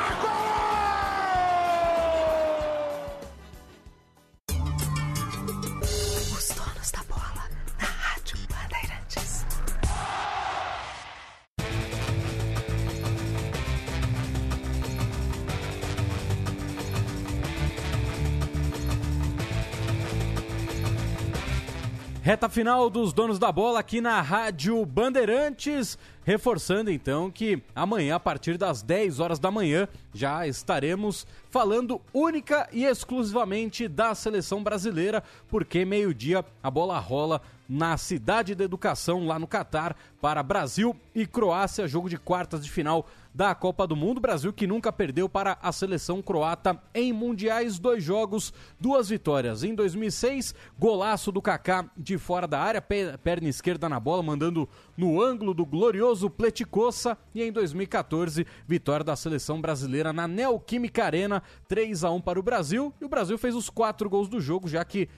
[22.25, 28.19] Reta final dos donos da bola aqui na Rádio Bandeirantes, reforçando então que amanhã, a
[28.19, 35.23] partir das 10 horas da manhã, já estaremos falando única e exclusivamente da seleção brasileira,
[35.47, 41.27] porque meio-dia a bola rola na Cidade da Educação, lá no Catar, para Brasil e
[41.27, 44.21] Croácia, jogo de quartas de final da Copa do Mundo.
[44.21, 49.61] Brasil que nunca perdeu para a seleção croata em mundiais, dois jogos, duas vitórias.
[49.61, 54.69] Em 2006, golaço do Kaká de fora da área, pe- perna esquerda na bola, mandando
[54.95, 57.17] no ângulo do glorioso Pleticoça.
[57.33, 62.43] E em 2014, vitória da seleção brasileira na Neoquímica Arena, 3 a 1 para o
[62.43, 62.93] Brasil.
[63.01, 65.09] E o Brasil fez os quatro gols do jogo, já que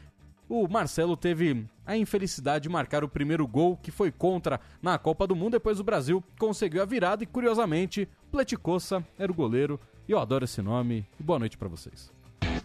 [0.49, 5.26] o Marcelo teve a infelicidade de marcar o primeiro gol, que foi contra na Copa
[5.26, 5.53] do Mundo.
[5.53, 9.80] Depois o Brasil conseguiu a virada e, curiosamente, Pleticoça era o goleiro.
[10.07, 11.07] E eu adoro esse nome.
[11.18, 12.11] E boa noite pra vocês.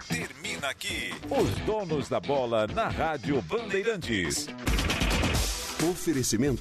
[0.08, 4.48] Termina aqui os donos da bola na Rádio Bandeirantes.
[5.90, 6.50] Oferecimento